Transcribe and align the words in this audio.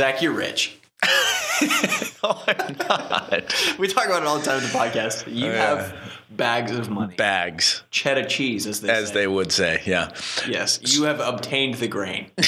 Zach, 0.00 0.22
you're 0.22 0.32
rich. 0.32 0.78
no, 2.22 2.38
I'm 2.46 2.76
not. 2.88 3.54
We 3.78 3.86
talk 3.86 4.06
about 4.06 4.22
it 4.22 4.26
all 4.28 4.38
the 4.38 4.44
time 4.46 4.56
in 4.58 4.62
the 4.64 4.70
podcast. 4.70 5.26
You 5.30 5.48
Oh, 5.48 5.52
yeah. 5.52 5.58
have 5.76 5.94
bags 6.30 6.72
of 6.72 6.88
money. 6.88 7.14
Bags, 7.16 7.82
Cheddar 7.90 8.24
cheese, 8.24 8.66
as 8.66 8.80
they 8.80 8.88
as 8.88 9.08
say. 9.08 9.14
they 9.14 9.26
would 9.26 9.52
say. 9.52 9.82
Yeah. 9.84 10.10
Yes, 10.48 10.80
you 10.96 11.02
have 11.02 11.20
obtained 11.20 11.74
the 11.74 11.88
grain. 11.88 12.30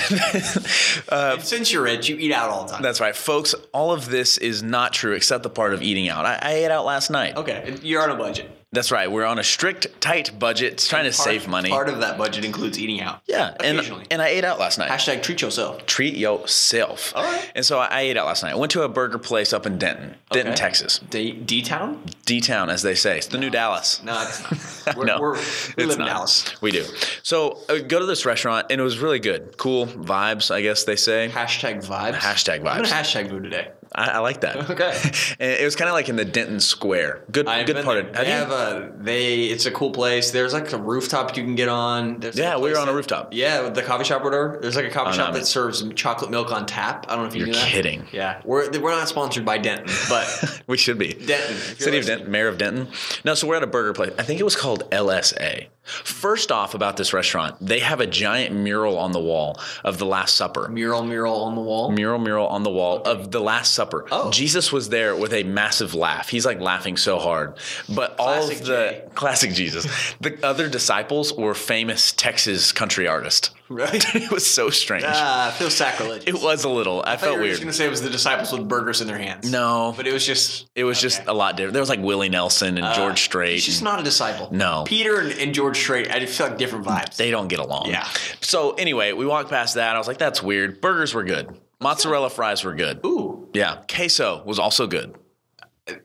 Uh, 1.09 1.39
since 1.41 1.71
you're 1.73 1.83
rich, 1.83 2.09
you 2.09 2.17
eat 2.17 2.33
out 2.33 2.49
all 2.49 2.65
the 2.65 2.73
time. 2.73 2.83
That's 2.83 3.01
right, 3.01 3.15
folks. 3.15 3.55
All 3.75 3.93
of 3.93 4.09
this 4.09 4.39
is 4.39 4.63
not 4.63 4.95
true 4.95 5.13
except 5.13 5.43
the 5.43 5.51
part 5.51 5.75
of 5.75 5.83
eating 5.83 6.09
out. 6.09 6.25
I, 6.25 6.39
I 6.41 6.53
ate 6.55 6.71
out 6.71 6.87
last 6.87 7.11
night. 7.11 7.37
okay, 7.37 7.77
you're 7.83 8.03
on 8.03 8.11
a 8.11 8.17
budget. 8.17 8.51
That's 8.75 8.91
right. 8.91 9.11
We're 9.11 9.27
on 9.27 9.39
a 9.39 9.45
strict, 9.45 10.01
tight 10.01 10.39
budget, 10.39 10.73
it's 10.73 10.89
trying 10.89 11.05
to 11.05 11.15
Part- 11.15 11.25
save 11.29 11.47
money. 11.47 11.69
Part 11.69 11.91
of 11.91 12.01
that 12.01 12.17
budget 12.17 12.43
includes 12.45 12.79
eating 12.79 13.03
out. 13.03 13.21
yeah, 13.27 13.55
and 13.63 13.81
and 14.11 14.23
I 14.23 14.29
ate 14.29 14.45
out 14.45 14.59
last 14.59 14.79
night. 14.79 14.91
Hashtag 14.91 15.23
treat 15.23 15.43
yourself. 15.43 15.85
Treat 15.85 16.15
yourself. 16.17 17.13
All 17.15 17.23
right. 17.23 17.53
And 17.55 17.67
so 17.67 17.79
I 17.79 18.01
ate 18.01 18.17
out 18.17 18.25
last 18.27 18.43
night. 18.43 18.53
I 18.53 18.57
went 18.57 18.73
to 18.73 18.83
a 18.83 18.89
burger 18.89 19.19
place 19.19 19.53
up 19.53 19.67
in 19.67 19.77
Denton, 19.77 20.15
Denton, 20.31 20.53
Okay. 20.55 20.57
Texas. 20.63 21.01
D- 21.11 21.33
D-Town? 21.33 22.03
D 22.25 22.41
Town, 22.41 22.71
as 22.71 22.81
they 22.83 22.95
say. 22.95 23.19
It's 23.19 23.27
the 23.27 23.37
new 23.39 23.51
Dallas. 23.51 24.03
No, 24.03 24.23
it's 24.23 24.87
not. 24.87 24.97
We're, 24.97 25.05
no, 25.05 25.21
we're, 25.21 25.37
we 25.77 25.85
live 25.85 25.99
in. 26.01 26.07
Dallas. 26.07 26.61
We 26.63 26.71
do. 26.73 26.85
So 27.23 27.59
I 27.69 27.81
go 27.81 27.99
to 28.01 28.07
this 28.07 28.25
restaurant, 28.27 28.67
and 28.71 28.81
it 28.81 28.85
was 28.85 28.99
really 28.99 29.21
good. 29.21 29.57
Cool 29.59 29.87
vibes, 29.87 30.51
I 30.51 30.63
guess 30.63 30.85
they 30.85 30.97
say. 30.97 31.29
Hashtag 31.33 31.87
vibes. 31.87 32.15
Hashtag 32.15 32.67
I'm 32.67 32.83
vibes. 32.83 32.89
hashtag 32.91 33.29
food 33.29 33.45
today. 33.45 33.69
I, 33.95 34.11
I 34.11 34.19
like 34.19 34.41
that. 34.43 34.71
Okay. 34.71 34.93
And 35.39 35.51
it 35.51 35.65
was 35.65 35.75
kind 35.77 35.89
of 35.89 35.95
like 35.95 36.09
in 36.09 36.17
the 36.17 36.25
Denton 36.25 36.61
Square. 36.61 37.25
Good, 37.31 37.47
I've 37.49 37.67
good 37.67 37.85
part 37.85 37.99
there. 37.99 38.07
of. 38.09 38.13
They 38.15 38.25
have 38.31 38.49
you? 38.49 38.55
have 38.55 38.73
a 38.83 38.93
they. 38.97 39.45
It's 39.45 39.67
a 39.67 39.71
cool 39.71 39.91
place. 39.91 40.31
There's 40.31 40.53
like 40.53 40.73
a 40.73 40.77
rooftop 40.79 41.37
you 41.37 41.43
can 41.43 41.55
get 41.55 41.69
on. 41.69 42.21
There's 42.21 42.37
Yeah, 42.39 42.59
we 42.59 42.71
were 42.71 42.77
on 42.79 42.85
a 42.85 42.93
that- 42.93 42.97
rooftop. 42.97 43.29
Yeah, 43.33 43.69
the 43.71 43.83
coffee 43.83 44.05
shop 44.05 44.21
or 44.23 44.25
whatever. 44.25 44.59
There's 44.61 44.77
like 44.77 44.85
a 44.85 44.91
coffee 44.91 45.11
Oh, 45.11 45.13
shop 45.15 45.33
no. 45.33 45.39
that 45.39 45.47
serves 45.47 45.83
chocolate 45.95 46.31
milk 46.31 46.53
on 46.53 46.67
tap. 46.67 47.07
I 47.09 47.15
don't 47.17 47.25
know 47.25 47.29
if 47.29 47.35
you 47.35 47.47
You're 47.47 47.55
kidding. 47.55 48.07
Yeah, 48.13 48.41
we're 48.45 48.71
we're 48.81 48.91
not 48.91 49.09
sponsored 49.09 49.45
by 49.45 49.59
Denton, 49.59 49.93
but 50.09 50.63
We 50.67 50.77
should 50.77 50.99
be. 50.99 51.13
Denton. 51.15 51.57
City 51.79 51.99
of. 51.99 52.07
Denton, 52.07 52.31
Mayor 52.31 52.49
of 52.49 52.59
Denton. 52.59 52.89
No, 53.25 53.35
so 53.35 53.47
we're 53.49 53.57
at 53.57 53.63
a 53.63 53.67
burger 53.67 53.93
place. 53.95 54.13
I 54.19 54.23
think 54.23 54.39
it 54.41 54.45
was 54.45 54.57
called 54.57 54.89
LSA. 54.91 55.67
First 55.85 56.53
off, 56.53 56.75
about 56.75 56.97
this 56.97 57.13
restaurant, 57.13 57.57
they 57.61 57.81
have 57.81 58.01
a 58.01 58.07
giant 58.07 58.55
mural 58.55 58.97
on 58.99 59.11
the 59.11 59.19
wall 59.19 59.61
of 59.83 59.99
the 59.99 60.07
Last 60.07 60.37
Supper. 60.37 60.69
Mural, 60.69 61.03
mural 61.03 61.43
on 61.43 61.57
the 61.57 61.61
wall. 61.61 61.91
Mural, 61.91 62.21
mural 62.21 62.47
on 62.47 62.63
the 62.63 62.71
wall 62.71 63.03
of 63.03 63.33
the 63.33 63.41
Last 63.41 63.75
Supper. 63.75 63.82
Oh. 64.11 64.31
Jesus 64.31 64.73
was 64.73 64.89
there 64.89 65.15
with 65.17 65.33
a 65.33 65.43
massive 65.43 65.95
laugh. 65.95 66.29
He's 66.29 66.47
like 66.47 66.61
laughing 66.61 66.97
so 66.97 67.19
hard. 67.19 67.55
But 67.89 68.17
all 68.19 68.51
of 68.51 68.65
the 68.65 69.11
classic 69.15 69.53
Jesus, 69.53 69.87
the 70.21 70.39
other 70.45 70.69
disciples 70.69 71.33
were 71.33 71.55
famous 71.55 72.13
Texas 72.13 72.73
country 72.73 73.07
artists. 73.09 73.51
Right. 73.69 74.05
it 74.15 74.31
was 74.31 74.47
so 74.47 74.69
strange. 74.69 75.05
Ah, 75.07 75.49
I 75.49 75.51
feel 75.53 75.71
sacrilegious. 75.71 76.27
it 76.27 76.43
was 76.43 76.65
a 76.65 76.69
little. 76.69 77.03
I, 77.07 77.15
I 77.15 77.17
felt 77.17 77.33
you 77.33 77.37
were 77.39 77.43
weird. 77.45 77.53
just 77.53 77.63
gonna 77.63 77.73
say 77.73 77.87
it 77.87 77.91
was 77.91 78.03
the 78.03 78.11
disciples 78.11 78.53
with 78.53 78.69
burgers 78.69 79.01
in 79.01 79.07
their 79.07 79.17
hands. 79.17 79.51
no, 79.51 79.95
but 79.97 80.07
it 80.07 80.13
was 80.13 80.27
just 80.27 80.69
it 80.75 80.85
was 80.85 81.01
just 81.01 81.23
a 81.27 81.33
lot 81.33 81.57
different. 81.57 81.73
There 81.73 81.81
was 81.83 81.89
like 81.89 82.01
Willie 82.01 82.29
Nelson 82.29 82.77
and 82.77 82.95
George 82.95 83.23
Strait. 83.23 83.61
She's 83.63 83.79
and- 83.79 83.85
not 83.85 83.99
a 84.01 84.03
disciple. 84.03 84.49
No. 84.53 84.85
Peter 84.87 85.21
and, 85.21 85.33
and 85.33 85.55
George 85.55 85.79
Strait. 85.79 86.11
I 86.11 86.19
just 86.19 86.37
feel 86.37 86.49
like 86.49 86.59
different 86.59 86.85
vibes. 86.85 87.17
they 87.17 87.31
don't 87.31 87.49
get 87.49 87.61
along. 87.61 87.87
Yeah. 87.89 88.07
So 88.43 88.73
anyway, 88.73 89.13
we 89.13 89.25
walked 89.25 89.49
past 89.49 89.77
that. 89.77 89.95
I 89.95 89.99
was 89.99 90.07
like, 90.07 90.19
that's 90.19 90.43
weird. 90.43 90.81
Burgers 90.83 91.15
were 91.15 91.25
good. 91.25 91.59
Mozzarella 91.81 92.29
fries 92.31 92.63
were 92.65 92.75
good. 92.75 93.01
Ooh, 93.07 93.32
Yeah. 93.55 93.83
Queso 93.93 94.43
was 94.45 94.59
also 94.59 94.87
good. 94.87 95.15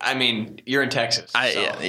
I 0.02 0.16
mean, 0.16 0.59
you're 0.66 0.81
in 0.81 0.90
Texas. 0.90 1.31
I, 1.36 1.52
so- 1.52 1.62
yeah, 1.62 1.81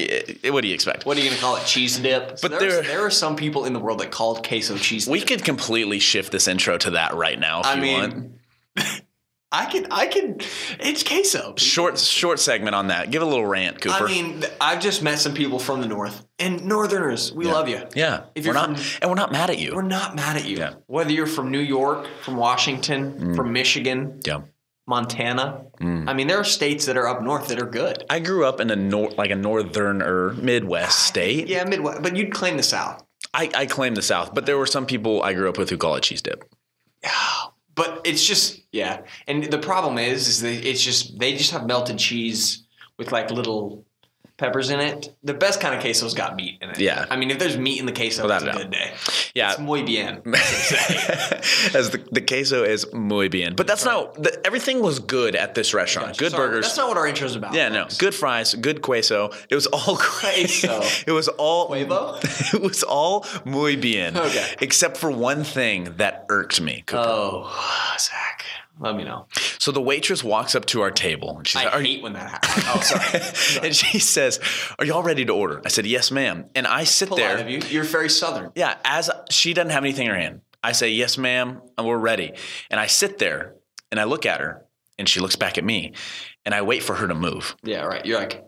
yeah, 0.43 0.51
what 0.51 0.61
do 0.61 0.69
you 0.69 0.75
expect? 0.75 1.07
What 1.07 1.17
are 1.17 1.21
you 1.21 1.29
gonna 1.31 1.41
call 1.41 1.57
it? 1.57 1.65
Cheese 1.65 1.99
dip. 1.99 2.39
But 2.43 2.51
There's- 2.51 2.73
there- 2.75 2.83
there 2.83 3.07
are 3.07 3.11
some 3.11 3.35
people 3.35 3.65
in 3.65 3.73
the 3.73 3.81
world 3.81 4.01
that 4.01 4.11
call 4.11 4.37
it 4.37 4.47
queso 4.47 4.77
cheese. 4.77 5.07
we 5.09 5.21
could 5.23 5.43
completely 5.43 5.99
shift 5.99 6.31
this 6.31 6.49
intro 6.49 6.77
to 6.79 6.91
that 6.91 7.15
right 7.15 7.39
now 7.39 7.61
if 7.61 7.67
I 7.67 7.75
you 7.77 7.81
mean, 7.81 8.01
want. 8.01 8.33
I 9.51 9.65
can. 9.65 9.87
I 9.91 10.07
can. 10.09 10.37
It's 10.79 11.03
queso. 11.03 11.55
Short 11.57 11.99
short 11.99 12.39
segment 12.39 12.75
on 12.75 12.89
that. 12.89 13.11
Give 13.11 13.23
a 13.23 13.25
little 13.25 13.47
rant, 13.47 13.81
Cooper. 13.81 14.05
I 14.05 14.07
mean, 14.07 14.45
I've 14.61 14.79
just 14.81 15.03
met 15.03 15.19
some 15.21 15.33
people 15.33 15.59
from 15.59 15.81
the 15.81 15.87
north, 15.89 16.27
and 16.39 16.67
Northerners, 16.67 17.33
we 17.33 17.47
love 17.47 17.67
you. 17.67 17.81
yeah. 17.97 18.25
if 18.35 18.45
we're 18.45 18.49
you're 18.49 18.55
not 18.55 18.79
from- 18.79 18.99
and 19.01 19.11
we're 19.11 19.17
not 19.17 19.33
mad 19.33 19.49
at 19.49 19.59
you. 19.59 19.75
We're 19.75 19.81
not 19.81 20.15
mad 20.15 20.37
at 20.37 20.45
you. 20.45 20.59
Yeah. 20.59 20.69
Mm. 20.73 20.83
Whether 20.89 21.13
you're 21.13 21.27
from 21.27 21.51
New 21.51 21.61
York, 21.61 22.07
from 22.23 22.37
Washington, 22.37 23.35
from 23.35 23.55
Michigan, 23.55 24.21
yeah. 24.27 24.43
Montana. 24.89 25.67
Mm. 25.81 26.09
I 26.09 26.15
mean, 26.15 26.27
there 26.27 26.39
are 26.39 26.45
states 26.45 26.87
that 26.87 26.97
are 26.97 27.07
up 27.07 27.23
north 27.23 27.49
that 27.49 27.61
are 27.61 27.67
good. 27.67 28.05
I 28.09 28.19
grew 28.21 28.47
up 28.47 28.59
in 28.59 28.71
a 28.71 28.77
nor- 28.77 29.11
like 29.11 29.31
a 29.31 29.37
northern 29.37 30.01
or 30.01 30.33
Midwest 30.33 31.01
state. 31.01 31.47
Yeah, 31.47 31.65
Midwest, 31.65 32.03
but 32.03 32.17
you'd 32.17 32.33
claim 32.33 32.57
the 32.57 32.63
South. 32.63 33.05
I, 33.35 33.51
I 33.55 33.67
claim 33.67 33.95
the 33.95 34.03
South, 34.03 34.33
but 34.33 34.47
there 34.47 34.57
were 34.57 34.67
some 34.67 34.87
people 34.87 35.23
I 35.23 35.35
grew 35.35 35.49
up 35.49 35.59
with 35.59 35.69
who 35.69 35.77
call 35.77 35.95
it 35.97 36.03
cheese 36.03 36.23
dip. 36.23 36.51
But 37.75 38.01
it's 38.05 38.27
just 38.27 38.61
yeah, 38.73 39.03
and 39.29 39.45
the 39.45 39.59
problem 39.59 39.99
is, 39.99 40.27
is 40.27 40.41
that 40.41 40.69
it's 40.69 40.83
just 40.83 41.17
they 41.21 41.37
just 41.37 41.53
have 41.53 41.65
melted 41.65 41.97
cheese 41.97 42.67
with 42.99 43.13
like 43.13 43.31
little 43.31 43.87
peppers 44.39 44.71
in 44.71 44.81
it. 44.81 45.15
The 45.25 45.35
best 45.35 45.61
kind 45.61 45.75
of 45.75 45.81
queso's 45.81 46.15
got 46.15 46.37
meat 46.37 46.59
in 46.63 46.71
it. 46.71 46.79
Yeah. 46.81 47.05
I 47.11 47.17
mean, 47.17 47.31
if 47.31 47.39
there's 47.39 47.57
meat 47.59 47.79
in 47.81 47.87
the 47.87 47.93
queso, 47.93 48.23
Without 48.23 48.43
it's 48.47 48.57
a 48.57 48.59
good 48.59 48.71
day. 48.71 48.95
Yeah. 49.35 49.51
It's 49.51 49.59
muy 49.61 49.83
bien. 49.83 50.23
As 51.75 51.91
the, 51.91 52.03
the 52.13 52.21
queso 52.21 52.65
is 52.65 52.91
muy 52.93 53.29
bien. 53.29 53.55
But 53.55 53.67
that's 53.67 53.85
not, 53.85 54.15
the, 54.15 54.41
everything 54.47 54.81
was 54.81 54.99
good 55.01 55.35
at 55.37 55.55
this 55.55 55.75
restaurant. 55.75 56.17
Good 56.17 56.31
Sorry, 56.33 56.49
burgers. 56.49 56.67
That's 56.67 56.77
not 56.79 56.89
what 56.89 56.97
our 56.97 57.07
intro 57.07 57.27
is 57.27 57.37
about. 57.37 57.55
yeah, 57.55 57.69
no. 57.69 57.87
Good 57.99 58.15
fries, 58.15 58.55
good 58.55 58.81
queso. 58.83 59.31
It 59.51 59.55
was 59.55 59.67
all 59.67 59.97
Queso. 60.19 60.81
it 61.07 61.13
was 61.13 61.29
all 61.29 61.69
Quavo? 61.69 62.55
It 62.55 62.63
was 62.63 62.83
all 62.83 63.27
muy 63.45 63.77
bien. 63.77 64.17
Okay. 64.17 64.47
Except 64.61 64.97
for 64.97 65.11
one 65.11 65.45
thing 65.45 65.95
that 65.97 66.25
irked 66.29 66.61
me. 66.61 66.83
Cooper. 66.87 67.03
Oh, 67.05 67.97
Zach, 67.99 68.45
let 68.81 68.97
me 68.97 69.05
know. 69.05 69.27
so 69.59 69.73
the 69.73 69.81
waitress 69.81 70.23
walks 70.25 70.55
up 70.55 70.65
to 70.67 70.81
our 70.83 70.91
table 70.91 71.37
and 71.39 71.47
she's 71.47 71.61
I 71.61 71.65
like, 71.65 71.75
"Are 71.75 71.81
hate 71.81 72.03
when 72.03 72.13
that 72.15 72.31
happens. 72.31 72.65
Oh, 72.69 72.81
sorry. 72.81 73.67
and 73.67 73.75
she 73.77 73.99
says, 73.99 74.41
"Are 74.79 74.85
y'all 74.85 75.03
ready 75.03 75.25
to 75.25 75.33
order?" 75.35 75.61
I 75.65 75.69
said, 75.69 75.87
"Yes, 75.87 76.11
ma'am." 76.11 76.47
And 76.55 76.67
I 76.67 76.85
sit 76.85 77.09
Polite 77.09 77.23
there. 77.23 77.39
of 77.39 77.49
you. 77.51 77.61
You're 77.69 77.85
very 77.85 78.09
southern. 78.09 78.53
Yeah, 78.55 78.77
as 78.85 79.11
she 79.31 79.55
doesn't 79.55 79.71
have 79.71 79.83
anything 79.85 80.07
in 80.07 80.13
her 80.15 80.19
hand, 80.21 80.41
I 80.63 80.73
say, 80.73 80.91
"Yes, 80.91 81.19
ma'am," 81.19 81.61
and 81.77 81.87
we're 81.87 81.99
ready. 81.99 82.33
And 82.71 82.79
I 82.81 82.87
sit 82.87 83.19
there 83.19 83.55
and 83.91 83.99
I 84.01 84.05
look 84.05 84.27
at 84.27 84.41
her, 84.41 84.65
and 84.99 85.09
she 85.09 85.21
looks 85.21 85.37
back 85.37 85.59
at 85.59 85.65
me, 85.65 85.93
and 86.45 86.55
I 86.55 86.63
wait 86.63 86.83
for 86.83 86.95
her 86.97 87.07
to 87.09 87.15
move 87.15 87.57
Yeah, 87.63 87.85
right. 87.85 88.05
You're 88.05 88.19
like, 88.19 88.45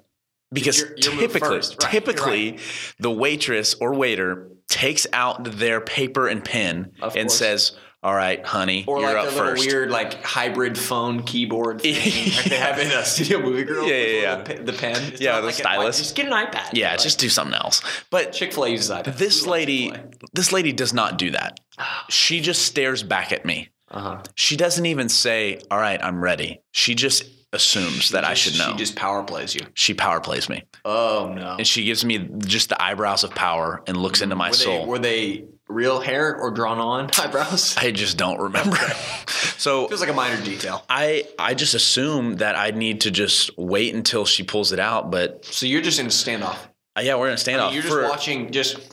because 0.53 0.81
Your- 0.81 0.97
your 0.97 1.13
move 1.13 1.21
typically. 1.33 1.49
Right, 1.59 1.71
you're 1.81 1.91
typically, 1.91 2.59
the 2.99 3.11
waitress 3.11 3.75
or 3.81 3.95
waiter 3.95 4.49
takes 4.69 5.07
out 5.13 5.43
their 5.45 5.81
paper 5.81 6.29
and 6.29 6.45
pen 6.45 6.93
Of 7.01 7.17
and 7.17 7.29
course. 7.29 7.39
says, 7.39 7.73
"All 8.03 8.15
right, 8.15 8.45
honey, 8.45 8.85
or 8.87 9.01
you're 9.01 9.13
like 9.15 9.27
up 9.27 9.33
first. 9.33 9.67
weird 9.67 9.91
like 9.91 10.23
hybrid 10.25 10.79
phone 10.79 11.23
keyboard 11.23 11.81
thing 11.83 11.95
like 12.35 12.45
they 12.45 12.57
have 12.57 12.79
in 12.79 12.89
a 12.91 13.05
studio 13.05 13.41
movie 13.41 13.65
girl. 13.65 13.87
Yeah, 13.87 13.95
yeah, 13.97 14.43
the 14.43 14.55
yeah. 14.55 14.63
The 14.63 14.73
pen. 14.73 15.03
It's 15.13 15.21
Yeah, 15.21 15.41
the 15.41 15.47
like 15.47 15.55
stylus. 15.57 15.85
like, 15.85 15.95
just 16.05 16.15
get 16.17 16.27
an 16.27 16.33
iPad. 16.33 16.71
yeah, 16.73 16.91
Like, 16.93 17.01
just 17.01 17.19
do 17.19 17.29
something 17.29 17.55
else." 17.55 17.83
But 18.11 18.33
Chick 18.33 18.53
Fil 18.53 18.65
A 18.65 18.69
uses 18.71 18.91
iPad. 18.91 19.17
this 19.19 19.47
lady, 19.47 19.93
this 20.33 20.53
lady 20.53 20.73
does 20.73 20.93
not 20.95 21.19
do 21.19 21.31
that. 21.33 21.61
She 22.11 22.41
just 22.41 22.63
stares 22.63 23.03
back 23.03 23.33
at 23.33 23.45
me. 23.45 23.69
Uh 23.91 24.01
huh. 24.01 24.23
She 24.35 24.57
doesn't 24.57 24.87
even 24.87 25.09
say, 25.09 25.61
"All 25.71 25.79
right, 25.79 26.03
I'm 26.03 26.23
ready." 26.23 26.61
She 26.73 26.95
just 26.95 27.25
assumes 27.53 28.11
that 28.11 28.25
I 28.25 28.35
should 28.35 28.57
know. 28.59 28.71
She 28.73 28.77
just 28.77 28.95
power 28.95 29.25
plays 29.25 29.55
you. 29.57 29.63
she 29.75 29.93
power 29.93 30.21
plays 30.21 30.49
me, 30.49 30.63
Oh 30.85 31.33
no. 31.35 31.57
and 31.59 31.67
she 31.67 31.85
gives 31.85 32.05
me 32.05 32.29
just 32.39 32.69
the 32.69 32.81
eyebrows 32.81 33.25
of 33.25 33.31
power 33.35 33.83
and 33.89 33.97
looks 33.97 34.21
into 34.21 34.37
my 34.37 34.51
were 34.51 34.55
soul. 34.55 34.87
Were 34.87 35.01
they 35.01 35.47
real 35.71 36.01
hair 36.01 36.37
or 36.37 36.51
drawn 36.51 36.79
on 36.79 37.11
eyebrows? 37.19 37.77
I 37.77 37.91
just 37.91 38.17
don't 38.17 38.41
remember. 38.41 38.77
so 39.59 39.89
Feels 39.89 40.01
like 40.01 40.11
a 40.11 40.15
minor 40.15 40.43
detail. 40.43 40.85
I 40.89 41.25
I 41.39 41.55
just 41.55 41.75
assume 41.75 42.37
that 42.37 42.57
I 42.57 42.71
need 42.73 43.03
to 43.03 43.11
just 43.11 43.57
wait 43.59 43.95
until 43.95 44.25
she 44.25 44.43
pulls 44.43 44.73
it 44.73 44.79
out. 44.81 45.11
But 45.11 45.45
So 45.45 45.67
you're 45.67 45.83
just 45.83 45.99
in 45.99 46.07
a 46.07 46.11
standoff. 46.11 46.57
uh, 46.97 47.03
yeah, 47.03 47.17
we're 47.17 47.29
in 47.29 47.35
a 47.35 47.37
standoff 47.37 47.73
you're 47.73 47.83
just 47.83 47.95
for 47.95 48.03
watching 48.09 48.51
just 48.53 48.77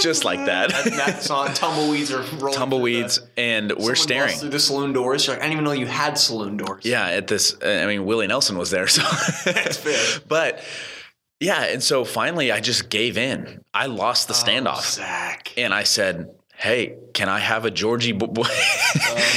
just 0.00 0.24
like 0.24 0.44
that. 0.46 0.70
that, 0.70 0.84
that 0.84 1.22
song. 1.22 1.48
Tumbleweeds 1.48 2.12
are 2.12 2.22
rolling. 2.38 2.58
Tumbleweeds, 2.58 3.20
and 3.36 3.72
we're 3.78 3.94
staring. 3.94 4.36
through 4.36 4.50
the 4.50 4.60
saloon 4.60 4.92
doors. 4.92 5.26
You're 5.26 5.36
like, 5.36 5.42
I 5.42 5.46
didn't 5.46 5.52
even 5.54 5.64
know 5.64 5.72
you 5.72 5.86
had 5.86 6.18
saloon 6.18 6.56
doors. 6.56 6.84
Yeah, 6.84 7.06
at 7.06 7.26
this, 7.26 7.56
I 7.64 7.86
mean, 7.86 8.04
Willie 8.04 8.26
Nelson 8.26 8.56
was 8.58 8.70
there, 8.70 8.86
so 8.88 9.02
That's 9.50 9.76
fair. 9.76 10.20
But 10.28 10.60
yeah, 11.40 11.64
and 11.64 11.82
so 11.82 12.04
finally, 12.04 12.50
I 12.52 12.60
just 12.60 12.88
gave 12.90 13.16
in. 13.18 13.62
I 13.72 13.86
lost 13.86 14.28
the 14.28 14.34
standoff, 14.34 14.78
Oh, 14.78 14.80
Zach. 15.02 15.52
and 15.56 15.72
I 15.72 15.84
said, 15.84 16.30
"Hey, 16.54 16.96
can 17.14 17.28
I 17.28 17.38
have 17.38 17.64
a 17.64 17.70
Georgie 17.70 18.12
boy?" 18.12 18.44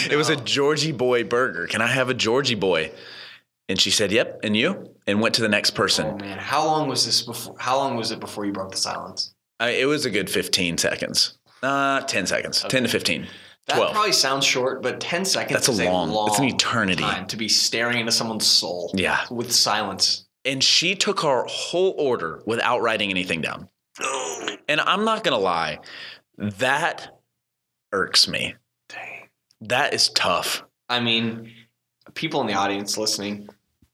it 0.09 0.15
was 0.17 0.29
a 0.29 0.35
Georgie 0.35 0.91
boy 0.91 1.23
burger. 1.23 1.67
Can 1.67 1.81
I 1.81 1.87
have 1.87 2.09
a 2.09 2.13
Georgie 2.13 2.55
boy? 2.55 2.91
And 3.69 3.79
she 3.79 3.91
said, 3.91 4.11
"Yep." 4.11 4.39
And 4.43 4.55
you? 4.57 4.95
And 5.07 5.21
went 5.21 5.35
to 5.35 5.41
the 5.41 5.49
next 5.49 5.71
person. 5.71 6.07
Oh 6.07 6.17
man, 6.17 6.37
how 6.37 6.65
long 6.65 6.87
was 6.87 7.05
this 7.05 7.21
before? 7.23 7.55
How 7.59 7.77
long 7.77 7.95
was 7.95 8.11
it 8.11 8.19
before 8.19 8.45
you 8.45 8.51
broke 8.51 8.71
the 8.71 8.77
silence? 8.77 9.33
I, 9.59 9.69
it 9.69 9.85
was 9.85 10.05
a 10.05 10.09
good 10.09 10.29
fifteen 10.29 10.77
seconds. 10.77 11.37
Uh, 11.63 12.01
ten 12.01 12.25
seconds. 12.25 12.65
Ten 12.67 12.83
to 12.83 12.89
fifteen. 12.89 13.27
That 13.67 13.75
Twelve. 13.77 13.93
probably 13.93 14.11
sounds 14.11 14.43
short, 14.43 14.81
but 14.81 14.99
ten 14.99 15.23
seconds. 15.23 15.53
That's 15.53 15.69
a 15.79 15.83
is 15.83 15.87
long- 15.87 16.27
it's 16.27 16.39
an 16.39 16.45
eternity. 16.45 17.03
time 17.03 17.27
to 17.27 17.37
be 17.37 17.47
staring 17.47 17.99
into 17.99 18.11
someone's 18.11 18.47
soul. 18.47 18.91
Yeah. 18.95 19.19
with 19.29 19.51
silence. 19.51 20.25
And 20.45 20.63
she 20.63 20.95
took 20.95 21.23
our 21.23 21.45
whole 21.47 21.93
order 21.97 22.41
without 22.45 22.81
writing 22.81 23.09
anything 23.09 23.41
down. 23.41 23.69
And 24.67 24.79
I'm 24.81 25.03
not 25.05 25.23
gonna 25.23 25.37
lie, 25.37 25.79
that 26.37 27.19
irks 27.91 28.27
me. 28.27 28.55
Dang. 28.89 29.27
That 29.61 29.93
is 29.93 30.09
tough. 30.09 30.63
I 30.89 30.99
mean, 30.99 31.51
people 32.13 32.41
in 32.41 32.47
the 32.47 32.53
audience 32.53 32.97
listening, 32.97 33.49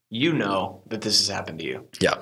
you 0.08 0.32
know 0.32 0.82
that 0.86 1.00
this 1.02 1.18
has 1.18 1.28
happened 1.34 1.58
to 1.60 1.64
you. 1.64 1.88
Yeah. 2.00 2.14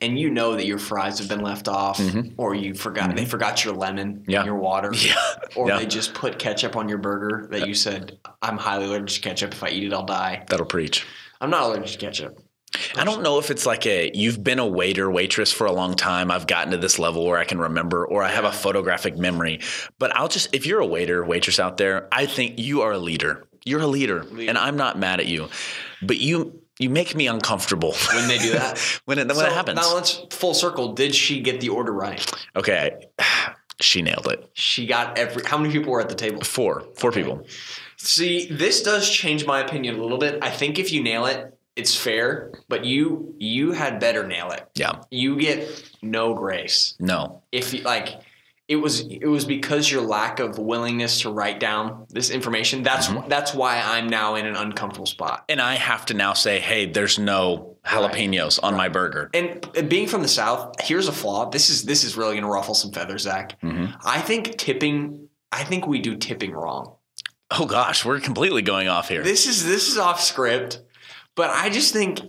And 0.00 0.18
you 0.18 0.30
know 0.30 0.56
that 0.56 0.66
your 0.66 0.78
fries 0.78 1.20
have 1.20 1.28
been 1.28 1.42
left 1.42 1.68
off, 1.68 1.98
Mhm. 1.98 2.34
or 2.36 2.56
you 2.56 2.74
forgot 2.74 3.14
they 3.14 3.24
forgot 3.24 3.64
your 3.64 3.72
lemon 3.74 4.24
Yeah. 4.26 4.44
your 4.44 4.56
water, 4.56 4.92
Yeah. 4.94 5.14
or 5.54 5.68
Yeah. 5.68 5.78
they 5.78 5.86
just 5.86 6.12
put 6.12 6.40
ketchup 6.40 6.74
on 6.76 6.88
your 6.88 6.98
burger 6.98 7.46
that 7.52 7.68
you 7.68 7.74
said 7.74 8.18
I'm 8.42 8.58
highly 8.58 8.86
allergic 8.86 9.22
to 9.22 9.28
ketchup. 9.28 9.52
If 9.52 9.62
I 9.62 9.68
eat 9.68 9.84
it, 9.84 9.92
I'll 9.92 10.04
die. 10.04 10.44
That'll 10.48 10.66
preach. 10.66 11.06
I'm 11.40 11.50
not 11.50 11.62
allergic 11.62 11.98
to 12.00 12.06
ketchup. 12.06 12.41
I 12.96 13.04
don't 13.04 13.22
know 13.22 13.38
if 13.38 13.50
it's 13.50 13.66
like 13.66 13.86
a 13.86 14.10
you've 14.14 14.42
been 14.42 14.58
a 14.58 14.66
waiter, 14.66 15.10
waitress 15.10 15.52
for 15.52 15.66
a 15.66 15.72
long 15.72 15.94
time. 15.94 16.30
I've 16.30 16.46
gotten 16.46 16.70
to 16.72 16.78
this 16.78 16.98
level 16.98 17.26
where 17.26 17.38
I 17.38 17.44
can 17.44 17.58
remember 17.58 18.06
or 18.06 18.22
I 18.22 18.28
have 18.30 18.44
a 18.44 18.52
photographic 18.52 19.16
memory. 19.16 19.60
But 19.98 20.14
I'll 20.16 20.28
just 20.28 20.54
if 20.54 20.66
you're 20.66 20.80
a 20.80 20.86
waiter, 20.86 21.24
waitress 21.24 21.58
out 21.60 21.76
there, 21.76 22.08
I 22.12 22.26
think 22.26 22.58
you 22.58 22.82
are 22.82 22.92
a 22.92 22.98
leader. 22.98 23.44
You're 23.64 23.80
a 23.80 23.86
leader, 23.86 24.24
Leader. 24.24 24.48
and 24.50 24.58
I'm 24.58 24.76
not 24.76 24.98
mad 24.98 25.20
at 25.20 25.26
you. 25.26 25.48
But 26.02 26.18
you 26.18 26.60
you 26.78 26.90
make 26.90 27.14
me 27.14 27.28
uncomfortable 27.28 27.94
When 28.14 28.26
they 28.26 28.38
do 28.38 28.52
that, 28.52 28.78
when 29.04 29.18
it 29.18 29.28
when 29.28 29.36
So 29.36 29.46
it 29.46 29.52
happens. 29.52 29.76
Now 29.76 29.94
let's 29.94 30.20
full 30.30 30.54
circle. 30.54 30.94
Did 30.94 31.14
she 31.14 31.40
get 31.40 31.60
the 31.60 31.68
order 31.68 31.92
right? 31.92 32.24
okay. 32.56 33.06
She 33.80 34.00
nailed 34.00 34.28
it. 34.28 34.48
She 34.52 34.86
got 34.86 35.18
every. 35.18 35.42
How 35.44 35.58
many 35.58 35.72
people 35.72 35.90
were 35.90 36.00
at 36.00 36.08
the 36.08 36.14
table? 36.14 36.42
Four. 36.42 36.84
Four 36.94 37.10
people. 37.10 37.44
See, 37.96 38.46
this 38.46 38.80
does 38.82 39.10
change 39.10 39.44
my 39.44 39.58
opinion 39.60 39.98
a 39.98 40.02
little 40.02 40.18
bit. 40.18 40.38
I 40.40 40.50
think 40.50 40.78
if 40.78 40.92
you 40.92 41.02
nail 41.02 41.26
it, 41.26 41.52
it's 41.76 41.94
fair. 41.96 42.52
But 42.68 42.84
you 42.84 43.34
you 43.38 43.72
had 43.72 43.98
better 44.00 44.26
nail 44.26 44.50
it. 44.50 44.68
Yeah. 44.74 45.00
You 45.10 45.36
get 45.38 45.90
no 46.02 46.34
grace 46.34 46.94
No. 47.00 47.42
if 47.52 47.72
you 47.72 47.82
like. 47.82 48.20
It 48.68 48.76
was 48.76 49.00
it 49.00 49.26
was 49.26 49.44
because 49.44 49.90
your 49.90 50.00
lack 50.02 50.38
of 50.38 50.56
willingness 50.58 51.20
to 51.22 51.30
write 51.30 51.60
down 51.60 52.06
this 52.08 52.30
information. 52.30 52.82
That's 52.82 53.08
Mm-hmm. 53.08 53.28
that's 53.28 53.52
why 53.52 53.80
I'm 53.84 54.08
now 54.08 54.36
in 54.36 54.46
an 54.46 54.56
uncomfortable 54.56 55.06
spot. 55.06 55.44
And 55.48 55.60
I 55.60 55.74
have 55.74 56.06
to 56.06 56.14
now 56.14 56.32
say, 56.32 56.58
hey, 56.60 56.86
there's 56.86 57.18
no 57.18 57.76
jalapenos 57.84 58.60
on 58.62 58.74
my 58.76 58.88
burger. 58.88 59.28
And 59.34 59.66
and 59.76 59.90
being 59.90 60.06
from 60.06 60.22
the 60.22 60.28
south, 60.28 60.80
here's 60.80 61.08
a 61.08 61.12
flaw. 61.12 61.50
This 61.50 61.68
is 61.68 61.84
this 61.84 62.04
is 62.04 62.16
really 62.16 62.32
going 62.34 62.44
to 62.44 62.48
ruffle 62.48 62.74
some 62.74 62.92
feathers, 62.92 63.22
Zach. 63.22 63.60
Mhm. 63.60 63.94
I 64.04 64.20
think 64.20 64.56
tipping. 64.56 65.28
I 65.50 65.64
think 65.64 65.86
we 65.86 65.98
do 66.00 66.16
tipping 66.16 66.52
wrong. 66.52 66.94
Oh 67.50 67.66
gosh, 67.66 68.04
we're 68.06 68.20
completely 68.20 68.62
going 68.62 68.88
off 68.88 69.08
here. 69.10 69.22
This 69.22 69.46
is 69.46 69.66
this 69.66 69.88
is 69.88 69.98
off 69.98 70.20
script, 70.22 70.80
but 71.36 71.50
I 71.50 71.70
just 71.70 71.92
think 71.92 72.20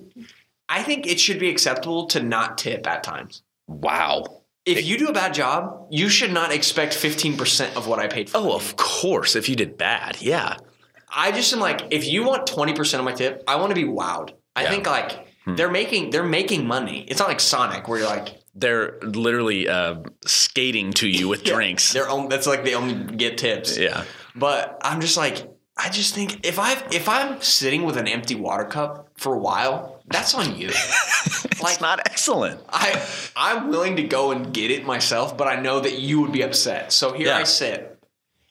I 0.69 0.83
think 0.83 1.05
it 1.07 1.19
should 1.19 1.39
be 1.39 1.50
acceptable 1.50 2.07
to 2.07 2.21
not 2.23 2.57
tip 2.57 2.88
at 2.88 3.03
times. 3.03 3.44
wow. 3.67 4.23
If 4.65 4.85
you 4.85 4.97
do 4.97 5.07
a 5.09 5.13
bad 5.13 5.33
job, 5.33 5.88
you 5.91 6.07
should 6.07 6.31
not 6.31 6.53
expect 6.53 6.94
15% 6.94 7.75
of 7.75 7.85
what 7.85 8.00
I 8.00 8.07
paid 8.07 8.29
for. 8.29 8.38
Oh, 8.38 8.53
of 8.55 8.77
course. 8.77 9.35
If 9.35 9.50
you 9.50 9.57
did 9.57 9.77
bad, 9.77 10.21
yeah. 10.21 10.55
I 11.13 11.33
just 11.33 11.51
am 11.51 11.59
like, 11.59 11.81
if 11.91 12.07
you 12.07 12.23
want 12.23 12.47
20% 12.47 12.97
of 12.97 13.03
my 13.03 13.11
tip, 13.11 13.44
I 13.45 13.57
want 13.57 13.71
to 13.71 13.75
be 13.75 13.83
wowed. 13.83 14.31
I 14.55 14.61
Yeah. 14.61 14.67
Hmm. 14.69 14.73
think 14.73 14.88
like 14.88 15.27
they're 15.57 15.69
making 15.69 16.11
they're 16.11 16.23
making 16.23 16.65
money. 16.65 17.03
It's 17.09 17.19
not 17.19 17.27
like 17.27 17.41
Sonic 17.41 17.89
where 17.89 17.99
you're 17.99 18.07
like 18.07 18.38
They're 18.56 18.99
literally 19.01 19.67
uh, 19.67 19.95
skating 20.25 20.94
to 20.94 21.09
you 21.09 21.27
with 21.27 21.44
drinks. 21.53 21.91
they're 21.91 22.09
only, 22.09 22.29
that's 22.29 22.47
like 22.47 22.63
they 22.63 22.73
only 22.75 23.17
get 23.17 23.38
tips. 23.38 23.77
Yeah. 23.77 24.06
But 24.33 24.77
I'm 24.81 25.01
just 25.01 25.17
like 25.17 25.45
I 25.75 25.89
just 25.89 26.13
think 26.13 26.45
if 26.45 26.59
I 26.59 26.73
if 26.91 27.09
I'm 27.09 27.41
sitting 27.41 27.83
with 27.83 27.97
an 27.97 28.07
empty 28.07 28.35
water 28.35 28.63
cup 28.65 29.09
for 29.17 29.33
a 29.33 29.39
while, 29.39 30.01
that's 30.07 30.33
on 30.33 30.57
you. 30.57 30.69
It's 31.65 31.79
not 31.79 32.01
excellent. 32.05 32.59
I 32.69 33.01
I'm 33.37 33.69
willing 33.69 33.95
to 33.95 34.03
go 34.03 34.31
and 34.31 34.53
get 34.53 34.69
it 34.69 34.85
myself, 34.85 35.37
but 35.37 35.47
I 35.47 35.61
know 35.61 35.79
that 35.79 35.97
you 35.99 36.19
would 36.21 36.33
be 36.33 36.41
upset. 36.41 36.91
So 36.91 37.13
here 37.13 37.27
Yeah. 37.27 37.37
I 37.37 37.43
sit, 37.43 37.97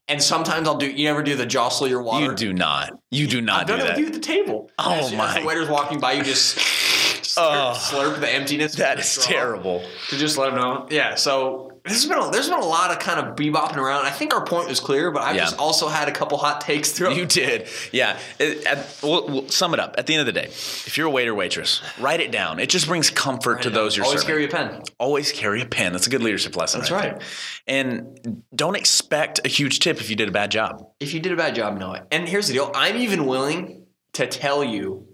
and 0.09 0.21
sometimes 0.23 0.67
I'll 0.67 0.79
do. 0.79 0.91
You 0.91 1.09
ever 1.11 1.23
do 1.23 1.37
the 1.37 1.45
jostle 1.45 1.87
your 1.87 2.03
water? 2.03 2.25
You 2.25 2.35
do 2.35 2.53
not. 2.55 2.99
You 3.11 3.27
do 3.27 3.43
not 3.43 3.61
I've 3.63 3.67
do 3.67 3.73
done 3.77 3.81
it 3.81 3.85
that. 3.89 3.97
with 3.97 4.01
you 4.01 4.07
at 4.07 4.13
the 4.15 4.19
table. 4.21 4.71
Oh, 4.79 4.93
as, 4.95 5.13
my. 5.13 5.29
As 5.29 5.43
the 5.43 5.47
waiter's 5.47 5.69
walking 5.69 6.01
by, 6.01 6.13
you 6.13 6.25
just 6.25 6.59
Oh. 7.37 7.75
slurp, 7.77 8.15
slurp 8.15 8.21
the 8.21 8.31
emptiness. 8.33 8.77
That 8.77 8.99
is 8.99 9.19
terrible. 9.19 9.85
To 10.09 10.17
just 10.17 10.39
let 10.39 10.47
them 10.53 10.57
know. 10.61 10.87
Yeah. 10.91 11.15
So 11.17 11.72
has 11.87 12.07
been 12.07 12.19
a, 12.19 12.31
there's 12.31 12.49
been 12.49 12.59
a 12.61 12.65
lot 12.65 12.91
of 12.93 12.99
kind 13.01 13.19
of 13.19 13.35
bebopping 13.35 13.77
around. 13.77 14.07
I 14.07 14.11
think 14.11 14.33
our 14.35 14.45
point 14.45 14.69
was 14.69 14.79
clear, 14.79 15.11
but 15.11 15.23
I've 15.23 15.35
Yeah. 15.37 15.43
just 15.45 15.59
also 15.59 15.89
had 15.89 16.09
a 16.09 16.13
couple 16.13 16.39
hot 16.39 16.61
takes 16.61 16.93
throughout. 16.93 17.17
You 17.17 17.27
did. 17.27 17.69
Yeah. 17.91 18.19
It- 18.39 18.65
at- 18.67 18.97
we'll, 19.03 19.27
we'll 19.27 19.49
sum 19.49 19.75
it 19.75 19.81
up. 19.81 19.97
At 19.99 20.07
the 20.07 20.15
end 20.15 20.21
of 20.21 20.27
the 20.27 20.33
day, 20.41 20.47
if 20.47 20.97
you're 20.97 21.09
a 21.09 21.11
waiter, 21.11 21.35
waitress, 21.35 21.83
write 21.99 22.21
it 22.21 22.31
down. 22.31 22.61
It 22.61 22.69
just 22.69 22.87
brings 22.87 23.11
comfort 23.11 23.63
to 23.63 23.71
those 23.71 23.97
you're 23.97 24.07
always 24.07 24.21
serving. 24.23 24.33
carry 24.35 24.45
a 24.45 24.49
pen. 24.49 24.83
Always 24.99 25.33
carry 25.33 25.61
a 25.63 25.67
pen. 25.67 25.93
That's 25.93 26.07
a 26.07 26.11
good 26.11 26.23
leadership 26.23 26.57
lesson. 26.57 26.81
That's 26.81 26.91
right. 26.93 27.15
right. 27.15 27.23
And 27.67 28.43
don't 28.55 28.77
expect 28.77 29.41
a 29.45 29.49
huge 29.49 29.81
tip 29.81 30.01
if 30.01 30.09
you 30.11 30.17
did 30.17 30.29
a 30.29 30.33
bad 30.33 30.51
job. 30.51 30.87
If 31.01 31.13
you 31.15 31.21
did 31.21 31.33
a 31.33 31.37
bad 31.37 31.55
job, 31.55 31.79
know 31.79 31.93
it. 31.95 32.05
And 32.11 32.29
here's 32.29 32.47
the 32.47 32.53
deal: 32.55 32.71
I'm 32.75 32.97
even 32.97 33.27
willing 33.27 33.87
to 34.15 34.27
tell 34.27 34.63
you 34.63 35.09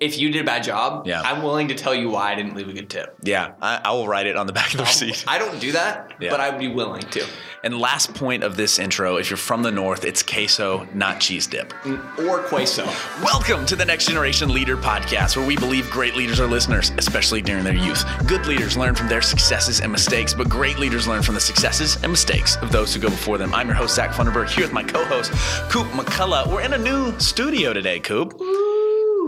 if 0.00 0.18
you 0.18 0.30
did 0.30 0.42
a 0.42 0.44
bad 0.44 0.62
job. 0.62 1.06
Yeah. 1.06 1.20
I'm 1.22 1.42
willing 1.42 1.68
to 1.68 1.74
tell 1.74 1.94
you 1.94 2.10
why 2.10 2.30
I 2.32 2.34
didn't 2.34 2.54
leave 2.54 2.68
a 2.68 2.72
good 2.72 2.88
tip. 2.90 3.16
Yeah, 3.24 3.54
I, 3.60 3.80
I 3.84 3.90
will 3.92 4.06
write 4.06 4.26
it 4.26 4.36
on 4.36 4.46
the 4.46 4.52
back 4.52 4.70
of 4.72 4.78
the 4.78 4.84
receipt. 4.84 5.24
I 5.28 5.38
don't 5.38 5.58
do 5.60 5.72
that, 5.72 6.12
Yeah. 6.20 6.30
but 6.30 6.40
I 6.40 6.50
would 6.50 6.58
be 6.60 6.68
willing 6.68 7.02
to. 7.02 7.26
And 7.64 7.78
last 7.80 8.14
point 8.14 8.44
of 8.44 8.56
this 8.56 8.78
intro, 8.78 9.16
if 9.16 9.28
you're 9.30 9.36
from 9.36 9.62
the 9.62 9.72
north, 9.72 10.04
it's 10.04 10.22
queso, 10.22 10.86
not 10.94 11.20
cheese 11.20 11.46
dip. 11.48 11.72
Mm, 11.82 12.28
or 12.28 12.38
queso. 12.44 12.84
Welcome 13.24 13.66
to 13.66 13.74
the 13.76 13.84
Next 13.84 14.06
Generation 14.06 14.50
Leader 14.50 14.76
Podcast, 14.76 15.36
where 15.36 15.46
we 15.46 15.56
believe 15.56 15.90
great 15.90 16.14
leaders 16.14 16.38
are 16.38 16.46
listeners, 16.46 16.92
especially 16.98 17.42
during 17.42 17.64
their 17.64 17.74
youth. 17.74 18.04
Good 18.28 18.46
leaders 18.46 18.76
learn 18.76 18.94
from 18.94 19.08
their 19.08 19.22
successes 19.22 19.80
and 19.80 19.90
mistakes, 19.90 20.32
but 20.34 20.48
great 20.48 20.78
leaders 20.78 21.08
learn 21.08 21.22
from 21.22 21.34
the 21.34 21.40
successes 21.40 21.96
and 22.02 22.12
mistakes 22.12 22.56
of 22.56 22.70
those 22.70 22.94
who 22.94 23.00
go 23.00 23.08
before 23.08 23.38
them. 23.38 23.52
I'm 23.52 23.66
your 23.66 23.76
host, 23.76 23.96
Zach 23.96 24.10
Funderburg, 24.10 24.48
here 24.50 24.64
with 24.64 24.72
my 24.72 24.84
co-host, 24.84 25.32
Coop 25.70 25.88
McCullough. 25.88 26.46
We're 26.52 26.62
in 26.62 26.74
a 26.74 26.78
new 26.78 27.18
studio 27.18 27.72
today, 27.72 27.98
Coop. 27.98 28.40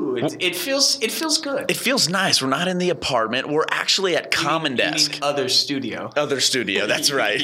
Ooh, 0.00 0.16
it, 0.16 0.36
it 0.40 0.56
feels 0.56 1.00
it 1.02 1.12
feels 1.12 1.38
good. 1.38 1.70
It 1.70 1.76
feels 1.76 2.08
nice. 2.08 2.40
We're 2.42 2.48
not 2.48 2.68
in 2.68 2.78
the 2.78 2.90
apartment. 2.90 3.48
We're 3.48 3.66
actually 3.70 4.16
at 4.16 4.30
Common 4.30 4.72
mean 4.72 4.76
Desk. 4.92 5.18
other 5.22 5.48
studio. 5.48 6.10
Other 6.16 6.40
studio. 6.40 6.86
That's 6.86 7.10
right. 7.24 7.40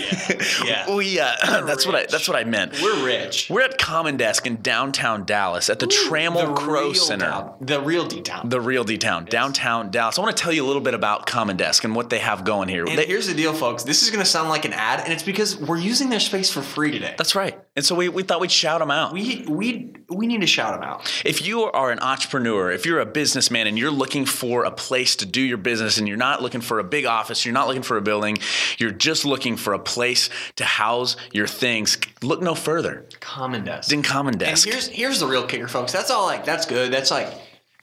Yeah. 0.64 0.94
we. 0.94 1.20
Uh, 1.20 1.34
that's 1.66 1.84
what 1.86 1.94
I. 1.94 2.06
That's 2.06 2.28
what 2.28 2.36
I 2.36 2.44
meant. 2.44 2.80
We're 2.80 3.04
rich. 3.04 3.50
We're 3.50 3.62
at 3.62 3.78
Common 3.78 4.16
Desk 4.16 4.46
in 4.46 4.62
downtown 4.62 5.24
Dallas 5.24 5.68
at 5.70 5.78
the 5.80 5.86
Trammell 5.86 6.46
The 6.48 6.54
Crow 6.54 6.92
Center. 6.92 7.26
down- 7.26 7.54
the 7.60 7.80
real 7.80 8.06
D 8.06 8.20
town. 8.22 8.48
The 8.48 8.60
real 8.60 8.84
D 8.84 8.96
Town, 8.98 9.24
downtown 9.26 9.90
Dallas. 9.90 10.18
I 10.18 10.22
want 10.22 10.36
to 10.36 10.42
tell 10.42 10.52
you 10.52 10.64
a 10.64 10.66
little 10.66 10.82
bit 10.82 10.94
about 10.94 11.26
Common 11.26 11.56
Desk 11.56 11.84
and 11.84 11.94
what 11.94 12.10
they 12.10 12.18
have 12.20 12.44
going 12.44 12.68
here. 12.68 12.84
And 12.86 12.98
They- 12.98 13.06
here's 13.06 13.26
the 13.26 13.34
deal, 13.34 13.52
folks. 13.52 13.82
This 13.82 14.02
is 14.02 14.10
going 14.10 14.22
to 14.22 14.28
sound 14.28 14.48
like 14.48 14.64
an 14.64 14.72
ad, 14.72 15.00
and 15.00 15.12
it's 15.12 15.22
because 15.22 15.56
we're 15.58 15.76
using 15.78 16.08
their 16.10 16.20
space 16.20 16.50
for 16.50 16.62
free 16.62 16.90
today. 16.90 17.14
that's 17.18 17.34
right. 17.34 17.58
And 17.76 17.84
so 17.84 17.94
we, 17.94 18.08
we 18.08 18.22
thought 18.22 18.40
we'd 18.40 18.50
shout 18.50 18.80
them 18.80 18.90
out. 18.90 19.12
We 19.12 19.44
we 19.48 19.92
we 20.08 20.26
need 20.26 20.40
to 20.40 20.46
shout 20.46 20.72
them 20.80 20.82
out. 20.88 21.12
If 21.26 21.46
you 21.46 21.64
are 21.64 21.90
an 21.90 21.98
entrepreneur, 22.00 22.45
if 22.46 22.86
you're 22.86 23.00
a 23.00 23.06
businessman 23.06 23.66
and 23.66 23.78
you're 23.78 23.90
looking 23.90 24.24
for 24.26 24.64
a 24.64 24.70
place 24.70 25.16
to 25.16 25.26
do 25.26 25.40
your 25.40 25.58
business 25.58 25.98
and 25.98 26.06
you're 26.08 26.16
not 26.16 26.42
looking 26.42 26.60
for 26.60 26.78
a 26.78 26.84
big 26.84 27.04
office, 27.06 27.44
you're 27.44 27.52
not 27.54 27.66
looking 27.68 27.82
for 27.82 27.96
a 27.96 28.00
building, 28.00 28.38
you're 28.78 28.90
just 28.90 29.24
looking 29.24 29.56
for 29.56 29.72
a 29.74 29.78
place 29.78 30.30
to 30.56 30.64
house 30.64 31.16
your 31.32 31.46
things, 31.46 31.98
look 32.22 32.40
no 32.42 32.54
further 32.54 33.06
Common 33.20 33.64
desk. 33.64 33.90
than 33.90 34.02
Common 34.02 34.34
And 34.34 34.40
Desk. 34.40 34.68
here's 34.68 34.88
here's 34.88 35.20
the 35.20 35.26
real 35.26 35.46
kicker, 35.46 35.68
folks. 35.68 35.92
That's 35.92 36.10
all 36.10 36.26
like 36.26 36.44
that's 36.44 36.66
good. 36.66 36.92
That's 36.92 37.10
like 37.10 37.28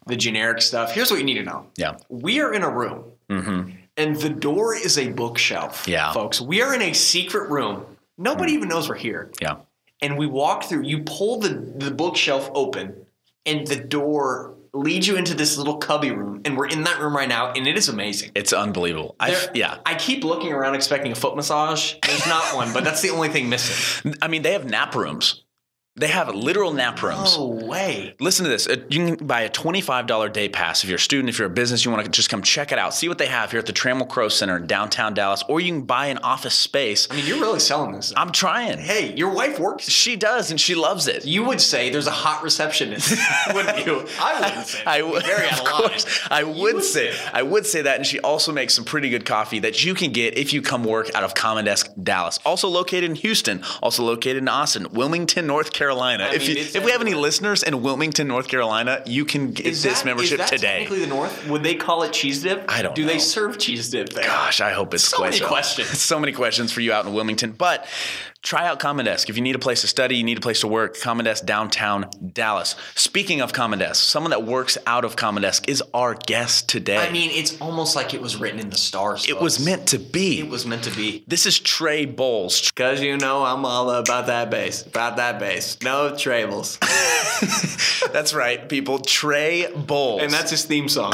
the 0.08 0.15
generic 0.15 0.62
stuff. 0.62 0.91
Here's 0.93 1.10
what 1.12 1.20
you 1.20 1.25
need 1.25 1.36
to 1.36 1.43
know. 1.43 1.67
Yeah. 1.77 1.96
We 2.10 2.39
are 2.41 2.53
in 2.53 2.63
a 2.63 2.70
room, 2.70 3.05
Mm-hmm. 3.29 3.70
and 3.98 4.15
the 4.17 4.29
door 4.29 4.75
is 4.75 4.98
a 4.98 5.10
bookshelf. 5.12 5.88
Yeah. 5.88 6.12
folks. 6.13 6.39
We 6.41 6.62
are 6.62 6.74
in 6.74 6.82
a 6.82 6.93
secret 6.93 7.50
room. 7.50 7.86
Nobody 8.17 8.51
even 8.53 8.67
knows 8.70 8.88
we're 8.89 8.96
here. 8.96 9.32
Yeah. 9.41 9.55
And 10.01 10.17
we 10.17 10.27
walk 10.27 10.65
through. 10.65 10.84
You 10.84 11.03
pull 11.03 11.39
the 11.39 11.50
the 11.50 11.89
bookshelf 11.89 12.50
open, 12.53 13.02
and 13.46 13.68
the 13.68 13.76
door 13.76 14.56
leads 14.74 15.08
you 15.08 15.16
into 15.16 15.36
this 15.36 15.58
little 15.58 15.78
cubby 15.78 16.12
room. 16.12 16.42
And 16.46 16.58
we're 16.58 16.68
in 16.68 16.84
that 16.84 17.00
room 17.00 17.16
right 17.16 17.30
now, 17.30 17.52
and 17.52 17.68
it 17.68 17.78
is 17.78 17.90
amazing. 17.90 18.32
It's 18.36 18.54
unbelievable. 18.54 19.16
I, 19.20 19.50
yeah. 19.54 19.78
I 19.86 19.96
keep 19.96 20.24
looking 20.24 20.52
around 20.52 20.76
expecting 20.76 21.12
a 21.12 21.16
foot 21.16 21.36
massage. 21.36 21.94
There's 22.06 22.28
not 22.28 22.56
one, 22.56 22.74
but 22.74 22.84
that's 22.84 23.02
the 23.02 23.12
only 23.12 23.30
thing 23.30 23.50
missing. 23.50 24.16
I 24.22 24.28
mean, 24.28 24.42
they 24.42 24.54
have 24.54 24.66
nap 24.66 24.96
rooms. 24.96 25.43
They 25.96 26.08
have 26.08 26.34
literal 26.34 26.74
nap 26.74 27.04
rooms. 27.04 27.38
No 27.38 27.46
way. 27.46 28.16
Listen 28.20 28.46
to 28.46 28.50
this. 28.50 28.66
Uh, 28.68 28.78
You 28.90 29.16
can 29.16 29.28
buy 29.28 29.42
a 29.42 29.50
$25 29.50 30.34
day 30.34 30.50
pass 30.50 30.84
if 30.84 30.90
you're 30.90 30.96
a 30.98 31.00
student, 31.00 31.30
if 31.30 31.38
you're 31.38 31.46
a 31.48 31.52
business, 31.52 31.86
you 31.86 31.92
want 31.92 32.04
to 32.04 32.10
just 32.10 32.30
come 32.30 32.42
check 32.42 32.72
it 32.72 32.80
out. 32.80 32.96
See 32.96 33.08
what 33.08 33.20
they 33.20 33.28
have 33.28 33.52
here 33.52 33.60
at 33.60 33.68
the 33.68 33.74
Trammell 33.74 34.10
Crow 34.10 34.28
Center 34.28 34.58
in 34.58 34.66
downtown 34.66 35.14
Dallas, 35.14 35.44
or 35.48 35.60
you 35.60 35.72
can 35.72 35.84
buy 35.84 36.08
an 36.08 36.18
office 36.18 36.56
space. 36.56 37.08
I 37.12 37.16
mean, 37.16 37.28
you're 37.28 37.40
really 37.40 37.60
selling 37.60 37.92
this. 37.92 38.12
I'm 38.18 38.32
trying. 38.32 38.80
Hey, 38.80 39.14
your 39.16 39.30
wife 39.36 39.60
works. 39.60 39.88
She 39.88 40.16
does, 40.16 40.50
and 40.50 40.60
she 40.60 40.74
loves 40.74 41.08
it. 41.08 41.26
You 41.28 41.44
would 41.44 41.62
say 41.62 41.92
there's 41.92 42.08
a 42.08 42.12
hot 42.12 42.42
receptionist, 42.42 43.16
wouldn't 43.54 43.86
you? 43.86 44.08
I 44.20 44.40
wouldn't 44.42 44.66
say. 44.66 44.84
I 44.88 45.04
would, 45.04 45.24
Very 45.24 45.46
out 45.48 45.60
of 45.60 45.60
of 45.60 45.66
course, 45.74 46.28
I 46.32 46.44
would 46.44 46.58
would 46.58 46.84
say, 46.84 47.12
say 47.12 47.24
that. 47.24 47.36
I 47.36 47.44
would 47.44 47.68
say 47.68 47.84
that, 47.84 47.98
and 47.98 48.06
she 48.06 48.20
also 48.22 48.52
makes 48.52 48.74
some 48.74 48.84
pretty 48.84 49.12
good 49.12 49.28
coffee 49.28 49.60
that 49.60 49.86
you 49.86 49.94
can 49.94 50.12
get 50.12 50.40
if 50.40 50.54
you 50.54 50.64
come 50.64 50.84
work 50.86 51.14
out 51.14 51.24
of 51.24 51.36
Common 51.36 51.66
Desk 51.66 51.88
Dallas. 52.02 52.40
Also 52.46 52.68
located 52.68 53.04
in 53.04 53.16
Houston, 53.18 53.62
also 53.84 54.02
located 54.04 54.38
in 54.38 54.48
Austin, 54.48 54.88
Wilmington, 54.92 55.46
North 55.46 55.68
Carolina. 55.72 55.83
I 55.92 56.34
if 56.34 56.48
mean, 56.48 56.58
you, 56.58 56.63
if 56.63 56.84
we 56.86 56.92
have 56.92 57.02
any 57.02 57.13
listeners 57.13 57.63
in 57.63 57.82
Wilmington, 57.82 58.28
North 58.28 58.48
Carolina, 58.48 59.02
you 59.06 59.25
can 59.25 59.52
get 59.52 59.66
Is 59.66 59.84
this 59.84 60.00
that- 60.00 60.06
membership 60.06 60.34
is 60.34 60.38
that 60.40 60.50
today. 60.50 60.80
Technically, 60.80 61.00
the 61.00 61.08
North 61.08 61.48
would 61.48 61.63
they 61.63 61.75
call 61.75 62.04
it 62.04 62.13
cheese 62.13 62.44
dip? 62.44 62.66
I 62.68 62.82
don't 62.82 62.96
Do 62.96 63.02
know. 63.04 63.08
they 63.08 63.20
serve 63.20 63.58
cheese 63.58 63.90
dip 63.90 64.10
there? 64.10 64.24
Gosh, 64.25 64.62
I 64.62 64.72
hope 64.72 64.94
it's 64.94 65.04
So 65.04 65.22
many 65.22 65.40
questions. 65.40 65.90
so 66.02 66.20
many 66.20 66.32
questions 66.34 66.72
for 66.72 66.82
you 66.82 66.94
out 66.94 67.06
in 67.06 67.13
Wilmington. 67.13 67.52
But 67.52 67.86
try 68.44 68.68
out 68.68 68.78
Common 68.80 69.06
Desk. 69.06 69.30
If 69.30 69.38
you 69.38 69.42
need 69.42 69.56
a 69.56 69.60
place 69.60 69.82
to 69.82 69.88
study, 69.88 70.18
you 70.18 70.24
need 70.24 70.38
a 70.38 70.42
place 70.42 70.60
to 70.60 70.68
work, 70.68 71.00
Common 71.00 71.24
Desk 71.26 71.44
downtown 71.46 72.10
Dallas. 72.34 72.76
Speaking 72.94 73.42
of 73.42 73.54
Common 73.54 73.80
Desk, 73.80 74.04
someone 74.04 74.32
that 74.32 74.44
works 74.44 74.78
out 74.86 75.06
of 75.06 75.16
Common 75.16 75.42
Desk 75.42 75.68
is 75.68 75.82
our 75.94 76.14
guest 76.14 76.68
today. 76.70 76.98
I 76.98 77.10
mean, 77.10 77.32
it's 77.32 77.60
almost 77.62 77.96
like 77.96 78.14
it 78.14 78.22
was 78.22 78.36
written 78.36 78.60
in 78.60 78.70
the 78.70 78.78
stars. 78.78 79.28
it 79.28 79.40
was 79.40 79.64
meant 79.66 79.88
to 79.88 79.98
be. 79.98 80.42
It 80.42 80.50
was 80.50 80.66
meant 80.66 80.84
to 80.84 80.92
be. 80.96 81.24
this 81.26 81.46
is 81.46 81.58
Trey 81.60 82.06
Bowles. 82.06 82.72
Cause 82.76 83.02
you 83.02 83.18
know 83.18 83.44
I'm 83.44 83.66
all 83.66 83.90
about 83.90 84.28
that 84.28 84.52
bass, 84.52 84.86
about 84.86 85.16
that 85.18 85.40
bass. 85.40 85.78
No 85.82 86.12
trables, 86.12 86.78
That's 88.12 88.34
right, 88.34 88.68
people. 88.68 89.00
Trey 89.00 89.72
Bowles. 89.74 90.22
and 90.22 90.32
that's 90.32 90.52
his 90.52 90.66
theme 90.66 90.90
song. 90.90 91.14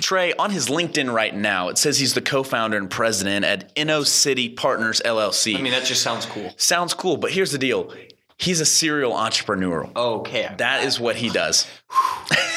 Trey 0.00 0.32
on 0.34 0.50
his 0.50 0.66
LinkedIn 0.68 1.12
right 1.12 1.34
now. 1.34 1.68
It 1.68 1.78
says 1.78 1.98
he's 1.98 2.14
the 2.14 2.20
co-founder 2.20 2.76
and 2.76 2.90
president 2.90 3.44
at 3.44 3.74
Inno 3.74 4.04
City 4.04 4.48
Partners 4.48 5.00
LLC. 5.04 5.56
I 5.56 5.62
mean, 5.62 5.72
that 5.72 5.84
just 5.84 6.02
sounds 6.02 6.26
cool. 6.26 6.52
Sounds 6.64 6.94
cool, 6.94 7.18
but 7.18 7.30
here's 7.30 7.52
the 7.52 7.58
deal. 7.58 7.92
He's 8.38 8.60
a 8.60 8.64
serial 8.64 9.12
entrepreneur. 9.12 9.88
Okay, 9.94 10.50
That 10.56 10.84
is 10.84 10.98
what 10.98 11.16
he 11.16 11.28
does. 11.28 11.66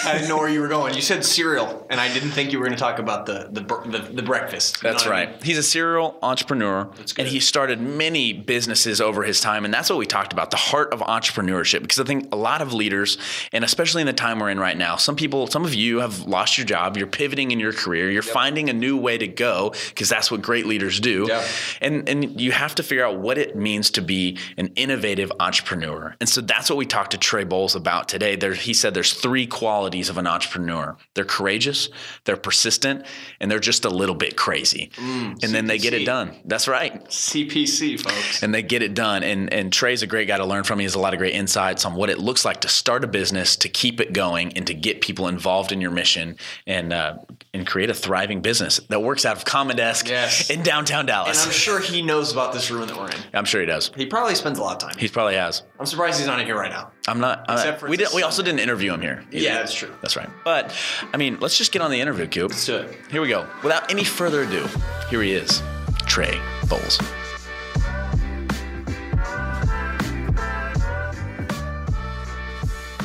I 0.06 0.14
didn't 0.14 0.30
know 0.30 0.38
where 0.38 0.48
you 0.48 0.62
were 0.62 0.70
going. 0.70 0.94
You 0.94 1.02
said 1.02 1.26
cereal, 1.26 1.86
and 1.90 2.00
I 2.00 2.14
didn't 2.14 2.32
think 2.32 2.54
you 2.54 2.60
were 2.60 2.66
going 2.66 2.78
to 2.78 2.82
talk 2.82 3.00
about 3.00 3.26
the 3.26 3.50
the, 3.52 3.62
the, 3.62 4.14
the 4.14 4.22
breakfast. 4.22 4.82
That's 4.82 5.04
what 5.04 5.14
I 5.14 5.18
right. 5.18 5.32
mean? 5.32 5.42
He's 5.44 5.58
a 5.58 5.64
serial 5.64 6.18
entrepreneur, 6.22 6.90
and 7.18 7.28
he 7.28 7.42
started 7.42 7.82
many 7.82 8.32
businesses 8.32 9.02
over 9.02 9.24
his 9.24 9.42
time. 9.42 9.66
And 9.66 9.74
that's 9.74 9.90
what 9.90 10.00
we 10.00 10.06
talked 10.06 10.32
about 10.32 10.50
the 10.52 10.58
heart 10.58 10.94
of 10.94 11.02
entrepreneurship. 11.02 11.82
Because 11.82 12.00
I 12.00 12.06
think 12.06 12.34
a 12.34 12.38
lot 12.38 12.62
of 12.62 12.72
leaders, 12.72 13.18
and 13.52 13.66
especially 13.66 14.02
in 14.02 14.08
the 14.08 14.14
time 14.14 14.40
we're 14.40 14.50
in 14.50 14.60
right 14.60 14.78
now, 14.78 14.96
some 14.96 15.18
people, 15.18 15.48
some 15.48 15.66
of 15.66 15.74
you 15.74 16.00
have 16.00 16.22
lost 16.22 16.58
your 16.58 16.66
job, 16.66 16.96
you're 16.96 17.06
pivoting 17.06 17.52
in 17.52 17.60
your 17.60 17.74
career, 17.74 18.10
you're 18.10 18.22
finding 18.22 18.70
a 18.70 18.74
new 18.74 18.96
way 18.96 19.18
to 19.18 19.28
go, 19.28 19.74
because 19.90 20.08
that's 20.08 20.32
what 20.32 20.42
great 20.42 20.66
leaders 20.66 21.02
do. 21.02 21.26
Yep. 21.28 21.46
And, 21.82 22.08
and 22.08 22.40
you 22.40 22.54
have 22.54 22.76
to 22.76 22.84
figure 22.84 23.06
out 23.06 23.18
what 23.18 23.38
it 23.38 23.58
means 23.58 23.92
to 23.92 24.02
be 24.02 24.38
an 24.56 24.68
innovative 24.78 25.34
entrepreneur. 25.42 26.16
And 26.22 26.30
so 26.30 26.40
that's 26.40 26.70
what 26.70 26.78
we 26.78 26.86
talked 26.86 27.12
to 27.12 27.18
Trey 27.18 27.44
Bowles 27.44 27.76
about 27.76 28.08
today. 28.08 28.38
There, 28.38 28.54
he 28.54 28.74
said 28.74 28.94
there's 28.94 29.14
three 29.14 29.27
qualities 29.48 30.10
of 30.10 30.18
an 30.18 30.28
entrepreneur 30.28 30.98
they're 31.14 31.26
courageous, 31.26 31.90
they're 32.26 32.38
persistent, 32.38 33.06
and 33.40 33.50
they're 33.50 33.60
just 33.60 33.86
a 33.86 33.90
little 33.90 34.16
bit 34.16 34.36
crazy. 34.36 34.92
and 34.98 35.38
then 35.42 35.66
they 35.66 35.78
get 35.78 35.94
it 35.94 36.06
done. 36.06 36.36
That's 36.46 36.68
right. 36.68 37.04
CPC, 37.06 38.00
folks. 38.00 38.44
And 38.44 38.54
they 38.54 38.62
get 38.62 38.82
it 38.84 38.94
done. 38.94 39.24
And, 39.24 39.52
and 39.52 39.74
Trey's 39.74 40.04
a 40.04 40.08
great 40.08 40.28
guy 40.28 40.38
to 40.38 40.46
learn 40.46 40.64
from. 40.64 40.80
He 40.80 40.84
has 40.84 40.96
a 40.96 41.00
lot 41.00 41.14
of 41.14 41.20
great 41.20 41.34
insights 41.34 41.86
on 41.86 41.96
what 41.96 42.10
it 42.10 42.20
looks 42.20 42.46
like 42.46 42.62
to 42.62 42.68
start 42.68 43.04
a 43.04 43.08
business, 43.08 43.56
to 43.58 43.70
keep 43.70 44.00
it 44.00 44.14
going, 44.14 44.54
and 44.56 44.68
to 44.68 44.74
get 44.74 45.02
people 45.02 45.28
involved 45.28 45.72
in 45.72 45.82
your 45.82 45.92
mission 45.92 46.38
and 46.66 46.94
uh, 46.94 47.18
and 47.54 47.66
create 47.66 47.90
a 47.90 47.94
thriving 47.94 48.42
business 48.42 48.80
that 48.90 49.02
works 49.02 49.26
out 49.26 49.38
of 49.38 49.46
Common 49.46 49.76
Desk 49.76 50.08
Yes. 50.08 50.50
in 50.50 50.64
downtown 50.64 51.06
Dallas. 51.06 51.40
and 51.42 51.48
I'm 51.48 51.54
sure 51.54 51.80
he 51.80 52.02
knows 52.02 52.32
about 52.32 52.54
this 52.54 52.70
room 52.70 52.88
that 52.88 52.98
we're 52.98 53.08
in. 53.10 53.18
I'm 53.34 53.46
sure 53.46 53.62
he 53.62 53.68
does. 53.68 53.92
He 53.96 54.06
probably 54.06 54.36
spends 54.36 54.60
a 54.60 54.62
lot 54.62 54.82
of 54.84 54.90
time. 54.90 54.98
He 55.00 55.08
probably 55.08 55.36
has. 55.36 55.64
I'm 55.80 55.86
surprised 55.86 56.18
he's 56.20 56.28
not 56.28 56.40
in 56.40 56.46
here 56.46 56.58
right 56.58 56.72
now. 56.72 56.92
I'm 57.08 57.20
not. 57.20 57.46
I'm 57.50 57.56
Except 57.56 57.72
not- 57.72 57.80
for 57.80 57.90
we 57.90 57.98
did. 57.98 58.10
We 58.14 58.24
also 58.24 58.44
didn't 58.44 58.60
interview 58.60 58.94
him 58.94 59.02
here. 59.02 59.24
either. 59.32 59.44
Yeah, 59.44 59.54
that's 59.56 59.74
true. 59.74 59.94
That's 60.02 60.16
right. 60.18 60.30
But 60.44 60.74
I 61.14 61.18
mean, 61.18 61.38
let's 61.40 61.58
just 61.58 61.72
get 61.72 61.82
on 61.82 61.90
the 61.92 62.00
interview, 62.02 62.28
Coop. 62.28 62.52
Let's 62.52 62.66
do 62.66 62.76
it. 62.78 62.98
Here 63.10 63.22
we 63.22 63.30
go. 63.30 63.48
Without 63.64 63.90
any 63.92 64.04
further 64.04 64.44
ado, 64.44 64.68
here 65.10 65.22
he 65.22 65.32
is, 65.34 65.62
Trey 66.06 66.40
Bowles. 66.68 67.00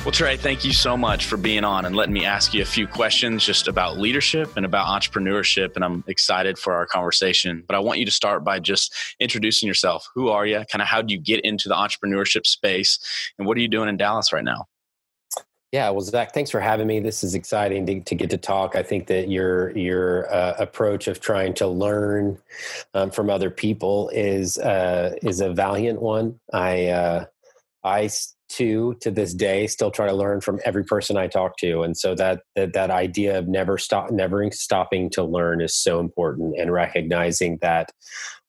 Well, 0.05 0.11
Trey, 0.11 0.37
thank 0.37 0.65
you 0.65 0.73
so 0.73 0.97
much 0.97 1.27
for 1.27 1.37
being 1.37 1.63
on 1.63 1.85
and 1.85 1.95
letting 1.95 2.13
me 2.13 2.25
ask 2.25 2.53
you 2.53 2.61
a 2.61 2.65
few 2.65 2.89
questions 2.89 3.47
just 3.47 3.69
about 3.69 3.99
leadership 3.99 4.57
and 4.57 4.67
about 4.67 4.89
entrepreneurship. 4.89 5.77
And 5.77 5.85
I'm 5.85 6.03
excited 6.09 6.59
for 6.59 6.75
our 6.75 6.87
conversation. 6.87 7.63
But 7.69 7.77
I 7.77 7.79
want 7.79 8.01
you 8.01 8.05
to 8.07 8.11
start 8.11 8.43
by 8.43 8.59
just 8.59 8.93
introducing 9.21 9.69
yourself. 9.69 10.09
Who 10.17 10.29
are 10.29 10.45
you? 10.45 10.65
Kind 10.73 10.83
of 10.83 10.89
how 10.89 11.03
do 11.03 11.15
you 11.15 11.21
get 11.21 11.45
into 11.45 11.69
the 11.69 11.77
entrepreneurship 11.77 12.47
space? 12.47 12.99
And 13.39 13.47
what 13.47 13.57
are 13.57 13.61
you 13.61 13.69
doing 13.69 13.89
in 13.89 13.97
Dallas 13.97 14.33
right 14.33 14.43
now? 14.43 14.67
Yeah, 15.71 15.89
well, 15.91 16.01
Zach, 16.01 16.35
thanks 16.35 16.51
for 16.51 16.59
having 16.59 16.89
me. 16.89 16.99
This 16.99 17.23
is 17.23 17.37
exciting 17.37 17.87
to, 17.87 18.01
to 18.01 18.15
get 18.17 18.29
to 18.31 18.39
talk. 18.39 18.75
I 18.75 18.83
think 18.83 19.07
that 19.07 19.29
your 19.29 19.71
your 19.79 20.31
uh, 20.35 20.57
approach 20.59 21.07
of 21.07 21.21
trying 21.21 21.55
to 21.55 21.69
learn 21.69 22.39
um, 22.93 23.13
from 23.13 23.31
other 23.31 23.51
people 23.51 24.11
is 24.13 24.59
uh, 24.59 25.15
is 25.23 25.41
a 25.41 25.53
valiant 25.53 26.03
one. 26.03 26.41
I 26.53 26.89
uh, 26.89 27.25
I 27.85 28.11
too 28.53 28.95
to 29.01 29.11
this 29.11 29.35
day 29.35 29.67
still 29.67 29.91
try 29.91 30.07
to 30.07 30.13
learn 30.13 30.41
from 30.41 30.61
every 30.65 30.85
person 30.85 31.17
I 31.17 31.27
talk 31.27 31.57
to, 31.59 31.83
and 31.83 31.97
so 31.97 32.15
that 32.15 32.43
that, 32.57 32.73
that 32.75 32.91
idea 32.91 33.39
of 33.39 33.49
never 33.49 33.79
stop, 33.79 34.11
never 34.11 34.51
stopping 34.51 35.11
to 35.11 35.25
learn 35.25 35.61
is 35.61 35.75
so 35.75 36.01
important, 36.01 36.55
and 36.59 36.73
recognizing 36.73 37.59
that 37.63 37.91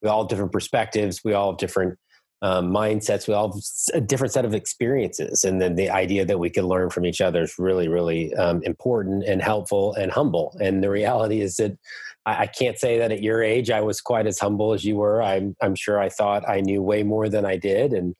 we 0.02 0.10
all 0.10 0.24
have 0.24 0.30
different 0.30 0.52
perspectives, 0.52 1.22
we 1.24 1.34
all 1.34 1.52
have 1.52 1.60
different 1.60 1.98
um, 2.44 2.72
mindsets. 2.72 3.28
We 3.28 3.34
all 3.34 3.54
have 3.54 3.62
a 3.94 4.02
different 4.02 4.34
set 4.34 4.46
of 4.46 4.54
experiences, 4.54 5.46
and 5.46 5.62
then 5.62 5.76
the 5.76 5.90
idea 5.90 6.26
that 6.26 6.40
we 6.40 6.50
can 6.50 6.68
learn 6.68 6.90
from 6.90 7.06
each 7.06 7.22
other 7.22 7.44
is 7.44 7.56
really, 7.58 7.88
really 7.88 8.36
um, 8.36 8.62
important 8.64 9.24
and 9.24 9.42
helpful 9.42 9.94
and 9.94 10.12
humble. 10.12 10.56
And 10.60 10.84
the 10.84 10.90
reality 10.90 11.40
is 11.40 11.56
that 11.56 11.78
I, 12.26 12.44
I 12.44 12.48
can't 12.48 12.78
say 12.78 12.98
that 13.00 13.12
at 13.12 13.24
your 13.24 13.44
age 13.44 13.70
I 13.70 13.82
was 13.82 14.02
quite 14.02 14.28
as 14.28 14.40
humble 14.40 14.74
as 14.74 14.84
you 14.84 14.98
were. 14.98 15.22
I'm, 15.22 15.56
I'm 15.62 15.76
sure 15.76 16.00
I 16.00 16.10
thought 16.10 16.48
I 16.48 16.62
knew 16.62 16.82
way 16.82 17.04
more 17.04 17.30
than 17.30 17.46
I 17.46 17.58
did, 17.58 17.94
and 17.94 18.16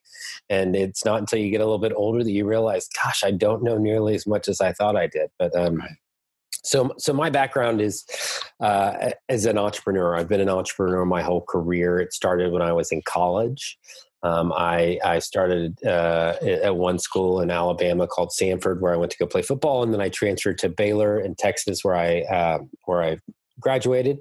and 0.50 0.76
it's 0.76 1.06
not 1.06 1.20
until 1.20 1.40
you 1.40 1.50
get 1.50 1.62
a 1.62 1.66
little 1.66 1.80
bit 1.80 1.94
older 1.96 2.24
that 2.24 2.32
you 2.32 2.46
realize, 2.46 2.88
gosh, 3.04 3.24
I 3.24 3.32
don't 3.32 3.64
know 3.64 3.78
nearly 3.78 4.16
as 4.16 4.28
much 4.28 4.48
as 4.48 4.62
I 4.62 4.74
thought 4.74 4.96
I 4.96 5.08
did. 5.08 5.30
But 5.40 5.56
um, 5.56 5.78
Right. 5.78 5.90
so, 6.64 6.94
so 6.98 7.14
my 7.14 7.30
background 7.30 7.82
is 7.82 8.06
uh, 8.60 9.12
as 9.30 9.46
an 9.46 9.58
entrepreneur. 9.58 10.16
I've 10.16 10.30
been 10.30 10.42
an 10.42 10.50
entrepreneur 10.50 11.06
my 11.06 11.22
whole 11.22 11.42
career. 11.42 12.00
It 12.00 12.14
started 12.14 12.52
when 12.52 12.62
I 12.62 12.74
was 12.74 12.92
in 12.92 13.02
college. 13.06 13.78
Um, 14.22 14.54
I, 14.56 15.00
I 15.04 15.20
started 15.20 15.78
uh, 15.86 16.36
at 16.42 16.78
one 16.78 16.98
school 16.98 17.42
in 17.42 17.52
Alabama 17.52 18.08
called 18.08 18.30
Samford, 18.30 18.80
where 18.80 18.94
I 18.94 18.98
went 18.98 19.12
to 19.12 19.18
go 19.18 19.26
play 19.26 19.42
football, 19.42 19.84
and 19.84 19.94
then 19.94 20.00
I 20.00 20.08
transferred 20.08 20.58
to 20.60 20.70
Baylor 20.70 21.20
in 21.20 21.36
Texas, 21.36 21.84
where 21.84 21.96
I 21.96 22.22
uh, 22.22 22.60
where 22.86 23.04
I 23.04 23.18
graduated. 23.60 24.18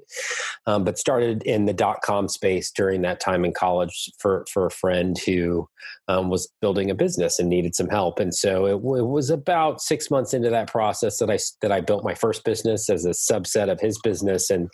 Um, 0.65 0.85
but 0.85 0.97
started 0.97 1.43
in 1.43 1.65
the 1.65 1.73
dot 1.73 2.03
com 2.05 2.29
space 2.29 2.71
during 2.71 3.03
that 3.03 3.19
time 3.19 3.45
in 3.45 3.53
college 3.53 4.13
for 4.21 4.45
for 4.53 4.67
a 4.67 4.71
friend 4.71 5.19
who 5.27 5.69
um, 6.07 6.31
was 6.31 6.49
building 6.61 6.89
a 6.89 6.95
business 6.95 7.41
and 7.41 7.49
needed 7.49 7.75
some 7.75 7.89
help. 7.89 8.21
And 8.21 8.33
so 8.33 8.67
it, 8.67 8.75
it 8.75 9.07
was 9.07 9.29
about 9.29 9.81
six 9.81 10.09
months 10.09 10.33
into 10.33 10.51
that 10.51 10.71
process 10.71 11.19
that 11.19 11.31
I 11.31 11.39
that 11.63 11.73
I 11.73 11.81
built 11.81 12.05
my 12.05 12.15
first 12.15 12.45
business 12.45 12.89
as 12.89 13.05
a 13.05 13.11
subset 13.11 13.73
of 13.73 13.81
his 13.81 13.99
business, 14.05 14.51
and 14.51 14.71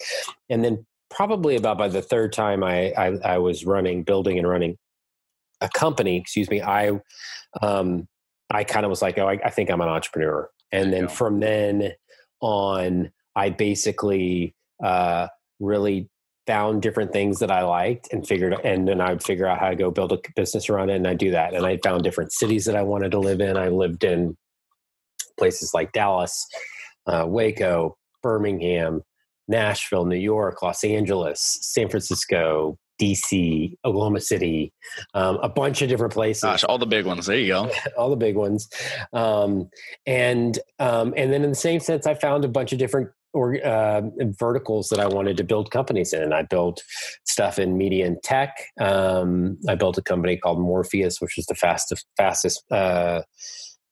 and 0.50 0.62
then 0.62 0.84
probably 1.08 1.56
about 1.56 1.78
by 1.78 1.88
the 1.88 2.02
third 2.02 2.34
time 2.34 2.62
I 2.62 2.92
I, 2.92 3.06
I 3.24 3.38
was 3.38 3.64
running, 3.64 4.02
building 4.02 4.38
and 4.38 4.46
running 4.46 4.76
a 5.62 5.70
company. 5.70 6.18
Excuse 6.18 6.50
me. 6.50 6.60
I 6.60 7.00
um, 7.62 8.06
I 8.50 8.64
kind 8.64 8.84
of 8.84 8.90
was 8.90 9.00
like, 9.00 9.16
oh, 9.16 9.26
I, 9.26 9.38
I 9.42 9.50
think 9.50 9.70
I'm 9.70 9.80
an 9.80 9.88
entrepreneur. 9.88 10.50
And 10.70 10.92
then 10.92 11.08
from 11.08 11.40
then 11.40 11.92
on, 12.40 13.10
I 13.38 13.50
basically 13.50 14.52
uh, 14.83 15.28
really 15.61 16.11
found 16.49 16.83
different 16.83 17.12
things 17.12 17.38
that 17.38 17.52
I 17.52 17.62
liked 17.62 18.12
and 18.12 18.26
figured, 18.26 18.54
and 18.64 18.88
then 18.88 19.00
I'd 19.00 19.23
figure 19.23 19.47
out 19.47 19.61
how 19.61 19.68
to 19.68 19.76
go 19.76 19.92
build 19.92 20.12
a 20.12 20.18
business 20.35 20.68
around 20.68 20.90
it. 20.90 20.97
And 20.97 21.07
I 21.07 21.14
do 21.14 21.30
that. 21.30 21.54
And 21.54 21.64
I 21.64 21.78
found 21.85 22.02
different 22.02 22.33
cities 22.33 22.64
that 22.64 22.75
I 22.75 22.83
wanted 22.83 23.12
to 23.12 23.21
live 23.21 23.40
in. 23.40 23.57
I 23.57 23.68
lived 23.68 24.02
in 24.02 24.37
places 25.38 25.73
like 25.73 25.92
Dallas, 25.92 26.47
uh, 27.07 27.26
Waco, 27.28 27.97
Birmingham, 28.25 29.02
Nashville, 29.47 30.04
New 30.04 30.16
York, 30.16 30.61
Los 30.61 30.83
Angeles, 30.83 31.59
San 31.61 31.88
Francisco, 31.88 32.76
DC, 33.00 33.75
Oklahoma 33.85 34.21
City, 34.21 34.73
um, 35.14 35.37
a 35.42 35.49
bunch 35.49 35.80
of 35.83 35.88
different 35.88 36.12
places 36.12 36.42
Gosh, 36.42 36.64
all 36.64 36.78
the 36.78 36.87
big 36.87 37.07
ones. 37.07 37.26
There 37.26 37.38
you 37.38 37.47
go. 37.47 37.71
all 37.97 38.11
the 38.11 38.16
big 38.16 38.35
ones 38.35 38.68
um, 39.12 39.71
and 40.07 40.59
um, 40.80 41.14
and 41.16 41.33
then 41.33 41.45
in 41.45 41.50
the 41.50 41.57
same 41.57 41.78
sense 41.78 42.09
i 42.09 42.14
found 42.14 42.45
a 42.45 42.49
bunch 42.49 42.73
of 42.73 42.78
different 42.78 43.09
or 43.38 43.64
uh, 43.64 44.02
verticals 44.38 44.88
that 44.88 44.99
i 44.99 45.07
wanted 45.07 45.37
to 45.37 45.45
build 45.45 45.71
companies 45.71 46.12
in. 46.12 46.33
I 46.33 46.42
built 46.42 46.83
stuff 47.25 47.59
in 47.59 47.78
media 47.78 48.07
and 48.07 48.21
tech. 48.23 48.52
Um, 48.80 49.59
i 49.68 49.75
built 49.75 49.99
a 49.99 50.02
company 50.02 50.37
called 50.37 50.61
morpheus 50.61 51.21
which 51.21 51.35
was 51.37 51.47
the 51.47 51.54
fastest 51.54 52.07
fastest 52.16 52.64
uh, 52.73 53.23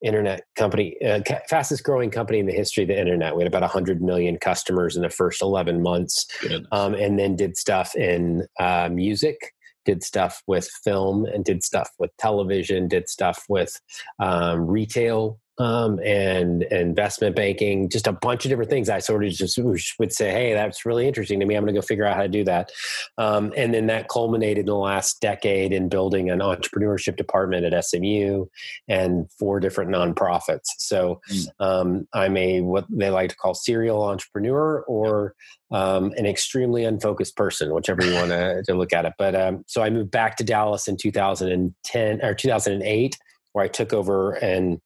internet 0.04 0.42
company 0.56 0.96
uh, 1.04 1.20
fastest 1.48 1.84
growing 1.84 2.10
company 2.10 2.38
in 2.38 2.46
the 2.46 2.52
history 2.52 2.82
of 2.84 2.88
the 2.88 3.00
internet. 3.00 3.34
We 3.34 3.42
had 3.42 3.48
about 3.48 3.62
100 3.62 4.02
million 4.02 4.36
customers 4.38 4.96
in 4.96 5.02
the 5.02 5.08
first 5.08 5.40
11 5.40 5.82
months. 5.82 6.26
Um, 6.70 6.94
and 6.94 7.18
then 7.18 7.34
did 7.36 7.56
stuff 7.56 7.94
in 7.94 8.46
uh, 8.60 8.88
music 8.92 9.52
did 9.86 10.02
stuff 10.02 10.42
with 10.46 10.68
film 10.84 11.24
and 11.24 11.44
did 11.44 11.62
stuff 11.62 11.90
with 11.98 12.10
television 12.18 12.88
did 12.88 13.08
stuff 13.08 13.44
with 13.48 13.80
um, 14.18 14.66
retail 14.66 15.38
um, 15.58 15.98
and 16.04 16.62
investment 16.64 17.34
banking, 17.34 17.88
just 17.88 18.06
a 18.06 18.12
bunch 18.12 18.44
of 18.44 18.50
different 18.50 18.70
things. 18.70 18.88
I 18.88 18.98
sort 18.98 19.24
of 19.24 19.32
just 19.32 19.58
would 19.98 20.12
say, 20.12 20.30
"Hey, 20.30 20.52
that's 20.52 20.84
really 20.84 21.06
interesting 21.06 21.40
to 21.40 21.46
me. 21.46 21.54
I'm 21.54 21.64
going 21.64 21.74
to 21.74 21.80
go 21.80 21.84
figure 21.84 22.04
out 22.04 22.16
how 22.16 22.22
to 22.22 22.28
do 22.28 22.44
that." 22.44 22.70
Um, 23.18 23.52
and 23.56 23.72
then 23.72 23.86
that 23.86 24.08
culminated 24.08 24.60
in 24.60 24.66
the 24.66 24.76
last 24.76 25.20
decade 25.20 25.72
in 25.72 25.88
building 25.88 26.30
an 26.30 26.40
entrepreneurship 26.40 27.16
department 27.16 27.64
at 27.64 27.84
SMU 27.84 28.46
and 28.88 29.30
four 29.38 29.60
different 29.60 29.90
nonprofits. 29.90 30.66
So 30.78 31.20
hmm. 31.28 31.42
um, 31.60 32.08
I'm 32.12 32.36
a 32.36 32.60
what 32.60 32.86
they 32.90 33.10
like 33.10 33.30
to 33.30 33.36
call 33.36 33.54
serial 33.54 34.02
entrepreneur 34.02 34.82
or 34.82 35.34
um, 35.70 36.12
an 36.16 36.26
extremely 36.26 36.84
unfocused 36.84 37.36
person, 37.36 37.74
whichever 37.74 38.04
you 38.04 38.14
want 38.14 38.30
to, 38.30 38.62
to 38.66 38.74
look 38.74 38.92
at 38.92 39.04
it. 39.04 39.14
But 39.18 39.34
um, 39.34 39.64
so 39.66 39.82
I 39.82 39.90
moved 39.90 40.10
back 40.10 40.36
to 40.36 40.44
Dallas 40.44 40.86
in 40.86 40.96
2010 40.96 42.22
or 42.22 42.34
2008 42.34 43.18
where 43.56 43.64
I 43.64 43.68
took 43.68 43.94
over 43.94 44.32
and 44.32 44.78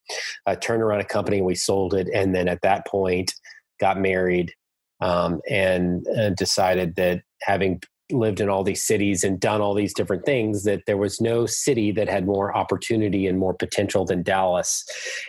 uh, 0.47 0.55
turned 0.55 0.81
around 0.81 1.01
a 1.01 1.05
company 1.05 1.39
and 1.39 1.47
we 1.47 1.57
sold 1.57 1.93
it. 1.93 2.07
And 2.15 2.33
then 2.33 2.47
at 2.47 2.63
that 2.63 2.87
point, 2.87 3.35
got 3.81 3.99
married 3.99 4.53
um, 5.01 5.41
and 5.51 6.07
uh, 6.17 6.31
decided 6.31 6.95
that 6.95 7.23
having 7.43 7.81
lived 8.13 8.41
in 8.41 8.49
all 8.49 8.63
these 8.63 8.85
cities 8.85 9.25
and 9.25 9.41
done 9.41 9.61
all 9.61 9.75
these 9.75 9.93
different 9.93 10.25
things 10.25 10.63
that 10.63 10.83
there 10.87 10.97
was 10.97 11.21
no 11.21 11.47
city 11.47 11.91
that 11.91 12.09
had 12.09 12.27
more 12.27 12.57
opportunity 12.57 13.27
and 13.27 13.41
more 13.41 13.55
potential 13.55 14.05
than 14.05 14.23
Dallas. 14.23 14.85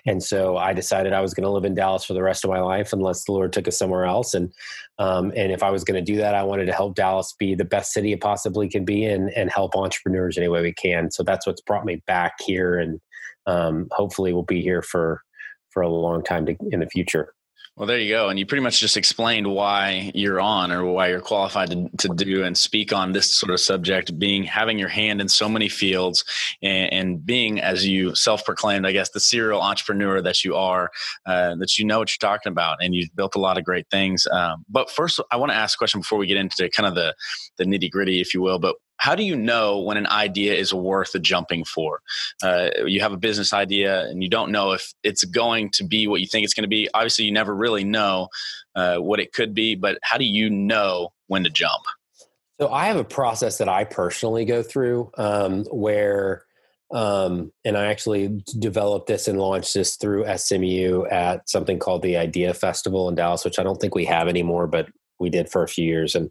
And 0.06 0.22
so 0.22 0.58
I 0.58 0.74
decided 0.74 1.12
I 1.12 1.22
was 1.22 1.34
going 1.34 1.44
to 1.44 1.52
live 1.52 1.66
in 1.66 1.74
Dallas 1.74 2.06
for 2.06 2.14
the 2.14 2.22
rest 2.22 2.44
of 2.44 2.52
my 2.52 2.60
life 2.60 2.94
unless 2.94 3.24
the 3.24 3.32
Lord 3.32 3.54
took 3.54 3.68
us 3.68 3.78
somewhere 3.78 4.06
else. 4.06 4.36
And 4.36 4.54
um, 5.00 5.32
and 5.36 5.52
if 5.52 5.64
I 5.64 5.72
was 5.72 5.84
going 5.84 6.04
to 6.04 6.12
do 6.12 6.18
that, 6.20 6.36
I 6.36 6.44
wanted 6.44 6.66
to 6.66 6.74
help 6.74 6.94
Dallas 6.94 7.34
be 7.40 7.56
the 7.56 7.66
best 7.66 7.92
city 7.92 8.14
it 8.14 8.22
possibly 8.22 8.70
can 8.70 8.86
be 8.86 9.04
and 9.06 9.32
and 9.32 9.50
help 9.50 9.76
entrepreneurs 9.76 10.38
any 10.38 10.48
way 10.48 10.62
we 10.62 10.74
can. 10.74 11.10
So 11.10 11.24
that's 11.24 11.48
what's 11.48 11.62
brought 11.62 11.86
me 11.86 12.04
back 12.06 12.34
here 12.40 12.78
and 12.78 13.00
um, 13.46 13.88
hopefully 13.92 14.34
we'll 14.34 14.44
be 14.44 14.62
here 14.62 14.82
for 14.82 15.22
for 15.70 15.82
a 15.82 15.90
long 15.90 16.24
time 16.24 16.46
to, 16.46 16.56
in 16.72 16.82
the 16.82 16.88
future. 16.88 17.34
Well, 17.78 17.88
there 17.88 18.00
you 18.00 18.10
go. 18.10 18.28
And 18.28 18.38
you 18.38 18.46
pretty 18.46 18.64
much 18.64 18.82
just 18.82 18.98
explained 18.98 19.48
why 19.48 20.12
you're 20.14 20.42
on 20.42 20.74
or 20.74 20.86
why 20.86 21.08
you're 21.08 21.22
qualified 21.22 21.70
to, 21.70 21.90
to 22.00 22.10
do 22.10 22.44
and 22.44 22.58
speak 22.58 22.92
on 22.92 23.14
this 23.14 23.34
sort 23.34 23.50
of 23.50 23.62
subject, 23.62 24.20
being 24.20 24.44
having 24.44 24.78
your 24.78 24.90
hand 24.90 25.22
in 25.22 25.30
so 25.30 25.48
many 25.48 25.70
fields 25.70 26.26
and, 26.62 26.92
and 26.92 27.26
being, 27.26 27.62
as 27.62 27.88
you 27.88 28.14
self 28.14 28.44
proclaimed, 28.44 28.86
I 28.86 28.92
guess, 28.92 29.10
the 29.12 29.22
serial 29.22 29.62
entrepreneur 29.62 30.22
that 30.22 30.44
you 30.44 30.54
are, 30.56 30.92
uh, 31.26 31.56
that 31.56 31.80
you 31.80 31.86
know 31.86 32.00
what 32.00 32.12
you're 32.12 32.30
talking 32.30 32.52
about 32.52 32.80
and 32.82 32.94
you've 32.94 33.16
built 33.16 33.36
a 33.36 33.40
lot 33.40 33.58
of 33.58 33.64
great 33.64 33.88
things. 33.90 34.28
Um, 34.28 34.66
but 34.68 34.92
first, 34.92 35.22
I 35.32 35.38
want 35.38 35.54
to 35.54 35.58
ask 35.58 35.78
a 35.78 35.80
question 35.80 36.02
before 36.02 36.20
we 36.20 36.28
get 36.28 36.38
into 36.38 36.70
kind 36.70 36.88
of 36.88 36.96
the, 36.96 37.16
the 37.58 37.64
nitty 37.64 37.90
gritty, 37.90 38.20
if 38.20 38.34
you 38.34 38.42
will. 38.42 38.60
But 38.60 38.76
how 39.01 39.15
do 39.15 39.24
you 39.24 39.36
know 39.36 39.79
when 39.79 39.98
an 39.98 40.05
idea 40.05 40.53
is 40.53 40.72
worth 40.72 41.20
jumping 41.24 41.65
for? 41.65 42.01
Uh, 42.43 42.70
you 42.86 43.01
have 43.01 43.12
a 43.12 43.17
business 43.17 43.51
idea 43.51 44.05
and 44.05 44.22
you 44.22 44.29
don't 44.29 44.51
know 44.51 44.74
if 44.74 44.93
it's 45.01 45.24
going 45.24 45.72
to 45.72 45.84
be 45.84 46.05
what 46.05 46.22
you 46.22 46.27
think 46.27 46.43
it's 46.43 46.53
going 46.53 46.62
to 46.62 46.67
be. 46.67 46.88
Obviously, 46.93 47.25
you 47.25 47.31
never 47.31 47.55
really 47.55 47.84
know 47.84 48.27
uh, 48.75 48.98
what 48.98 49.20
it 49.20 49.34
could 49.34 49.55
be, 49.55 49.74
but 49.74 49.98
how 50.03 50.20
do 50.20 50.24
you 50.24 50.51
know 50.51 51.12
when 51.25 51.43
to 51.43 51.50
jump? 51.50 51.81
So 52.60 52.72
I 52.72 52.86
have 52.86 52.96
a 52.96 53.03
process 53.03 53.58
that 53.58 53.67
I 53.67 53.86
personally 53.86 54.46
go 54.46 54.62
through 54.62 55.10
um, 55.17 55.65
where, 55.72 56.46
um, 56.93 57.51
and 57.65 57.75
I 57.75 57.88
actually 57.88 58.43
developed 58.60 59.08
this 59.08 59.27
and 59.27 59.39
launched 59.39 59.74
this 59.74 59.96
through 59.96 60.27
SMU 60.38 61.05
at 61.08 61.50
something 61.50 61.79
called 61.79 62.03
the 62.03 62.17
Idea 62.17 62.53
Festival 62.53 63.10
in 63.10 63.15
Dallas, 63.15 63.46
which 63.46 63.58
I 63.58 63.63
don't 63.63 63.81
think 63.81 63.96
we 63.96 64.05
have 64.05 64.27
anymore, 64.27 64.67
but 64.67 64.89
we 65.20 65.31
did 65.31 65.50
for 65.50 65.63
a 65.63 65.67
few 65.67 65.86
years. 65.86 66.13
And 66.13 66.29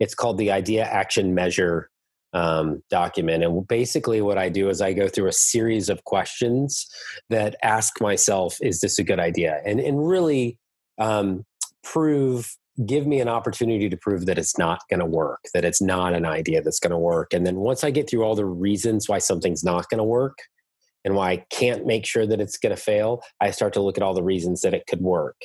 it's 0.00 0.14
called 0.14 0.38
the 0.38 0.50
Idea 0.50 0.84
Action 0.84 1.34
Measure 1.34 1.90
um, 2.36 2.82
document. 2.90 3.42
And 3.42 3.66
basically, 3.66 4.20
what 4.20 4.36
I 4.36 4.48
do 4.50 4.68
is 4.68 4.80
I 4.80 4.92
go 4.92 5.08
through 5.08 5.28
a 5.28 5.32
series 5.32 5.88
of 5.88 6.04
questions 6.04 6.86
that 7.30 7.56
ask 7.62 8.00
myself, 8.00 8.58
is 8.60 8.80
this 8.80 8.98
a 8.98 9.04
good 9.04 9.18
idea? 9.18 9.60
And, 9.64 9.80
and 9.80 10.06
really 10.06 10.58
um, 10.98 11.44
prove, 11.82 12.54
give 12.84 13.06
me 13.06 13.20
an 13.20 13.28
opportunity 13.28 13.88
to 13.88 13.96
prove 13.96 14.26
that 14.26 14.38
it's 14.38 14.58
not 14.58 14.80
going 14.90 15.00
to 15.00 15.06
work, 15.06 15.40
that 15.54 15.64
it's 15.64 15.80
not 15.80 16.12
an 16.12 16.26
idea 16.26 16.60
that's 16.60 16.78
going 16.78 16.90
to 16.90 16.98
work. 16.98 17.32
And 17.32 17.46
then 17.46 17.56
once 17.56 17.82
I 17.82 17.90
get 17.90 18.08
through 18.08 18.24
all 18.24 18.34
the 18.34 18.44
reasons 18.44 19.08
why 19.08 19.18
something's 19.18 19.64
not 19.64 19.88
going 19.88 19.98
to 19.98 20.04
work, 20.04 20.38
and 21.06 21.14
why 21.14 21.30
I 21.30 21.44
can't 21.50 21.86
make 21.86 22.04
sure 22.04 22.26
that 22.26 22.40
it's 22.40 22.58
going 22.58 22.74
to 22.74 22.82
fail, 22.82 23.22
I 23.40 23.52
start 23.52 23.72
to 23.74 23.80
look 23.80 23.96
at 23.96 24.02
all 24.02 24.12
the 24.12 24.24
reasons 24.24 24.62
that 24.62 24.74
it 24.74 24.88
could 24.88 25.00
work. 25.00 25.36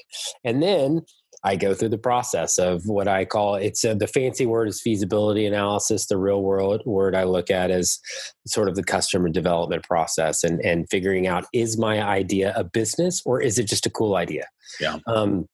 And 0.44 0.62
then 0.62 1.02
I 1.44 1.56
go 1.56 1.74
through 1.74 1.90
the 1.90 1.98
process 1.98 2.58
of 2.58 2.86
what 2.86 3.08
I 3.08 3.26
call 3.26 3.56
it's 3.56 3.84
a, 3.84 3.96
the 3.96 4.08
fancy 4.08 4.46
word 4.46 4.68
is 4.68 4.82
feasibility 4.82 5.46
analysis. 5.46 6.08
The 6.08 6.18
real 6.18 6.44
world 6.44 6.82
word 6.86 7.16
I 7.16 7.24
look 7.24 7.50
at 7.50 7.72
is 7.72 8.00
sort 8.46 8.70
of 8.70 8.76
the 8.76 8.84
customer 8.84 9.30
development 9.30 9.84
process 9.84 10.44
and 10.44 10.60
and 10.62 10.88
figuring 10.90 11.28
out 11.28 11.46
is 11.54 11.78
my 11.78 12.02
idea 12.02 12.54
a 12.56 12.64
business 12.64 13.22
or 13.26 13.42
is 13.42 13.58
it 13.58 13.68
just 13.68 13.86
a 13.86 13.90
cool 13.90 14.16
idea? 14.16 14.46
Yeah. 14.80 15.00
Um, 15.08 15.48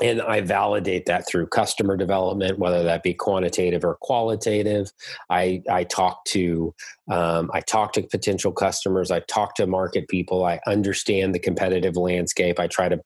and 0.00 0.22
I 0.22 0.40
validate 0.40 1.06
that 1.06 1.28
through 1.28 1.48
customer 1.48 1.96
development, 1.96 2.58
whether 2.58 2.82
that 2.82 3.02
be 3.02 3.12
quantitative 3.12 3.84
or 3.84 3.98
qualitative. 4.00 4.90
I 5.28 5.62
I 5.70 5.84
talk 5.84 6.24
to 6.26 6.74
um, 7.10 7.50
I 7.52 7.60
talk 7.60 7.92
to 7.94 8.02
potential 8.02 8.52
customers. 8.52 9.10
I 9.10 9.20
talk 9.20 9.54
to 9.56 9.66
market 9.66 10.08
people. 10.08 10.44
I 10.44 10.60
understand 10.66 11.34
the 11.34 11.38
competitive 11.38 11.96
landscape. 11.96 12.58
I 12.58 12.68
try 12.68 12.88
to 12.88 13.00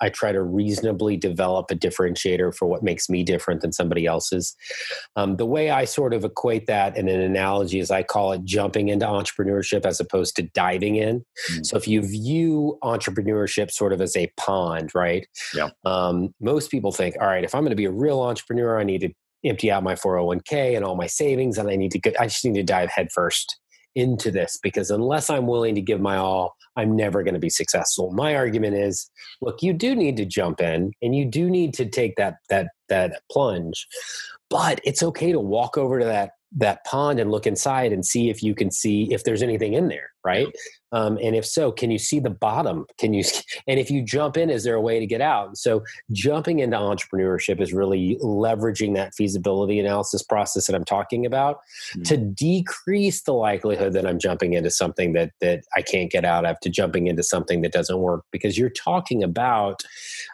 I 0.00 0.10
try 0.10 0.32
to 0.32 0.42
reasonably 0.42 1.16
develop 1.16 1.70
a 1.70 1.74
differentiator 1.74 2.54
for 2.54 2.66
what 2.66 2.82
makes 2.82 3.08
me 3.08 3.22
different 3.22 3.62
than 3.62 3.72
somebody 3.72 4.06
else's. 4.06 4.54
Um, 5.16 5.36
the 5.36 5.46
way 5.46 5.70
I 5.70 5.84
sort 5.84 6.12
of 6.12 6.24
equate 6.24 6.66
that 6.66 6.96
in 6.96 7.08
an 7.08 7.20
analogy 7.20 7.78
is 7.78 7.90
I 7.90 8.02
call 8.02 8.32
it 8.32 8.44
jumping 8.44 8.88
into 8.88 9.06
entrepreneurship 9.06 9.86
as 9.86 10.00
opposed 10.00 10.36
to 10.36 10.42
diving 10.42 10.96
in. 10.96 11.20
Mm-hmm. 11.20 11.64
So 11.64 11.76
if 11.76 11.88
you 11.88 12.02
view 12.02 12.78
entrepreneurship 12.82 13.70
sort 13.70 13.92
of 13.92 14.00
as 14.00 14.16
a 14.16 14.30
pond, 14.36 14.94
right? 14.94 15.26
Yeah. 15.54 15.70
Um, 15.84 16.34
most 16.40 16.70
people 16.70 16.92
think, 16.92 17.16
all 17.20 17.26
right, 17.26 17.44
if 17.44 17.54
I'm 17.54 17.62
going 17.62 17.70
to 17.70 17.76
be 17.76 17.86
a 17.86 17.92
real 17.92 18.20
entrepreneur, 18.20 18.78
I 18.78 18.84
need 18.84 19.00
to 19.00 19.10
empty 19.44 19.70
out 19.70 19.82
my 19.82 19.94
401k 19.94 20.76
and 20.76 20.84
all 20.84 20.96
my 20.96 21.06
savings, 21.06 21.56
and 21.56 21.70
I 21.70 21.76
need 21.76 21.92
to 21.92 21.98
get, 21.98 22.20
I 22.20 22.26
just 22.26 22.44
need 22.44 22.54
to 22.54 22.64
dive 22.64 22.90
headfirst 22.90 23.58
into 23.96 24.30
this 24.30 24.58
because 24.62 24.90
unless 24.90 25.28
I'm 25.28 25.46
willing 25.46 25.74
to 25.74 25.80
give 25.80 26.00
my 26.00 26.16
all, 26.16 26.54
I'm 26.76 26.94
never 26.94 27.22
going 27.22 27.34
to 27.34 27.40
be 27.40 27.50
successful. 27.50 28.12
My 28.12 28.36
argument 28.36 28.76
is, 28.76 29.10
look, 29.40 29.62
you 29.62 29.72
do 29.72 29.96
need 29.96 30.16
to 30.18 30.26
jump 30.26 30.60
in 30.60 30.92
and 31.02 31.16
you 31.16 31.24
do 31.24 31.50
need 31.50 31.74
to 31.74 31.86
take 31.86 32.14
that 32.16 32.36
that 32.50 32.68
that 32.88 33.22
plunge. 33.32 33.88
But 34.48 34.80
it's 34.84 35.02
okay 35.02 35.32
to 35.32 35.40
walk 35.40 35.76
over 35.76 35.98
to 35.98 36.04
that 36.04 36.32
that 36.58 36.84
pond 36.84 37.18
and 37.18 37.30
look 37.30 37.46
inside 37.46 37.92
and 37.92 38.06
see 38.06 38.30
if 38.30 38.42
you 38.42 38.54
can 38.54 38.70
see 38.70 39.12
if 39.12 39.24
there's 39.24 39.42
anything 39.42 39.72
in 39.72 39.88
there, 39.88 40.10
right? 40.26 40.48
Um, 40.92 41.18
and 41.22 41.34
if 41.36 41.44
so, 41.44 41.72
can 41.72 41.90
you 41.90 41.98
see 41.98 42.20
the 42.20 42.30
bottom? 42.30 42.86
Can 42.98 43.14
you? 43.14 43.24
And 43.68 43.80
if 43.80 43.90
you 43.90 44.02
jump 44.02 44.36
in, 44.36 44.48
is 44.48 44.62
there 44.62 44.74
a 44.74 44.80
way 44.80 45.00
to 45.00 45.06
get 45.06 45.20
out? 45.20 45.56
So 45.56 45.82
jumping 46.12 46.60
into 46.60 46.76
entrepreneurship 46.76 47.60
is 47.60 47.72
really 47.72 48.16
leveraging 48.22 48.94
that 48.94 49.14
feasibility 49.14 49.80
analysis 49.80 50.22
process 50.22 50.66
that 50.66 50.76
I'm 50.76 50.84
talking 50.84 51.26
about 51.26 51.56
mm-hmm. 51.56 52.02
to 52.02 52.16
decrease 52.16 53.22
the 53.22 53.32
likelihood 53.32 53.92
that 53.94 54.06
I'm 54.06 54.18
jumping 54.18 54.52
into 54.52 54.70
something 54.70 55.14
that 55.14 55.32
that 55.40 55.64
I 55.76 55.82
can't 55.82 56.10
get 56.10 56.24
out 56.24 56.44
of, 56.44 56.60
to 56.60 56.70
jumping 56.70 57.08
into 57.08 57.22
something 57.22 57.62
that 57.62 57.72
doesn't 57.72 57.98
work, 57.98 58.24
because 58.30 58.56
you're 58.56 58.70
talking 58.70 59.22
about 59.22 59.82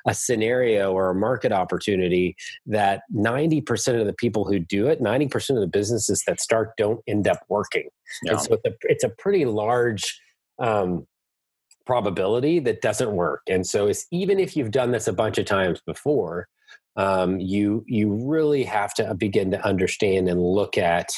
a 0.07 0.15
scenario 0.15 0.93
or 0.93 1.11
a 1.11 1.15
market 1.15 1.53
opportunity 1.53 2.37
that 2.67 3.03
90% 3.15 4.01
of 4.01 4.07
the 4.07 4.13
people 4.13 4.45
who 4.45 4.59
do 4.59 4.89
it, 4.89 5.01
90% 5.01 5.51
of 5.51 5.61
the 5.61 5.67
businesses 5.67 6.23
that 6.27 6.41
start 6.41 6.77
don't 6.77 7.01
end 7.07 7.29
up 7.29 7.39
working. 7.49 7.89
Yeah. 8.25 8.33
And 8.33 8.41
so 8.41 8.55
it's 8.55 8.65
a, 8.67 8.73
it's 8.83 9.05
a 9.05 9.09
pretty 9.09 9.45
large 9.45 9.82
um, 10.59 11.07
probability 11.87 12.61
that 12.61 12.81
doesn't 12.81 13.13
work. 13.13 13.43
And 13.49 13.67
so 13.67 13.89
it's 13.89 14.07
even 14.11 14.39
if 14.39 14.57
you've 14.57 14.71
done 14.71 14.93
this 14.93 15.09
a 15.09 15.13
bunch 15.13 15.39
of 15.39 15.47
times 15.47 15.81
before, 15.87 16.49
um, 16.97 17.41
you 17.41 17.85
you 17.87 18.13
really 18.29 18.65
have 18.65 18.95
to 18.95 19.15
begin 19.15 19.51
to 19.51 19.67
understand 19.67 20.29
and 20.29 20.41
look 20.41 20.77
at 20.77 21.09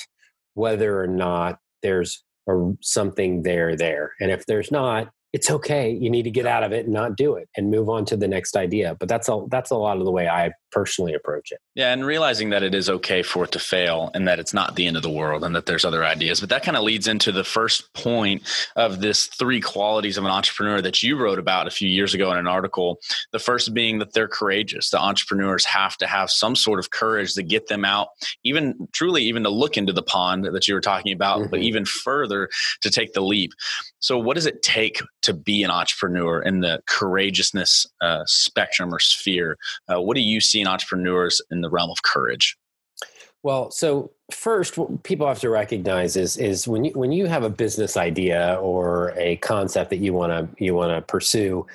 whether 0.55 1.01
or 1.01 1.07
not 1.09 1.59
there's 1.83 2.23
a, 2.49 2.73
something 2.81 3.43
there 3.43 3.77
there. 3.77 4.13
And 4.21 4.31
if 4.31 4.47
there's 4.47 4.71
not, 4.71 5.11
it's 5.33 5.51
okay. 5.51 5.91
You 5.91 6.11
need 6.11 6.23
to 6.23 6.31
get 6.31 6.47
out 6.47 6.63
of 6.63 6.73
it 6.73 6.85
and 6.85 6.95
not 6.95 7.17
do 7.17 7.35
it 7.35 7.49
and 7.57 7.71
move 7.71 7.89
on 7.89 8.05
to 8.07 8.17
the 8.17 8.29
next 8.29 8.57
idea. 8.57 8.97
But 9.01 9.09
that's 9.09 9.29
a 9.29 9.45
that's 9.51 9.73
a 9.73 9.77
lot 9.77 9.99
of 9.99 10.05
the 10.05 10.13
way 10.13 10.29
I 10.29 10.53
personally 10.75 11.15
approach 11.15 11.53
it. 11.53 11.61
Yeah, 11.77 11.93
and 11.93 12.05
realizing 12.05 12.51
that 12.51 12.65
it 12.65 12.75
is 12.75 12.91
okay 12.91 13.23
for 13.23 13.45
it 13.45 13.53
to 13.53 13.61
fail 13.61 14.11
and 14.13 14.27
that 14.27 14.41
it's 14.41 14.53
not 14.53 14.75
the 14.75 14.87
end 14.87 14.97
of 14.97 15.05
the 15.05 15.11
world 15.11 15.45
and 15.45 15.55
that 15.55 15.67
there's 15.67 15.85
other 15.85 16.05
ideas. 16.05 16.41
But 16.41 16.49
that 16.49 16.65
kind 16.65 16.77
of 16.77 16.83
leads 16.83 17.07
into 17.07 17.31
the 17.31 17.45
first 17.45 17.95
point 17.95 18.43
of 18.75 19.01
this 19.01 19.27
three 19.27 19.61
qualities 19.61 20.19
of 20.19 20.25
an 20.25 20.31
entrepreneur 20.31 20.83
that 20.83 21.03
you 21.03 21.17
wrote 21.17 21.39
about 21.39 21.69
a 21.69 21.71
few 21.71 21.89
years 21.89 22.13
ago 22.13 22.33
in 22.33 22.39
an 22.39 22.49
article. 22.49 22.99
The 23.33 23.39
first 23.39 23.73
being 23.73 24.01
that 24.01 24.15
they're 24.15 24.29
courageous. 24.29 24.91
The 24.91 25.01
entrepreneurs 25.01 25.65
have 25.67 25.97
to 25.99 26.07
have 26.07 26.31
some 26.31 26.57
sort 26.57 26.81
of 26.81 26.91
courage 26.91 27.35
to 27.35 27.43
get 27.45 27.69
them 27.69 27.85
out, 27.85 28.09
even 28.43 28.89
truly 28.93 29.23
even 29.23 29.45
to 29.45 29.51
look 29.51 29.77
into 29.77 29.93
the 29.93 30.03
pond 30.03 30.45
that 30.45 30.67
you 30.67 30.75
were 30.75 30.81
talking 30.81 31.13
about, 31.13 31.39
mm-hmm. 31.39 31.51
but 31.51 31.61
even 31.61 31.85
further 31.85 32.49
to 32.81 32.91
take 32.91 33.13
the 33.13 33.21
leap. 33.21 33.53
So, 34.01 34.19
what 34.19 34.35
does 34.35 34.47
it 34.47 34.63
take 34.63 35.01
to 35.23 35.33
be 35.33 35.63
an 35.63 35.71
entrepreneur 35.71 36.43
in 36.43 36.61
the 36.61 36.83
courageousness 36.87 37.87
uh, 38.01 38.25
spectrum 38.27 38.93
or 38.93 38.99
sphere? 38.99 39.57
Uh, 39.89 40.01
what 40.01 40.15
do 40.15 40.21
you 40.21 40.41
see 40.41 40.64
in 40.65 40.71
entrepreneurs 40.71 41.41
in 41.51 41.61
the 41.61 41.71
realm 41.71 41.91
of 41.91 42.03
courage? 42.03 42.57
Well, 43.43 43.71
so 43.71 44.11
first, 44.33 44.79
what 44.79 45.03
people 45.03 45.27
have 45.27 45.41
to 45.41 45.51
recognize 45.51 46.17
is 46.17 46.39
is 46.39 46.67
when 46.67 46.85
you 46.87 46.93
when 46.93 47.13
you 47.13 47.27
have 47.27 47.43
a 47.45 47.51
business 47.51 47.97
idea 47.97 48.59
or 48.61 49.13
a 49.17 49.37
concept 49.37 49.91
that 49.91 49.99
you 49.99 50.15
want 50.15 50.33
to 50.33 50.65
you 50.65 50.75
want 50.75 50.93
to 50.93 51.03
pursue, 51.03 51.67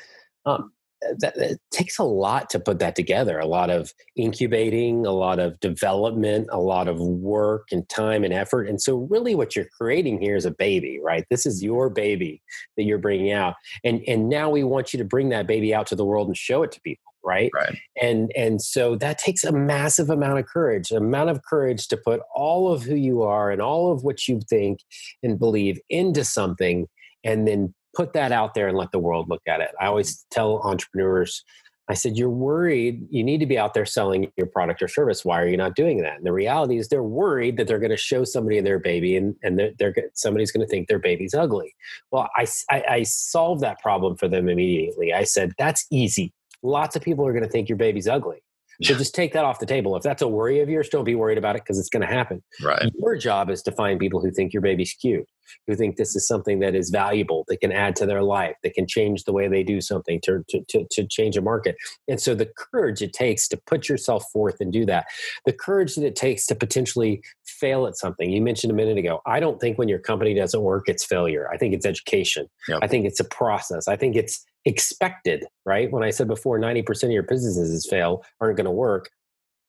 um, 0.47 0.71
that 1.19 1.37
it 1.37 1.61
takes 1.69 1.99
a 1.99 2.03
lot 2.03 2.49
to 2.49 2.59
put 2.59 2.79
that 2.79 2.95
together. 2.95 3.37
A 3.37 3.45
lot 3.45 3.69
of 3.69 3.93
incubating, 4.15 5.05
a 5.05 5.11
lot 5.11 5.37
of 5.37 5.59
development, 5.59 6.47
a 6.51 6.59
lot 6.59 6.87
of 6.87 6.99
work 6.99 7.67
and 7.71 7.87
time 7.87 8.23
and 8.23 8.33
effort. 8.33 8.67
And 8.67 8.81
so, 8.81 9.07
really, 9.07 9.35
what 9.35 9.55
you're 9.55 9.69
creating 9.79 10.19
here 10.19 10.35
is 10.35 10.45
a 10.45 10.51
baby, 10.51 10.99
right? 11.03 11.23
This 11.29 11.45
is 11.45 11.63
your 11.63 11.91
baby 11.91 12.41
that 12.77 12.83
you're 12.83 12.97
bringing 12.97 13.31
out, 13.31 13.53
and 13.83 14.01
and 14.07 14.27
now 14.27 14.49
we 14.49 14.63
want 14.63 14.91
you 14.91 14.97
to 14.97 15.05
bring 15.05 15.29
that 15.29 15.45
baby 15.45 15.71
out 15.71 15.85
to 15.87 15.95
the 15.95 16.05
world 16.05 16.27
and 16.27 16.35
show 16.35 16.63
it 16.63 16.71
to 16.71 16.81
people 16.81 17.08
right? 17.23 17.51
Right. 17.53 17.77
And 18.01 18.31
and 18.35 18.61
so 18.61 18.95
that 18.97 19.17
takes 19.17 19.43
a 19.43 19.51
massive 19.51 20.09
amount 20.09 20.39
of 20.39 20.45
courage, 20.45 20.91
amount 20.91 21.29
of 21.29 21.43
courage 21.43 21.87
to 21.89 21.97
put 21.97 22.21
all 22.33 22.71
of 22.71 22.83
who 22.83 22.95
you 22.95 23.23
are 23.23 23.51
and 23.51 23.61
all 23.61 23.91
of 23.91 24.03
what 24.03 24.27
you 24.27 24.39
think 24.49 24.79
and 25.23 25.39
believe 25.39 25.79
into 25.89 26.23
something 26.23 26.87
and 27.23 27.47
then 27.47 27.73
put 27.95 28.13
that 28.13 28.31
out 28.31 28.53
there 28.53 28.67
and 28.67 28.77
let 28.77 28.91
the 28.91 28.99
world 28.99 29.29
look 29.29 29.41
at 29.47 29.61
it. 29.61 29.71
I 29.79 29.87
always 29.87 30.25
tell 30.31 30.61
entrepreneurs 30.63 31.43
I 31.89 31.95
said, 31.95 32.17
You're 32.17 32.29
worried. 32.29 33.07
You 33.09 33.23
need 33.23 33.39
to 33.39 33.47
be 33.47 33.57
out 33.57 33.73
there 33.73 33.85
selling 33.85 34.31
your 34.37 34.45
product 34.45 34.81
or 34.81 34.87
service. 34.87 35.25
Why 35.25 35.41
are 35.41 35.47
you 35.47 35.57
not 35.57 35.75
doing 35.75 36.01
that? 36.03 36.17
And 36.17 36.25
the 36.25 36.31
reality 36.31 36.77
is, 36.77 36.87
they're 36.87 37.03
worried 37.03 37.57
that 37.57 37.67
they're 37.67 37.79
going 37.79 37.89
to 37.89 37.97
show 37.97 38.23
somebody 38.23 38.61
their 38.61 38.79
baby 38.79 39.17
and, 39.17 39.35
and 39.41 39.57
they're, 39.57 39.71
they're 39.79 39.95
somebody's 40.13 40.51
going 40.51 40.65
to 40.65 40.69
think 40.69 40.87
their 40.87 40.99
baby's 40.99 41.33
ugly. 41.33 41.73
Well, 42.11 42.29
I, 42.37 42.45
I, 42.69 42.83
I 42.89 43.03
solved 43.03 43.61
that 43.61 43.79
problem 43.79 44.15
for 44.15 44.27
them 44.27 44.47
immediately. 44.47 45.13
I 45.13 45.23
said, 45.23 45.53
That's 45.57 45.85
easy 45.89 46.31
lots 46.63 46.95
of 46.95 47.01
people 47.01 47.25
are 47.25 47.31
going 47.31 47.43
to 47.43 47.49
think 47.49 47.69
your 47.69 47.77
baby's 47.77 48.07
ugly. 48.07 48.43
So 48.81 48.95
just 48.95 49.13
take 49.13 49.33
that 49.33 49.43
off 49.43 49.59
the 49.59 49.65
table. 49.65 49.97
If 49.97 50.03
that's 50.03 50.21
a 50.21 50.27
worry 50.27 50.61
of 50.61 50.69
yours, 50.69 50.87
don't 50.87 51.03
be 51.03 51.15
worried 51.15 51.37
about 51.37 51.57
it 51.57 51.63
because 51.63 51.77
it's 51.77 51.89
going 51.89 52.01
to 52.01 52.07
happen. 52.07 52.41
Right. 52.63 52.89
Your 52.97 53.17
job 53.17 53.49
is 53.49 53.61
to 53.63 53.73
find 53.73 53.99
people 53.99 54.21
who 54.21 54.31
think 54.31 54.53
your 54.53 54.61
baby's 54.61 54.93
cute, 54.93 55.27
who 55.67 55.75
think 55.75 55.95
this 55.95 56.15
is 56.15 56.27
something 56.27 56.59
that 56.59 56.75
is 56.75 56.89
valuable, 56.89 57.45
that 57.47 57.61
can 57.61 57.71
add 57.71 57.95
to 57.97 58.05
their 58.05 58.23
life, 58.23 58.55
that 58.63 58.73
can 58.73 58.87
change 58.87 59.23
the 59.23 59.33
way 59.33 59.47
they 59.47 59.63
do 59.63 59.81
something 59.81 60.19
to, 60.23 60.43
to, 60.49 60.61
to, 60.69 60.85
to 60.91 61.07
change 61.07 61.37
a 61.37 61.41
market. 61.41 61.75
And 62.07 62.19
so 62.19 62.35
the 62.35 62.49
courage 62.57 63.01
it 63.01 63.13
takes 63.13 63.47
to 63.49 63.57
put 63.65 63.89
yourself 63.89 64.25
forth 64.31 64.57
and 64.59 64.71
do 64.71 64.85
that, 64.85 65.05
the 65.45 65.53
courage 65.53 65.95
that 65.95 66.05
it 66.05 66.15
takes 66.15 66.45
to 66.47 66.55
potentially 66.55 67.21
fail 67.45 67.85
at 67.85 67.97
something. 67.97 68.29
You 68.29 68.41
mentioned 68.41 68.71
a 68.71 68.75
minute 68.75 68.97
ago, 68.97 69.21
I 69.25 69.39
don't 69.39 69.59
think 69.59 69.77
when 69.77 69.87
your 69.89 69.99
company 69.99 70.33
doesn't 70.33 70.61
work, 70.61 70.87
it's 70.87 71.05
failure. 71.05 71.49
I 71.51 71.57
think 71.57 71.73
it's 71.73 71.85
education. 71.85 72.47
Yep. 72.67 72.79
I 72.81 72.87
think 72.87 73.05
it's 73.05 73.19
a 73.19 73.25
process. 73.25 73.87
I 73.87 73.95
think 73.95 74.15
it's 74.15 74.45
expected, 74.65 75.45
right? 75.65 75.91
When 75.91 76.03
I 76.03 76.09
said 76.09 76.27
before 76.27 76.59
90% 76.59 77.03
of 77.03 77.11
your 77.11 77.23
businesses 77.23 77.87
fail 77.89 78.23
aren't 78.39 78.57
going 78.57 78.65
to 78.65 78.71
work. 78.71 79.09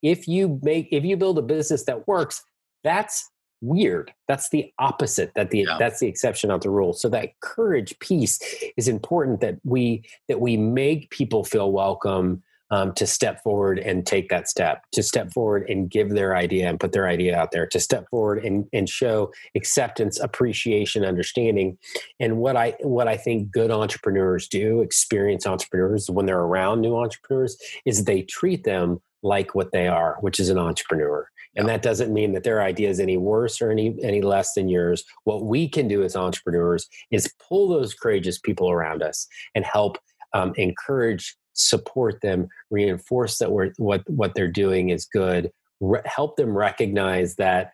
If 0.03 0.27
you 0.27 0.59
make 0.63 0.89
if 0.91 1.05
you 1.05 1.17
build 1.17 1.39
a 1.39 1.43
business 1.43 1.85
that 1.85 2.09
works, 2.09 2.43
that's 2.83 3.29
weird. 3.61 4.13
That's 4.29 4.49
the 4.51 4.73
opposite. 4.79 5.33
That 5.35 5.51
the 5.51 5.61
Yeah. 5.61 5.77
that's 5.79 6.01
the 6.01 6.07
exception, 6.09 6.49
not 6.49 6.63
the 6.63 6.71
rule. 6.71 6.93
So 6.93 7.09
that 7.11 7.39
courage 7.41 7.99
piece 7.99 8.41
is 8.77 8.89
important 8.89 9.41
that 9.41 9.57
we 9.65 10.05
that 10.29 10.41
we 10.41 10.57
make 10.57 11.11
people 11.11 11.45
feel 11.45 11.73
welcome 11.73 12.43
um, 12.71 12.93
to 12.95 13.07
step 13.07 13.43
forward 13.43 13.79
and 13.79 14.07
take 14.07 14.29
that 14.29 14.49
step, 14.49 14.83
to 14.93 15.03
step 15.03 15.33
forward 15.33 15.69
and 15.69 15.91
give 15.91 16.11
their 16.11 16.37
idea 16.37 16.69
and 16.69 16.79
put 16.79 16.93
their 16.93 17.09
idea 17.09 17.37
out 17.37 17.51
there, 17.53 17.67
to 17.67 17.81
step 17.81 18.09
forward 18.11 18.45
and, 18.45 18.67
and 18.73 18.89
show 18.89 19.33
acceptance, 19.57 20.21
appreciation, 20.21 21.05
understanding. 21.05 21.77
And 22.19 22.39
what 22.39 22.57
I 22.57 22.75
what 22.81 23.09
I 23.09 23.17
think 23.17 23.51
good 23.51 23.71
entrepreneurs 23.71 24.49
do, 24.49 24.81
experienced 24.81 25.47
entrepreneurs, 25.47 26.09
when 26.11 26.27
they're 26.27 26.39
around 26.39 26.81
new 26.81 26.97
entrepreneurs, 26.97 27.57
is 27.85 28.05
they 28.05 28.23
treat 28.23 28.65
them 28.65 29.01
like 29.23 29.55
what 29.55 29.73
they 29.73 29.87
are, 29.87 30.17
which 30.21 30.41
is 30.41 30.49
an 30.49 30.59
entrepreneur. 30.59 31.29
And 31.57 31.69
that 31.69 31.83
doesn't 31.83 32.13
mean 32.13 32.33
that 32.33 32.45
their 32.45 32.63
idea 32.63 32.89
is 32.89 33.01
any 33.01 33.17
worse 33.17 33.61
or 33.61 33.71
any 33.71 33.97
any 34.03 34.23
less 34.23 34.55
than 34.55 34.69
yours. 34.69 35.05
What 35.25 35.45
we 35.45 35.69
can 35.69 35.89
do 35.89 36.03
as 36.03 36.15
entrepreneurs 36.15 36.87
is 37.11 37.33
pull 37.49 37.69
those 37.69 37.95
courageous 37.95 38.39
people 38.39 38.71
around 38.71 39.03
us 39.03 39.27
and 39.55 39.65
help 39.65 39.99
um, 40.33 40.53
encourage 40.57 41.37
support 41.53 42.21
them, 42.21 42.49
reinforce 42.71 43.39
that 43.39 43.53
we're, 43.53 43.73
what 43.77 44.09
what 44.09 44.35
they're 44.35 44.49
doing 44.51 44.91
is 44.91 45.05
good, 45.07 45.51
re- 45.81 46.01
help 46.05 46.37
them 46.37 46.57
recognize 46.57 47.37
that 47.37 47.73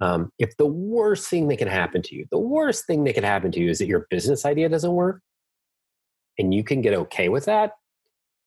um, 0.00 0.30
if 0.38 0.56
the 0.56 0.66
worst 0.66 1.28
thing 1.28 1.48
that 1.48 1.58
can 1.58 1.68
happen 1.68 2.02
to 2.02 2.14
you, 2.14 2.26
the 2.30 2.38
worst 2.38 2.86
thing 2.86 3.04
that 3.04 3.14
can 3.14 3.24
happen 3.24 3.50
to 3.52 3.60
you 3.60 3.70
is 3.70 3.78
that 3.78 3.86
your 3.86 4.06
business 4.10 4.44
idea 4.44 4.68
doesn't 4.68 4.92
work, 4.92 5.20
and 6.38 6.52
you 6.52 6.62
can 6.64 6.82
get 6.82 6.94
okay 6.94 7.28
with 7.28 7.46
that, 7.46 7.72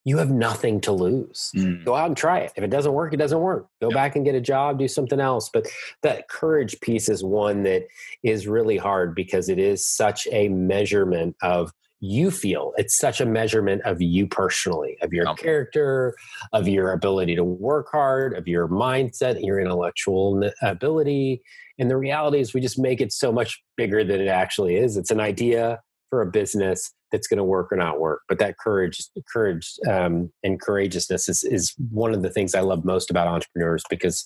you 0.04 0.20
have 0.20 0.30
nothing 0.30 0.80
to 0.82 0.92
lose. 0.92 1.52
Mm. 1.56 1.84
Go 1.84 1.96
out 1.96 2.06
and 2.08 2.16
try 2.16 2.40
it. 2.40 2.54
If 2.56 2.64
it 2.64 2.70
doesn't 2.70 2.94
work, 2.94 3.12
it 3.14 3.18
doesn't 3.18 3.40
work. 3.40 3.68
Go 3.82 3.88
Yep. 3.90 3.96
back 3.96 4.16
and 4.16 4.24
get 4.24 4.36
a 4.36 4.42
job, 4.42 4.78
do 4.78 4.88
something 4.88 5.20
else. 5.20 5.50
But 5.52 5.68
that 6.04 6.30
courage 6.30 6.80
piece 6.82 7.10
is 7.10 7.24
one 7.24 7.64
that 7.64 7.88
is 8.22 8.48
really 8.48 8.78
hard 8.78 9.16
because 9.16 9.50
it 9.50 9.58
is 9.58 9.86
such 9.86 10.28
a 10.32 10.48
measurement 10.50 11.36
of 11.42 11.72
you 11.99 12.29
feel. 12.29 12.73
It's 12.77 12.97
such 12.97 13.21
a 13.21 13.25
measurement 13.25 13.81
of 13.84 14.01
you 14.01 14.27
personally 14.27 14.97
of 15.01 15.13
your 15.13 15.25
Yep. 15.25 15.38
character 15.38 16.15
of 16.53 16.67
your 16.67 16.91
ability 16.91 17.36
to 17.36 17.43
work 17.43 17.88
hard 17.91 18.38
of 18.38 18.47
your 18.47 18.67
mindset 18.67 19.41
your 19.43 19.60
intellectual 19.60 20.49
ability. 20.62 21.41
And 21.79 21.89
the 21.89 21.97
reality 21.97 22.39
is 22.39 22.53
we 22.53 22.62
just 22.62 22.79
make 22.79 23.01
it 23.01 23.12
so 23.12 23.31
much 23.31 23.63
bigger 23.77 24.03
than 24.03 24.21
it 24.21 24.27
actually 24.27 24.75
is. 24.75 24.97
It's 24.97 25.12
an 25.12 25.19
idea 25.19 25.81
for 26.10 26.21
a 26.21 26.25
business 26.25 26.93
that's 27.12 27.28
going 27.28 27.38
to 27.38 27.44
work 27.44 27.72
or 27.72 27.76
not 27.78 28.00
work 28.00 28.22
but 28.28 28.39
that 28.39 28.58
courage 28.58 29.00
courage 29.32 29.74
um, 29.89 30.32
and 30.44 30.60
courageousness 30.62 31.30
is, 31.30 31.44
is 31.44 31.74
one 31.91 32.13
of 32.13 32.22
the 32.22 32.30
things 32.30 32.56
i 32.56 32.60
love 32.62 32.84
most 32.86 33.10
about 33.10 33.28
entrepreneurs 33.28 33.84
because 33.89 34.26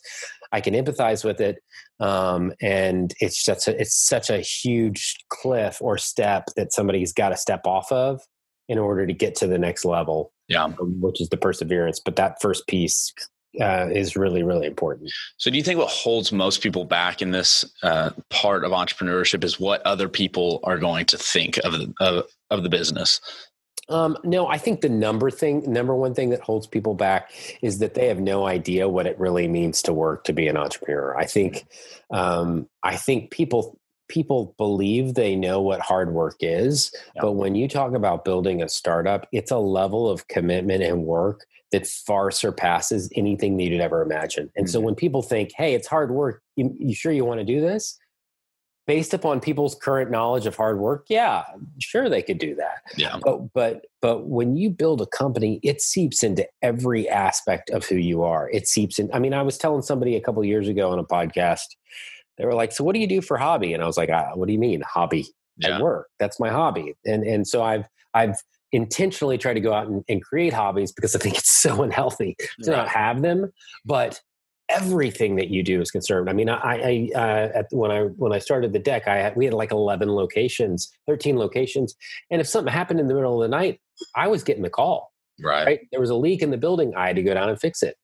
i 0.51 0.61
can 0.61 0.73
empathize 0.73 1.23
with 1.23 1.39
it 1.41 1.57
um, 1.99 2.51
and 2.61 3.13
it's 3.19 3.43
such 3.43 3.67
a 3.67 3.79
it's 3.79 3.95
such 3.95 4.29
a 4.29 4.39
huge 4.39 5.15
cliff 5.29 5.77
or 5.81 5.97
step 5.97 6.45
that 6.55 6.73
somebody's 6.73 7.13
got 7.13 7.29
to 7.29 7.37
step 7.37 7.61
off 7.65 7.91
of 7.91 8.21
in 8.67 8.77
order 8.77 9.05
to 9.07 9.13
get 9.13 9.35
to 9.35 9.47
the 9.47 9.57
next 9.57 9.83
level 9.85 10.31
Yeah. 10.47 10.65
um, 10.65 10.75
which 11.01 11.19
is 11.21 11.29
the 11.29 11.37
perseverance 11.37 11.99
but 11.99 12.15
that 12.15 12.41
first 12.41 12.67
piece 12.67 13.13
uh, 13.59 13.87
is 13.91 14.15
really 14.15 14.43
really 14.43 14.67
important 14.67 15.09
So, 15.37 15.49
do 15.49 15.57
you 15.57 15.63
think 15.63 15.79
what 15.79 15.89
holds 15.89 16.31
most 16.31 16.61
people 16.61 16.85
back 16.85 17.21
in 17.21 17.31
this 17.31 17.65
uh, 17.83 18.11
part 18.29 18.63
of 18.63 18.71
entrepreneurship 18.71 19.43
is 19.43 19.59
what 19.59 19.81
other 19.85 20.09
people 20.09 20.59
are 20.63 20.77
going 20.77 21.05
to 21.07 21.17
think 21.17 21.57
of 21.63 21.73
the, 21.73 21.93
of, 21.99 22.25
of 22.49 22.63
the 22.63 22.69
business? 22.69 23.21
Um, 23.89 24.17
no, 24.23 24.47
I 24.47 24.57
think 24.57 24.81
the 24.81 24.89
number 24.89 25.31
thing, 25.31 25.63
number 25.71 25.95
one 25.95 26.13
thing 26.13 26.29
that 26.29 26.41
holds 26.41 26.67
people 26.67 26.93
back 26.93 27.31
is 27.61 27.79
that 27.79 27.95
they 27.95 28.07
have 28.07 28.19
no 28.19 28.45
idea 28.45 28.87
what 28.87 29.07
it 29.07 29.19
really 29.19 29.47
means 29.47 29.81
to 29.83 29.93
work 29.93 30.25
to 30.25 30.33
be 30.33 30.47
an 30.47 30.57
entrepreneur. 30.57 31.17
I 31.17 31.25
think, 31.25 31.65
um, 32.11 32.69
I 32.83 32.95
think 32.95 33.31
people 33.31 33.78
people 34.09 34.53
believe 34.57 35.13
they 35.13 35.35
know 35.35 35.61
what 35.61 35.79
hard 35.79 36.13
work 36.13 36.35
is, 36.41 36.93
but 37.21 37.33
when 37.33 37.55
you 37.55 37.67
talk 37.67 37.93
about 37.93 38.25
building 38.25 38.61
a 38.61 38.67
startup, 38.67 39.27
it's 39.31 39.51
a 39.51 39.57
level 39.59 40.09
of 40.09 40.27
commitment 40.27 40.83
and 40.83 41.05
work 41.05 41.45
that 41.71 41.85
far 41.87 42.31
surpasses 42.31 43.09
anything 43.15 43.55
that 43.57 43.63
you'd 43.63 43.79
ever 43.79 44.01
imagine. 44.01 44.49
And 44.55 44.67
so 44.69 44.79
Mhm. 44.81 44.83
when 44.85 44.95
people 44.95 45.21
think, 45.21 45.51
"Hey, 45.55 45.75
it's 45.75 45.87
hard 45.87 46.11
work," 46.11 46.41
you, 46.55 46.75
you 46.79 46.95
sure 46.95 47.11
you 47.11 47.23
want 47.25 47.39
to 47.39 47.45
do 47.45 47.61
this? 47.61 47.97
Based 48.87 49.13
upon 49.13 49.39
people's 49.39 49.75
current 49.75 50.09
knowledge 50.09 50.47
of 50.47 50.55
hard 50.55 50.79
work, 50.79 51.05
yeah, 51.09 51.43
sure 51.77 52.09
they 52.09 52.23
could 52.23 52.39
do 52.39 52.55
that 52.55 52.81
Yeah. 52.97 53.19
but 53.23 53.53
but 53.53 53.85
but 54.01 54.25
when 54.27 54.55
you 54.57 54.71
build 54.71 54.99
a 54.99 55.05
company 55.05 55.59
it 55.61 55.79
seeps 55.79 56.23
into 56.23 56.47
every 56.63 57.07
aspect 57.07 57.69
of 57.69 57.85
who 57.85 57.97
you 57.97 58.23
are 58.23 58.49
it 58.51 58.67
seeps 58.67 58.97
in 58.97 59.07
i 59.13 59.19
mean 59.19 59.33
i 59.33 59.43
was 59.43 59.57
telling 59.59 59.83
somebody 59.83 60.15
a 60.15 60.21
couple 60.21 60.43
years 60.43 60.67
ago 60.67 60.89
on 60.89 60.97
a 60.97 61.03
podcast 61.03 61.75
they 62.39 62.45
were 62.45 62.55
like 62.55 62.71
so 62.71 62.83
what 62.83 62.93
do 62.95 62.99
you 62.99 63.07
do 63.07 63.21
for 63.21 63.37
hobby? 63.37 63.73
And 63.73 63.83
i 63.83 63.85
was 63.85 63.97
like 63.97 64.09
what 64.35 64.47
do 64.47 64.53
you 64.53 64.59
mean 64.59 64.81
hobby? 64.81 65.27
Yeah. 65.57 65.77
i 65.77 65.81
work. 65.81 66.07
That's 66.19 66.39
my 66.39 66.49
hobby. 66.49 66.95
And 67.05 67.23
and 67.23 67.47
so 67.47 67.61
i've 67.61 67.85
i've 68.15 68.37
intentionally 68.71 69.37
tried 69.37 69.55
to 69.55 69.59
go 69.59 69.73
out 69.73 69.87
and, 69.87 70.03
and 70.09 70.23
create 70.23 70.53
hobbies 70.53 70.91
because 70.91 71.15
i 71.15 71.19
think 71.19 71.35
it's 71.37 71.51
so 71.51 71.81
unhealthy 71.83 72.35
to 72.63 72.69
not 72.71 72.87
have 72.87 73.21
them 73.23 73.51
but 73.83 74.21
everything 74.69 75.35
that 75.37 75.47
you 75.49 75.63
do 75.63 75.81
is 75.81 75.89
concerned 75.89 76.29
i 76.29 76.33
mean 76.33 76.47
i 76.47 76.55
i 76.63 77.09
uh, 77.15 77.49
at, 77.55 77.65
when 77.71 77.89
i 77.89 78.01
when 78.17 78.31
i 78.31 78.37
started 78.37 78.71
the 78.71 78.79
DEC 78.79 79.07
i 79.07 79.17
had 79.17 79.35
we 79.35 79.45
had 79.45 79.55
like 79.55 79.71
11 79.71 80.07
locations 80.09 80.91
13 81.07 81.35
locations 81.37 81.95
and 82.29 82.39
if 82.39 82.47
something 82.47 82.71
happened 82.71 82.99
in 82.99 83.07
the 83.07 83.15
middle 83.15 83.41
of 83.41 83.49
the 83.49 83.55
night 83.57 83.79
i 84.15 84.27
was 84.27 84.43
getting 84.43 84.61
the 84.63 84.69
call 84.69 85.11
Right. 85.41 85.65
right? 85.65 85.79
There 85.91 86.01
was 86.01 86.09
a 86.09 86.15
leak 86.15 86.41
in 86.43 86.51
the 86.51 86.57
building 86.57 86.93
i 86.95 87.07
had 87.07 87.15
to 87.15 87.23
go 87.23 87.33
down 87.33 87.49
and 87.49 87.59
fix 87.59 87.81
it 87.81 87.95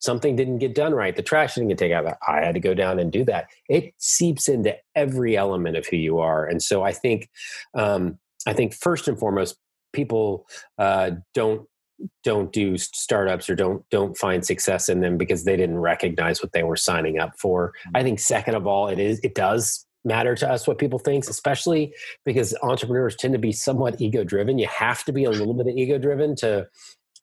something 0.00 0.36
didn't 0.36 0.58
get 0.58 0.74
done 0.74 0.92
right 0.92 1.16
the 1.16 1.22
trash 1.22 1.54
didn't 1.54 1.68
get 1.68 1.78
taken 1.78 1.96
out 1.96 2.16
i 2.28 2.44
had 2.44 2.54
to 2.54 2.60
go 2.60 2.74
down 2.74 2.98
and 2.98 3.12
do 3.12 3.24
that. 3.24 3.48
It 3.68 3.94
seeps 3.98 4.48
into 4.48 4.76
every 4.94 5.36
element 5.36 5.76
of 5.76 5.86
who 5.86 5.96
you 5.96 6.18
are. 6.18 6.46
And 6.46 6.62
so 6.62 6.82
i 6.82 6.92
think 6.92 7.28
um, 7.74 8.18
i 8.46 8.52
think 8.52 8.74
first 8.74 9.08
and 9.08 9.18
foremost 9.18 9.56
people 9.92 10.46
uh, 10.78 11.12
don't 11.34 11.66
don't 12.22 12.52
do 12.52 12.78
startups 12.78 13.50
or 13.50 13.56
don't 13.56 13.88
don't 13.90 14.16
find 14.16 14.44
success 14.44 14.88
in 14.88 15.00
them 15.00 15.16
because 15.18 15.44
they 15.44 15.56
didn't 15.56 15.78
recognize 15.78 16.42
what 16.42 16.52
they 16.52 16.62
were 16.62 16.76
signing 16.76 17.18
up 17.18 17.32
for. 17.38 17.72
I 17.94 18.02
think 18.02 18.20
second 18.20 18.54
of 18.54 18.66
all 18.66 18.88
it 18.88 18.98
is 18.98 19.20
it 19.22 19.34
does 19.34 19.84
matter 20.04 20.34
to 20.36 20.48
us 20.48 20.66
what 20.66 20.78
people 20.78 20.98
think 20.98 21.26
especially 21.28 21.92
because 22.24 22.56
entrepreneurs 22.62 23.16
tend 23.16 23.32
to 23.32 23.38
be 23.38 23.50
somewhat 23.50 24.00
ego 24.00 24.22
driven 24.22 24.56
you 24.56 24.66
have 24.68 25.04
to 25.04 25.12
be 25.12 25.24
a 25.24 25.30
little 25.30 25.52
bit 25.52 25.66
ego 25.76 25.98
driven 25.98 26.36
to 26.36 26.66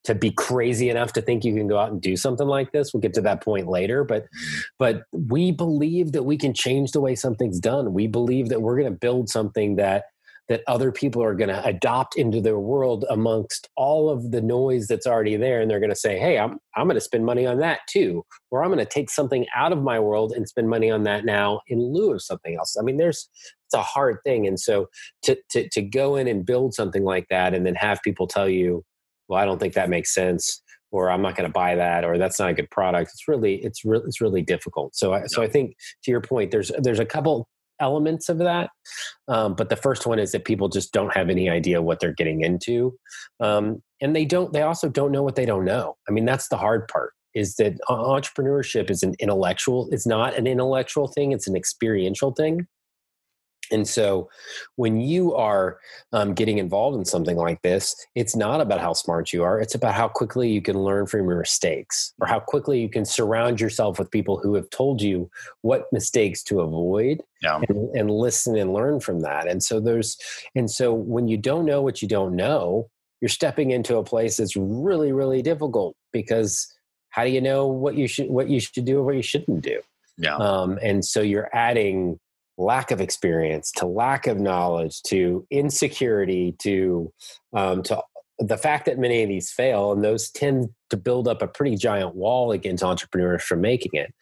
to 0.06 0.16
be 0.16 0.32
crazy 0.32 0.90
enough 0.90 1.14
to 1.14 1.22
think 1.22 1.44
you 1.44 1.54
can 1.54 1.68
go 1.68 1.78
out 1.78 1.92
and 1.92 2.02
do 2.02 2.16
something 2.16 2.48
like 2.48 2.72
this. 2.72 2.94
We'll 2.94 3.02
get 3.02 3.14
to 3.16 3.22
that 3.22 3.44
point 3.44 3.68
later, 3.68 4.04
but 4.04 4.26
but 4.80 5.04
we 5.12 5.52
believe 5.52 6.14
that 6.14 6.24
we 6.24 6.38
can 6.38 6.54
change 6.54 6.92
the 6.92 7.02
way 7.02 7.16
something's 7.16 7.60
done. 7.60 7.94
We 7.94 8.08
believe 8.08 8.50
that 8.50 8.62
we're 8.62 8.80
going 8.80 8.92
to 8.92 9.00
build 9.00 9.30
something 9.30 9.76
that 9.76 10.06
that 10.48 10.62
other 10.68 10.92
people 10.92 11.24
are 11.24 11.34
going 11.34 11.50
to 11.50 11.66
adopt 11.66 12.16
into 12.16 12.40
their 12.40 12.60
world 12.60 13.04
amongst 13.10 13.68
all 13.76 14.10
of 14.10 14.32
the 14.32 14.42
noise 14.42 14.86
that's 14.88 15.08
already 15.08 15.36
there 15.36 15.60
and 15.60 15.70
they're 15.70 15.80
going 15.80 15.90
to 15.90 15.96
say 15.96 16.20
hey 16.20 16.38
i'm, 16.38 16.60
I'm 16.76 16.86
going 16.86 16.96
to 16.96 17.02
spend 17.02 17.26
money 17.26 17.46
on 17.46 17.58
that 17.60 17.80
too 17.90 18.24
or 18.52 18.64
i'm 18.64 18.70
going 18.70 18.78
to 18.78 18.86
take 18.86 19.10
something 19.10 19.46
out 19.56 19.72
of 19.72 19.82
my 19.82 20.00
world 20.00 20.34
and 20.34 20.48
spend 20.48 20.70
money 20.70 20.92
on 20.92 21.04
that 21.04 21.26
now 21.26 21.62
in 21.68 21.80
lieu 21.80 22.14
of 22.14 22.22
something 22.22 22.56
else 22.56 22.78
i 22.80 22.84
mean 22.84 22.98
there's 22.98 23.28
it's 23.66 23.74
a 23.74 23.82
hard 23.82 24.18
thing 24.24 24.46
and 24.46 24.60
so 24.60 24.88
to, 25.24 25.36
to, 25.50 25.68
to 25.70 25.82
go 25.82 26.16
in 26.16 26.28
and 26.28 26.46
build 26.46 26.76
something 26.76 27.04
like 27.04 27.28
that 27.30 27.56
and 27.56 27.66
then 27.66 27.74
have 27.74 28.00
people 28.04 28.28
tell 28.28 28.48
you 28.48 28.84
well 29.28 29.40
i 29.40 29.46
don't 29.46 29.60
think 29.60 29.74
that 29.74 29.90
makes 29.90 30.14
sense 30.14 30.62
or 30.92 31.10
i'm 31.10 31.22
not 31.22 31.36
going 31.36 31.48
to 31.48 31.54
buy 31.54 31.76
that 31.76 32.06
or 32.06 32.18
that's 32.18 32.40
not 32.40 32.50
a 32.50 32.54
good 32.54 32.70
product. 32.70 33.12
It's 33.14 33.28
really 33.28 33.56
it's 33.56 33.84
really 33.84 34.06
it's 34.08 34.22
really 34.22 34.42
difficult. 34.42 34.96
So 34.96 35.14
I, 35.14 35.26
so 35.28 35.42
i 35.42 35.48
think 35.48 35.76
to 36.04 36.12
your 36.12 36.22
point 36.22 36.52
there's 36.52 36.72
there's 36.80 37.00
a 37.00 37.06
couple 37.06 37.48
elements 37.82 38.30
of 38.30 38.38
that 38.38 38.70
um, 39.28 39.54
but 39.54 39.68
the 39.68 39.76
first 39.76 40.08
one 40.08 40.18
is 40.18 40.32
that 40.32 40.46
people 40.46 40.70
just 40.70 40.94
don't 40.94 41.14
have 41.14 41.30
any 41.30 41.50
idea 41.50 41.82
what 41.82 42.00
they're 42.00 42.14
getting 42.14 42.42
into 42.42 42.98
um, 43.42 43.82
and 44.02 44.16
they 44.16 44.24
don't 44.24 44.54
they 44.54 44.62
also 44.62 44.88
don't 44.88 45.12
know 45.12 45.24
what 45.24 45.36
they 45.36 45.46
don't 45.46 45.66
know. 45.66 45.98
I 46.08 46.12
mean 46.12 46.26
that's 46.26 46.48
the 46.48 46.58
hard 46.58 46.88
part 46.88 47.12
is 47.34 47.56
that 47.56 47.74
entrepreneurship 47.90 48.90
is 48.90 49.04
an 49.04 49.14
intellectual 49.20 49.90
it's 49.92 50.08
not 50.08 50.36
an 50.38 50.48
intellectual 50.48 51.08
thing 51.08 51.34
it's 51.34 51.48
an 51.48 51.56
experiential 51.56 52.32
thing 52.32 52.66
and 53.72 53.88
so 53.88 54.30
when 54.76 55.00
you 55.00 55.34
are 55.36 55.78
um, 56.14 56.34
getting 56.34 56.58
involved 56.58 56.98
in 56.98 57.06
something 57.06 57.38
like 57.38 57.62
this, 57.62 57.96
it's 58.16 58.36
not 58.36 58.62
about 58.62 58.80
how 58.80 58.94
smart 58.94 59.34
you 59.34 59.44
are. 59.44 59.60
It's 59.60 59.76
about 59.76 59.94
how 59.94 60.08
quickly 60.08 60.50
you 60.50 60.62
can 60.62 60.78
learn 60.78 61.08
from 61.08 61.28
your 61.28 61.40
mistakes 61.40 62.14
or 62.20 62.28
how 62.28 62.40
quickly 62.40 62.80
you 62.82 62.90
can 62.90 63.06
surround 63.06 63.60
yourself 63.60 63.98
with 64.00 64.12
people 64.12 64.38
who 64.38 64.54
have 64.56 64.70
told 64.70 65.02
you 65.02 65.30
what 65.62 65.86
mistakes 65.92 66.44
to 66.44 66.62
avoid 66.62 67.22
Yeah. 67.42 67.62
and, 67.68 67.96
and 67.96 68.12
listen 68.12 68.56
and 68.56 68.74
learn 68.74 69.00
from 69.00 69.22
that. 69.22 69.48
And 69.48 69.64
so 69.64 69.80
there's, 69.80 70.18
and 70.56 70.70
so 70.70 70.94
when 70.94 71.28
you 71.28 71.38
don't 71.38 71.66
know 71.66 71.82
what 71.82 72.02
you 72.02 72.08
don't 72.08 72.36
know, 72.36 72.90
you're 73.22 73.30
stepping 73.30 73.72
into 73.72 73.98
a 73.98 74.04
place 74.04 74.38
that's 74.38 74.56
really, 74.56 75.12
really 75.12 75.42
difficult 75.42 75.96
because 76.12 76.72
how 77.10 77.24
do 77.24 77.30
you 77.30 77.42
know 77.42 77.66
what 77.68 77.96
you 77.96 78.08
should, 78.08 78.30
what 78.30 78.50
you 78.50 78.60
should 78.60 78.86
do 78.86 79.00
or 79.00 79.04
what 79.04 79.16
you 79.16 79.22
shouldn't 79.24 79.62
do? 79.62 79.82
Yeah. 80.18 80.36
Um, 80.36 80.80
and 80.82 81.04
so 81.04 81.22
you're 81.22 81.50
adding 81.54 82.20
lack 82.58 82.92
of 82.92 83.02
experience 83.02 83.72
to 83.72 83.86
lack 83.86 84.28
of 84.28 84.40
knowledge 84.40 85.02
to 85.04 85.46
insecurity 85.52 86.56
to 86.60 87.12
um, 87.54 87.84
to 87.84 88.02
the 88.40 88.58
fact 88.58 88.86
that 88.86 89.00
many 89.00 89.24
of 89.24 89.30
these 89.30 89.52
fail 89.52 89.92
and 89.92 90.04
those 90.04 90.30
tend 90.30 90.70
to 90.90 90.98
build 90.98 91.28
up 91.28 91.42
a 91.42 91.48
pretty 91.48 91.76
giant 91.76 92.16
wall 92.16 92.52
against 92.52 92.84
entrepreneurs 92.84 93.44
from 93.44 93.62
making 93.62 93.92
it 93.94 94.14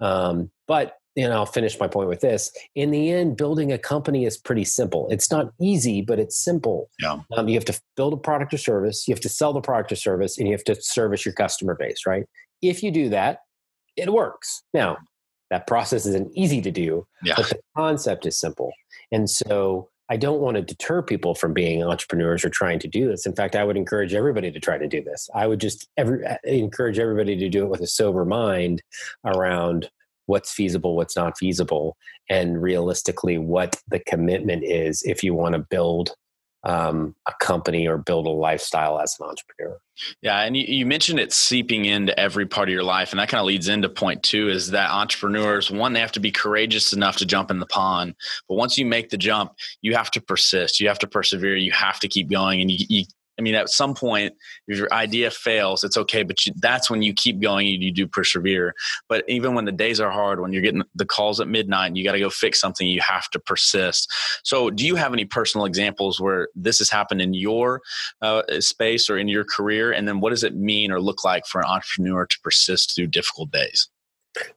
um, 0.00 0.50
but 0.66 0.96
and 1.16 1.32
I'll 1.32 1.46
finish 1.46 1.78
my 1.78 1.86
point 1.86 2.08
with 2.08 2.20
this. 2.20 2.50
In 2.74 2.90
the 2.90 3.12
end, 3.12 3.36
building 3.36 3.72
a 3.72 3.78
company 3.78 4.24
is 4.24 4.36
pretty 4.36 4.64
simple. 4.64 5.06
It's 5.10 5.30
not 5.30 5.52
easy, 5.60 6.02
but 6.02 6.18
it's 6.18 6.36
simple. 6.36 6.90
Yeah. 7.00 7.18
Um, 7.36 7.48
you 7.48 7.54
have 7.54 7.64
to 7.66 7.80
build 7.96 8.14
a 8.14 8.16
product 8.16 8.52
or 8.52 8.58
service, 8.58 9.06
you 9.06 9.14
have 9.14 9.20
to 9.20 9.28
sell 9.28 9.52
the 9.52 9.60
product 9.60 9.92
or 9.92 9.96
service, 9.96 10.38
and 10.38 10.48
you 10.48 10.54
have 10.54 10.64
to 10.64 10.74
service 10.80 11.24
your 11.24 11.34
customer 11.34 11.76
base, 11.78 12.02
right? 12.06 12.24
If 12.62 12.82
you 12.82 12.90
do 12.90 13.08
that, 13.10 13.40
it 13.96 14.12
works. 14.12 14.62
Now, 14.72 14.96
that 15.50 15.66
process 15.66 16.06
isn't 16.06 16.30
easy 16.34 16.60
to 16.62 16.70
do, 16.70 17.06
Yeah. 17.22 17.34
but 17.36 17.48
the 17.48 17.60
concept 17.76 18.26
is 18.26 18.36
simple. 18.36 18.72
And 19.12 19.28
so 19.28 19.88
I 20.08 20.16
don't 20.16 20.40
want 20.40 20.56
to 20.56 20.62
deter 20.62 21.00
people 21.02 21.34
from 21.34 21.54
being 21.54 21.82
entrepreneurs 21.82 22.44
or 22.44 22.50
trying 22.50 22.78
to 22.80 22.88
do 22.88 23.08
this. 23.08 23.24
In 23.24 23.34
fact, 23.34 23.56
I 23.56 23.64
would 23.64 23.76
encourage 23.76 24.14
everybody 24.14 24.50
to 24.50 24.60
try 24.60 24.76
to 24.76 24.86
do 24.86 25.02
this. 25.02 25.28
I 25.34 25.46
would 25.46 25.60
just 25.60 25.88
every, 25.96 26.24
uh, 26.26 26.36
encourage 26.44 26.98
everybody 26.98 27.36
to 27.36 27.48
do 27.48 27.64
it 27.64 27.70
with 27.70 27.80
a 27.80 27.86
sober 27.86 28.24
mind 28.24 28.82
around 29.24 29.90
what's 30.26 30.52
feasible, 30.52 30.96
what's 30.96 31.16
not 31.16 31.38
feasible, 31.38 31.96
and 32.28 32.60
realistically 32.60 33.38
what 33.38 33.80
the 33.88 34.00
commitment 34.00 34.64
is 34.64 35.02
if 35.04 35.22
you 35.22 35.34
want 35.34 35.54
to 35.54 35.58
build 35.58 36.14
um, 36.64 37.14
a 37.28 37.32
company 37.40 37.86
or 37.86 37.98
build 37.98 38.26
a 38.26 38.30
lifestyle 38.30 38.98
as 38.98 39.16
an 39.20 39.26
entrepreneur. 39.26 39.78
Yeah, 40.22 40.40
and 40.40 40.56
you, 40.56 40.64
you 40.64 40.86
mentioned 40.86 41.20
it 41.20 41.32
seeping 41.32 41.84
into 41.84 42.18
every 42.18 42.46
part 42.46 42.68
of 42.68 42.72
your 42.72 42.82
life, 42.82 43.12
and 43.12 43.20
that 43.20 43.28
kind 43.28 43.40
of 43.40 43.46
leads 43.46 43.68
into 43.68 43.88
point 43.88 44.22
two: 44.22 44.48
is 44.48 44.70
that 44.70 44.90
entrepreneurs 44.90 45.70
one 45.70 45.92
they 45.92 46.00
have 46.00 46.12
to 46.12 46.20
be 46.20 46.32
courageous 46.32 46.92
enough 46.92 47.16
to 47.18 47.26
jump 47.26 47.50
in 47.50 47.60
the 47.60 47.66
pond, 47.66 48.14
but 48.48 48.56
once 48.56 48.76
you 48.76 48.86
make 48.86 49.10
the 49.10 49.18
jump, 49.18 49.52
you 49.82 49.94
have 49.94 50.10
to 50.12 50.20
persist, 50.20 50.80
you 50.80 50.88
have 50.88 50.98
to 51.00 51.06
persevere, 51.06 51.56
you 51.56 51.72
have 51.72 52.00
to 52.00 52.08
keep 52.08 52.30
going, 52.30 52.60
and 52.60 52.70
you, 52.70 52.86
you 52.88 53.04
I 53.38 53.42
mean, 53.42 53.54
at 53.54 53.68
some 53.68 53.94
point, 53.94 54.34
if 54.68 54.78
your 54.78 54.92
idea 54.92 55.30
fails, 55.30 55.84
it's 55.84 55.96
okay, 55.96 56.22
but 56.22 56.44
you, 56.46 56.52
that's 56.56 56.88
when 56.88 57.02
you 57.02 57.12
keep 57.12 57.40
going 57.40 57.66
and 57.72 57.82
you 57.82 57.90
do 57.90 58.06
persevere. 58.06 58.74
But 59.08 59.24
even 59.28 59.54
when 59.54 59.64
the 59.64 59.72
days 59.72 60.00
are 60.00 60.10
hard, 60.10 60.40
when 60.40 60.52
you're 60.52 60.62
getting 60.62 60.84
the 60.94 61.04
calls 61.04 61.40
at 61.40 61.48
midnight 61.48 61.88
and 61.88 61.98
you 61.98 62.04
got 62.04 62.12
to 62.12 62.20
go 62.20 62.30
fix 62.30 62.60
something, 62.60 62.86
you 62.86 63.00
have 63.00 63.28
to 63.30 63.38
persist. 63.38 64.12
So, 64.44 64.70
do 64.70 64.86
you 64.86 64.96
have 64.96 65.12
any 65.12 65.24
personal 65.24 65.66
examples 65.66 66.20
where 66.20 66.48
this 66.54 66.78
has 66.78 66.90
happened 66.90 67.20
in 67.20 67.34
your 67.34 67.80
uh, 68.22 68.42
space 68.60 69.10
or 69.10 69.18
in 69.18 69.28
your 69.28 69.44
career? 69.44 69.92
And 69.92 70.06
then 70.06 70.20
what 70.20 70.30
does 70.30 70.44
it 70.44 70.54
mean 70.54 70.92
or 70.92 71.00
look 71.00 71.24
like 71.24 71.46
for 71.46 71.60
an 71.60 71.66
entrepreneur 71.66 72.26
to 72.26 72.40
persist 72.42 72.94
through 72.94 73.08
difficult 73.08 73.50
days? 73.50 73.88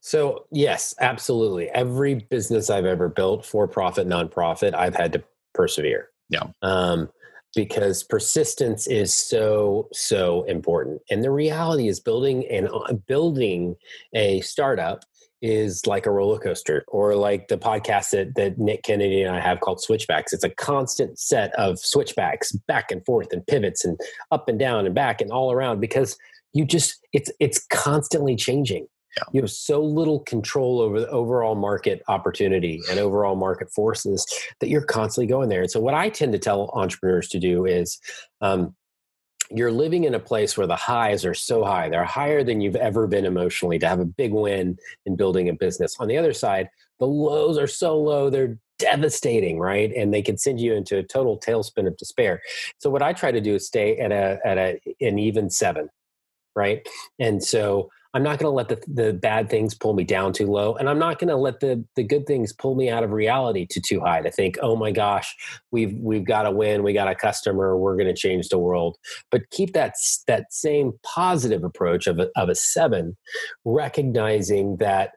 So, 0.01 0.45
yes, 0.51 0.95
absolutely. 0.99 1.69
Every 1.69 2.15
business 2.15 2.69
I've 2.69 2.85
ever 2.85 3.09
built, 3.09 3.45
for 3.45 3.67
profit, 3.67 4.07
nonprofit, 4.07 4.73
I've 4.73 4.95
had 4.95 5.13
to 5.13 5.23
persevere. 5.53 6.09
Yeah. 6.29 6.43
Um, 6.61 7.09
because 7.57 8.03
persistence 8.03 8.85
is 8.85 9.15
so 9.15 9.89
so 9.91 10.43
important. 10.43 11.01
And 11.09 11.23
the 11.23 11.31
reality 11.31 11.87
is 11.87 11.99
building 11.99 12.47
and 12.51 12.69
uh, 12.69 12.93
building 13.07 13.75
a 14.13 14.41
startup 14.41 15.03
is 15.41 15.87
like 15.87 16.05
a 16.05 16.11
roller 16.11 16.37
coaster 16.37 16.85
or 16.87 17.15
like 17.15 17.47
the 17.47 17.57
podcast 17.57 18.11
that, 18.11 18.35
that 18.35 18.57
nick 18.57 18.81
kennedy 18.83 19.21
and 19.21 19.35
i 19.35 19.39
have 19.39 19.59
called 19.59 19.81
switchbacks. 19.81 20.33
It's 20.33 20.43
a 20.43 20.51
constant 20.51 21.17
set 21.17 21.51
of 21.55 21.79
switchbacks 21.79 22.51
back 22.51 22.91
and 22.91 23.03
forth 23.07 23.33
and 23.33 23.45
pivots 23.47 23.83
and 23.83 23.99
up 24.29 24.47
and 24.47 24.59
down 24.59 24.85
and 24.85 24.93
back 24.93 25.19
and 25.19 25.31
all 25.31 25.51
around 25.51 25.79
because 25.79 26.15
you 26.53 26.63
just 26.63 26.99
it's 27.11 27.31
it's 27.39 27.65
constantly 27.71 28.35
changing 28.35 28.87
Yeah. 29.17 29.23
you 29.33 29.41
have 29.41 29.51
so 29.51 29.81
little 29.81 30.19
control 30.21 30.79
over 30.79 30.99
the 30.99 31.09
overall 31.09 31.55
market 31.55 32.03
opportunity 32.07 32.81
and 32.89 32.99
overall 32.99 33.35
market 33.35 33.71
forces 33.71 34.25
that 34.59 34.69
you're 34.69 34.83
constantly 34.85 35.27
going 35.27 35.49
there. 35.49 35.61
And 35.61 35.71
so, 35.71 35.79
what 35.79 35.93
I 35.93 36.09
tend 36.09 36.33
to 36.33 36.39
tell 36.39 36.69
entrepreneurs 36.73 37.27
to 37.29 37.39
do 37.39 37.65
is 37.65 37.99
um, 38.41 38.75
you're 39.49 39.71
living 39.71 40.03
in 40.03 40.13
a 40.13 40.19
place 40.19 40.57
where 40.57 40.67
the 40.67 40.75
highs 40.75 41.25
are 41.25 41.33
so 41.33 41.63
high, 41.63 41.89
they're 41.89 42.05
higher 42.05 42.43
than 42.43 42.61
you've 42.61 42.75
ever 42.75 43.07
been 43.07 43.25
emotionally 43.25 43.79
to 43.79 43.87
have 43.87 43.99
a 43.99 44.05
big 44.05 44.33
win 44.33 44.77
in 45.05 45.15
building 45.15 45.49
a 45.49 45.53
business. 45.53 45.95
On 45.99 46.07
the 46.07 46.17
other 46.17 46.33
side, 46.33 46.69
the 46.99 47.07
lows 47.07 47.57
are 47.57 47.67
so 47.67 47.99
low, 47.99 48.29
they're 48.29 48.57
devastating 48.79 49.57
right 49.59 49.91
and 49.95 50.13
they 50.13 50.21
can 50.21 50.37
send 50.37 50.59
you 50.59 50.73
into 50.73 50.97
a 50.97 51.03
total 51.03 51.39
tailspin 51.39 51.87
of 51.87 51.97
despair 51.97 52.41
so 52.77 52.89
what 52.89 53.01
i 53.01 53.11
try 53.11 53.31
to 53.31 53.41
do 53.41 53.55
is 53.55 53.65
stay 53.65 53.97
at 53.97 54.11
a 54.11 54.39
at 54.45 54.57
a 54.57 54.79
an 55.01 55.17
even 55.17 55.49
seven 55.49 55.89
right 56.55 56.87
and 57.19 57.43
so 57.43 57.89
i'm 58.17 58.23
not 58.23 58.39
going 58.39 58.49
to 58.49 58.55
let 58.55 58.67
the, 58.67 58.81
the 58.87 59.13
bad 59.13 59.47
things 59.47 59.75
pull 59.75 59.93
me 59.93 60.03
down 60.03 60.33
too 60.33 60.47
low 60.47 60.75
and 60.75 60.89
i'm 60.89 60.97
not 60.97 61.19
going 61.19 61.27
to 61.27 61.35
let 61.35 61.59
the 61.59 61.85
the 61.95 62.03
good 62.03 62.25
things 62.25 62.51
pull 62.51 62.73
me 62.73 62.89
out 62.89 63.03
of 63.03 63.11
reality 63.11 63.67
to 63.69 63.79
too 63.79 63.99
high 63.99 64.21
to 64.21 64.31
think 64.31 64.57
oh 64.63 64.75
my 64.75 64.91
gosh 64.91 65.35
we've 65.69 65.93
we've 65.99 66.25
got 66.25 66.43
to 66.43 66.51
win 66.51 66.81
we 66.81 66.93
got 66.93 67.07
a 67.07 67.13
customer 67.13 67.77
we're 67.77 67.95
going 67.95 68.07
to 68.07 68.19
change 68.19 68.49
the 68.49 68.57
world 68.57 68.97
but 69.29 69.47
keep 69.51 69.73
that 69.73 69.93
that 70.27 70.51
same 70.51 70.93
positive 71.03 71.63
approach 71.63 72.07
of 72.07 72.17
a, 72.17 72.27
of 72.35 72.49
a 72.49 72.55
seven 72.55 73.15
recognizing 73.65 74.77
that 74.77 75.11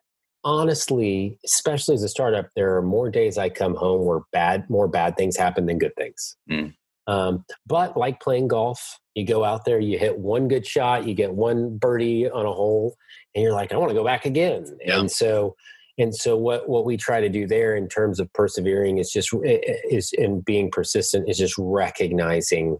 honestly 0.44 1.38
especially 1.44 1.94
as 1.94 2.02
a 2.02 2.08
startup 2.08 2.48
there 2.54 2.76
are 2.76 2.82
more 2.82 3.10
days 3.10 3.38
i 3.38 3.48
come 3.48 3.74
home 3.74 4.04
where 4.04 4.20
bad 4.30 4.68
more 4.68 4.88
bad 4.88 5.16
things 5.16 5.36
happen 5.38 5.64
than 5.64 5.78
good 5.78 5.96
things 5.96 6.36
Mm. 6.50 6.74
Um, 7.10 7.44
but 7.66 7.96
like 7.96 8.20
playing 8.20 8.48
golf 8.48 8.98
you 9.14 9.26
go 9.26 9.44
out 9.44 9.64
there 9.64 9.80
you 9.80 9.98
hit 9.98 10.16
one 10.18 10.46
good 10.48 10.64
shot 10.66 11.06
you 11.06 11.14
get 11.14 11.32
one 11.34 11.76
birdie 11.76 12.30
on 12.30 12.46
a 12.46 12.52
hole 12.52 12.94
and 13.34 13.42
you're 13.42 13.52
like 13.52 13.72
i 13.72 13.76
want 13.76 13.90
to 13.90 13.94
go 13.94 14.04
back 14.04 14.24
again 14.24 14.64
Yeah. 14.84 15.00
and 15.00 15.10
so 15.10 15.56
and 15.98 16.14
so 16.14 16.36
what 16.36 16.68
what 16.68 16.84
we 16.84 16.96
try 16.96 17.20
to 17.20 17.28
do 17.28 17.46
there 17.46 17.74
in 17.76 17.88
terms 17.88 18.20
of 18.20 18.32
persevering 18.32 18.98
is 18.98 19.10
just 19.10 19.30
is 19.44 20.12
in 20.12 20.40
being 20.40 20.70
persistent 20.70 21.28
is 21.28 21.36
just 21.38 21.54
recognizing 21.58 22.78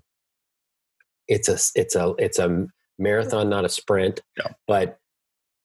it's 1.29 1.49
a 1.49 1.59
it's 1.75 1.97
a 1.97 2.15
it's 2.19 2.39
a 2.39 2.67
marathon 2.99 3.49
not 3.49 3.65
a 3.65 3.69
sprint 3.69 4.21
Yeah. 4.39 4.53
but 4.69 5.00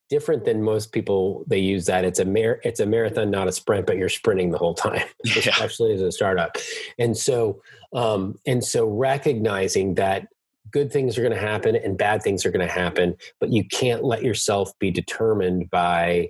different 0.10 0.46
than 0.46 0.62
most 0.64 0.92
people 0.92 1.44
they 1.48 1.60
use 1.60 1.86
that. 1.86 2.06
It's 2.06 2.20
a 2.20 2.26
mar- 2.26 2.60
it's 2.64 2.80
a 2.80 2.86
marathon 2.86 3.32
not 3.32 3.48
a 3.48 3.52
sprint 3.52 3.88
but 3.88 3.98
you're 3.98 4.10
sprinting 4.10 4.52
the 4.52 4.58
whole 4.58 4.74
time 4.76 5.06
Yeah. 5.26 5.50
especially 5.50 5.94
as 5.94 6.02
a 6.02 6.12
startup. 6.12 6.58
And 7.00 7.18
so 7.18 7.62
um 7.94 8.36
and 8.46 8.64
so 8.64 8.88
recognizing 8.88 9.96
that 9.96 10.28
good 10.72 10.92
things 10.92 11.18
are 11.18 11.22
going 11.22 11.34
to 11.34 11.40
happen 11.40 11.76
and 11.76 11.98
bad 11.98 12.22
things 12.24 12.46
are 12.46 12.52
going 12.52 12.66
to 12.66 12.74
happen 12.74 13.16
but 13.40 13.50
you 13.52 13.64
can't 13.64 14.04
let 14.04 14.24
yourself 14.24 14.72
be 14.80 14.92
determined 14.92 15.70
by 15.70 16.30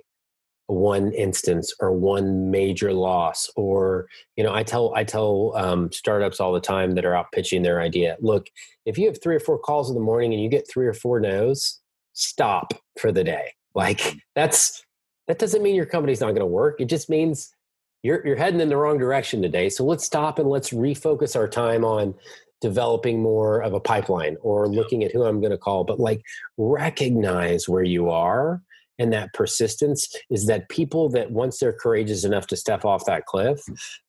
one 0.68 1.12
instance 1.12 1.72
or 1.80 1.92
one 1.92 2.50
major 2.50 2.92
loss 2.92 3.48
or 3.56 4.06
you 4.36 4.44
know 4.44 4.52
i 4.52 4.62
tell 4.62 4.92
i 4.94 5.02
tell 5.04 5.52
um, 5.56 5.90
startups 5.92 6.38
all 6.40 6.52
the 6.52 6.60
time 6.60 6.92
that 6.92 7.04
are 7.04 7.14
out 7.14 7.30
pitching 7.32 7.62
their 7.62 7.80
idea 7.80 8.16
look 8.20 8.48
if 8.84 8.98
you 8.98 9.06
have 9.06 9.20
three 9.22 9.34
or 9.36 9.40
four 9.40 9.58
calls 9.58 9.88
in 9.88 9.94
the 9.94 10.00
morning 10.02 10.32
and 10.34 10.42
you 10.42 10.48
get 10.48 10.68
three 10.68 10.86
or 10.86 10.92
four 10.94 11.18
no's 11.20 11.80
stop 12.14 12.74
for 13.00 13.10
the 13.12 13.24
day 13.24 13.52
like 13.76 14.16
that's 14.34 14.82
that 15.28 15.38
doesn't 15.38 15.62
mean 15.62 15.74
your 15.74 15.86
company's 15.86 16.20
not 16.20 16.28
going 16.28 16.40
to 16.40 16.46
work. 16.46 16.80
It 16.80 16.86
just 16.86 17.10
means 17.10 17.54
you're 18.02 18.26
you're 18.26 18.36
heading 18.36 18.60
in 18.60 18.70
the 18.70 18.76
wrong 18.76 18.98
direction 18.98 19.42
today. 19.42 19.68
So 19.68 19.84
let's 19.84 20.04
stop 20.04 20.38
and 20.38 20.48
let's 20.48 20.70
refocus 20.70 21.36
our 21.36 21.46
time 21.46 21.84
on 21.84 22.14
developing 22.62 23.22
more 23.22 23.60
of 23.60 23.74
a 23.74 23.80
pipeline 23.80 24.38
or 24.40 24.66
looking 24.66 25.04
at 25.04 25.12
who 25.12 25.24
i'm 25.24 25.40
going 25.40 25.52
to 25.52 25.58
call. 25.58 25.84
But 25.84 26.00
like 26.00 26.22
recognize 26.56 27.68
where 27.68 27.82
you 27.82 28.08
are 28.10 28.62
and 28.98 29.12
that 29.12 29.34
persistence 29.34 30.08
is 30.30 30.46
that 30.46 30.70
people 30.70 31.10
that 31.10 31.30
once 31.30 31.58
they're 31.58 31.74
courageous 31.74 32.24
enough 32.24 32.46
to 32.46 32.56
step 32.56 32.86
off 32.86 33.04
that 33.04 33.26
cliff 33.26 33.60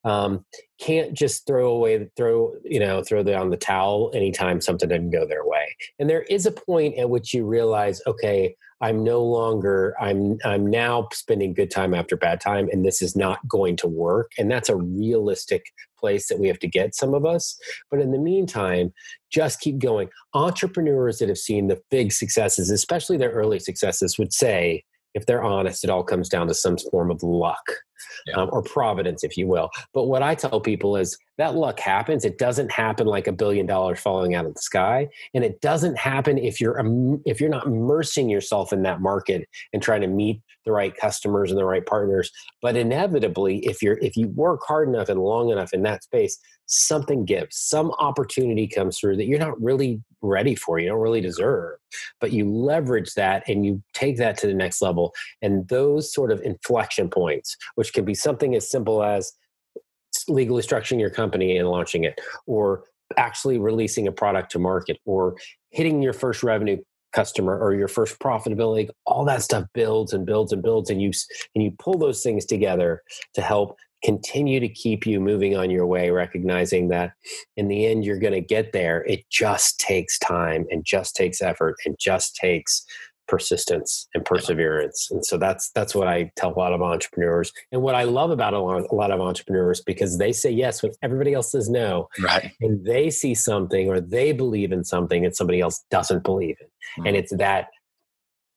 um, 0.06 0.46
can't 0.80 1.14
just 1.14 1.46
throw 1.46 1.74
away 1.74 2.10
throw 2.16 2.54
you 2.64 2.80
know 2.80 3.04
throw 3.04 3.22
down 3.22 3.50
the 3.50 3.58
towel 3.58 4.12
anytime 4.14 4.62
something 4.62 4.88
doesn't 4.88 5.10
go 5.10 5.28
their 5.28 5.46
way. 5.46 5.76
And 6.00 6.10
there 6.10 6.24
is 6.24 6.46
a 6.46 6.52
point 6.54 6.98
at 6.98 7.10
which 7.10 7.34
you 7.34 7.46
realize 7.46 8.02
okay 8.08 8.56
i'm 8.82 9.04
no 9.04 9.24
longer 9.24 9.96
i'm 10.00 10.38
i'm 10.46 10.66
now 10.66 11.08
spending 11.12 11.54
good 11.54 11.72
time 11.72 11.94
after 11.94 12.16
bad 12.16 12.40
time 12.40 12.70
and 12.72 12.86
this 12.86 13.02
is 13.02 13.16
not 13.16 13.40
going 13.48 13.76
to 13.76 13.88
work 13.88 14.32
and 14.38 14.50
that's 14.52 14.70
a 14.70 14.76
realistic 14.76 15.66
place 15.98 16.28
that 16.28 16.40
we 16.40 16.48
have 16.48 16.60
to 16.60 16.68
get 16.68 16.96
some 16.96 17.14
of 17.14 17.26
us. 17.26 17.60
But 17.90 18.00
in 18.00 18.12
the 18.12 18.20
meantime 18.20 18.94
just 19.30 19.60
keep 19.60 19.80
going. 19.80 20.08
Entrepreneurs 20.34 21.18
that 21.18 21.28
have 21.28 21.38
seen 21.38 21.68
the 21.68 21.82
big 21.92 22.14
successes 22.14 22.70
especially 22.70 23.18
their 23.18 23.32
early 23.32 23.60
successes 23.60 24.18
would 24.18 24.34
say 24.34 24.84
if 25.14 25.26
they're 25.26 25.44
honest, 25.44 25.84
it 25.84 25.90
all 25.90 26.04
comes 26.04 26.30
down 26.30 26.48
to 26.48 26.54
some 26.54 26.78
form 26.78 27.10
of 27.10 27.24
luck 27.24 27.72
yeah. 28.28 28.36
um, 28.36 28.50
or 28.52 28.62
providence, 28.62 29.24
if 29.24 29.38
you 29.38 29.48
will. 29.48 29.70
But 29.94 30.04
what 30.04 30.24
I 30.24 30.36
tell 30.36 30.60
people 30.60 30.96
is 30.98 31.18
that 31.38 31.56
luck 31.56 31.80
happens. 31.80 32.26
It 32.26 32.38
doesn't 32.38 32.72
happen 32.72 33.08
like 33.08 33.28
a 33.28 33.32
billion 33.32 33.66
dollars 33.66 34.00
falling 34.00 34.36
out 34.36 34.46
of 34.46 34.54
the 34.54 34.62
sky, 34.62 35.08
and 35.34 35.44
it 35.44 35.62
doesn't 35.62 35.98
happen 35.98 36.38
if 36.38 36.60
you're 36.60 36.82
if 37.26 37.40
you're 37.40 37.50
not 37.50 37.68
immersing 37.68 38.30
yourself 38.30 38.74
in 38.74 38.84
that 38.84 39.02
market 39.02 39.48
and 39.74 39.82
trying 39.82 40.02
to 40.02 40.08
meet 40.08 40.42
the 40.66 40.72
right 40.72 40.96
customers 40.98 41.52
and 41.52 41.60
the 41.60 41.66
right 41.66 41.86
partners. 41.86 42.32
But 42.62 42.76
inevitably, 42.76 43.60
if 43.60 43.82
you're 43.82 43.98
if 44.00 44.16
you 44.16 44.30
work 44.30 44.62
hard 44.68 44.90
enough 44.90 45.10
and 45.10 45.22
long 45.22 45.50
enough 45.50 45.74
in 45.74 45.84
that 45.84 46.04
space, 46.04 46.40
something 46.68 47.26
gives, 47.26 47.58
some 47.58 47.92
opportunity 48.00 48.68
comes 48.68 49.00
through 49.00 49.18
that 49.18 49.26
you're 49.26 49.40
not 49.40 49.60
really 49.62 50.02
ready 50.22 50.56
for, 50.56 50.80
you 50.80 50.90
don't 50.90 51.00
really 51.00 51.22
deserve, 51.22 51.78
but 52.20 52.32
you 52.32 52.50
leverage 52.50 53.14
that 53.16 53.48
and 53.48 53.66
you 53.66 53.82
take 53.94 54.18
that 54.18 54.38
to 54.38 54.48
the 54.48 54.54
next 54.54 54.82
level. 54.82 55.14
And 55.42 55.68
those 55.70 56.14
sort 56.14 56.32
of 56.32 56.42
inflection 56.42 57.10
points, 57.10 57.58
which 57.76 57.94
can 57.94 58.06
be 58.06 58.14
something 58.14 58.56
as 58.56 58.70
simple 58.70 59.04
as 59.04 59.34
legally 60.28 60.62
structuring 60.62 61.00
your 61.00 61.10
company 61.10 61.58
and 61.58 61.70
launching 61.70 62.04
it, 62.04 62.20
or 62.46 62.84
actually 63.16 63.58
releasing 63.58 64.08
a 64.08 64.12
product 64.12 64.52
to 64.52 64.60
market, 64.60 65.00
or 65.06 65.38
hitting 65.70 66.02
your 66.02 66.14
first 66.14 66.44
revenue 66.44 66.78
customer 67.14 67.58
or 67.58 67.74
your 67.74 67.88
first 67.88 68.20
profitability 68.20 68.90
all 69.06 69.24
that 69.24 69.42
stuff 69.42 69.66
builds 69.74 70.14
and 70.14 70.26
builds 70.26 70.52
and 70.52 70.62
builds 70.62 70.90
and 70.90 71.02
you 71.02 71.12
and 71.56 71.64
you 71.64 71.72
pull 71.80 71.98
those 71.98 72.22
things 72.22 72.46
together 72.46 73.02
to 73.34 73.42
help 73.42 73.78
continue 74.04 74.60
to 74.60 74.70
keep 74.70 75.06
you 75.06 75.20
moving 75.20 75.58
on 75.58 75.70
your 75.70 75.86
way, 75.86 76.10
recognizing 76.12 76.90
that 76.90 77.14
in 77.56 77.68
the 77.68 77.86
end 77.86 78.06
you're 78.06 78.20
going 78.20 78.34
to 78.34 78.42
get 78.42 78.72
there. 78.74 79.04
It 79.06 79.30
just 79.30 79.80
takes 79.80 80.20
time 80.20 80.66
and 80.70 80.86
just 80.86 81.16
takes 81.16 81.42
effort 81.42 81.76
and 81.86 81.96
just 82.00 82.36
takes 82.36 82.86
persistence 83.28 84.08
and 84.14 84.24
perseverance. 84.24 85.10
And 85.12 85.26
so 85.26 85.38
that's 85.38 85.70
that's 85.72 85.94
what 85.94 86.08
I 86.08 86.32
tell 86.36 86.54
a 86.54 86.58
lot 86.58 86.74
of 86.74 86.82
entrepreneurs. 86.82 87.52
And 87.72 87.82
what 87.82 87.96
I 87.96 88.04
love 88.04 88.32
about 88.32 88.54
a 88.54 88.60
lot, 88.60 88.86
a 88.90 88.96
lot 88.96 89.12
of 89.12 89.20
entrepreneurs 89.20 89.82
because 89.82 90.18
they 90.18 90.32
say 90.32 90.50
yes 90.50 90.82
when 90.82 90.94
everybody 91.02 91.34
else 91.34 91.52
says 91.52 91.70
no. 91.70 92.08
Right. 92.20 92.52
And 92.62 92.86
they 92.86 93.10
see 93.10 93.36
something 93.36 93.90
or 93.90 94.00
they 94.00 94.32
believe 94.32 94.72
in 94.72 94.84
something 94.84 95.24
that 95.24 95.36
somebody 95.36 95.60
else 95.60 95.84
doesn't 95.92 96.24
believe 96.24 96.56
in. 96.62 96.68
Mm-hmm. 96.68 97.08
And 97.08 97.18
it's 97.18 97.36
that 97.36 97.68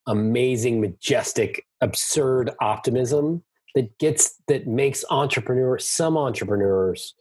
amazing, 0.07 0.81
majestic, 0.81 1.66
absurd 1.81 2.50
optimism 2.61 3.42
that 3.74 3.98
gets 3.98 4.37
that 4.48 4.66
makes 4.66 5.04
entrepreneurs 5.11 5.87
some 5.87 6.16
entrepreneurs 6.16 7.14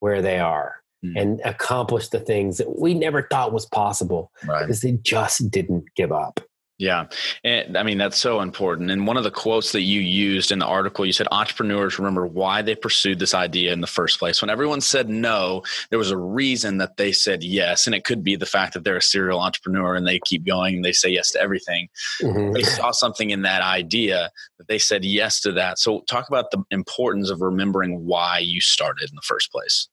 where 0.00 0.22
they 0.22 0.38
are 0.38 0.76
mm. 1.04 1.12
and 1.16 1.40
accomplish 1.44 2.08
the 2.08 2.20
things 2.20 2.58
that 2.58 2.78
we 2.78 2.94
never 2.94 3.26
thought 3.30 3.52
was 3.52 3.66
possible 3.66 4.30
right. 4.46 4.60
because 4.60 4.80
they 4.80 4.92
just 5.02 5.50
didn't 5.50 5.84
give 5.96 6.12
up 6.12 6.40
yeah. 6.78 7.06
And 7.42 7.76
I 7.76 7.82
mean, 7.82 7.98
that's 7.98 8.16
so 8.16 8.40
important. 8.40 8.92
And 8.92 9.04
one 9.04 9.16
of 9.16 9.24
the 9.24 9.32
quotes 9.32 9.72
that 9.72 9.80
you 9.80 10.00
used 10.00 10.52
in 10.52 10.60
the 10.60 10.66
article, 10.66 11.04
you 11.04 11.12
said 11.12 11.26
entrepreneurs 11.32 11.98
remember 11.98 12.24
why 12.24 12.62
they 12.62 12.76
pursued 12.76 13.18
this 13.18 13.34
idea 13.34 13.72
in 13.72 13.80
the 13.80 13.88
first 13.88 14.20
place. 14.20 14.40
When 14.40 14.48
everyone 14.48 14.80
said 14.80 15.08
no, 15.08 15.64
there 15.90 15.98
was 15.98 16.12
a 16.12 16.16
reason 16.16 16.78
that 16.78 16.96
they 16.96 17.10
said 17.10 17.42
yes. 17.42 17.86
And 17.86 17.96
it 17.96 18.04
could 18.04 18.22
be 18.22 18.36
the 18.36 18.46
fact 18.46 18.74
that 18.74 18.84
they're 18.84 18.96
a 18.96 19.02
serial 19.02 19.40
entrepreneur 19.40 19.96
and 19.96 20.06
they 20.06 20.20
keep 20.20 20.46
going 20.46 20.76
and 20.76 20.84
they 20.84 20.92
say 20.92 21.08
yes 21.08 21.32
to 21.32 21.40
everything. 21.40 21.88
Mm-hmm. 22.22 22.52
They 22.52 22.62
saw 22.62 22.92
something 22.92 23.30
in 23.30 23.42
that 23.42 23.62
idea 23.62 24.30
that 24.58 24.68
they 24.68 24.78
said 24.78 25.04
yes 25.04 25.40
to 25.40 25.52
that. 25.52 25.80
So, 25.80 26.02
talk 26.02 26.28
about 26.28 26.52
the 26.52 26.62
importance 26.70 27.28
of 27.28 27.40
remembering 27.40 28.06
why 28.06 28.38
you 28.38 28.60
started 28.60 29.10
in 29.10 29.16
the 29.16 29.22
first 29.22 29.50
place. 29.50 29.88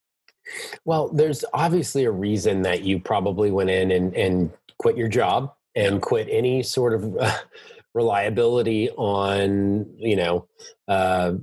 Well, 0.84 1.10
there's 1.10 1.44
obviously 1.52 2.06
a 2.06 2.12
reason 2.12 2.62
that 2.62 2.84
you 2.84 3.00
probably 3.00 3.50
went 3.50 3.72
in 3.72 3.90
and, 3.90 4.16
and 4.16 4.52
quit 4.78 4.96
your 4.96 5.08
job 5.08 5.55
and 5.76 6.02
quit 6.02 6.28
any 6.30 6.64
sort 6.64 6.94
of 6.94 7.18
uh, 7.18 7.38
reliability 7.94 8.90
on 8.92 9.86
you 9.98 10.16
know 10.16 10.48
uh, 10.88 11.34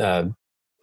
uh, 0.00 0.24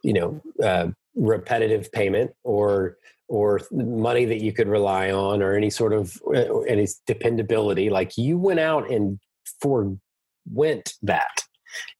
you 0.03 0.13
know 0.13 0.41
uh, 0.63 0.87
repetitive 1.15 1.91
payment 1.91 2.31
or 2.43 2.97
or 3.29 3.59
money 3.71 4.23
that 4.23 4.41
you 4.41 4.53
could 4.53 4.69
rely 4.69 5.11
on 5.11 5.41
or 5.41 5.53
any 5.53 5.69
sort 5.69 5.93
of 5.93 6.17
uh, 6.33 6.59
any 6.61 6.87
dependability 7.05 7.89
like 7.89 8.17
you 8.17 8.37
went 8.37 8.59
out 8.59 8.89
and 8.89 9.19
forwent 9.61 10.93
that. 11.01 11.41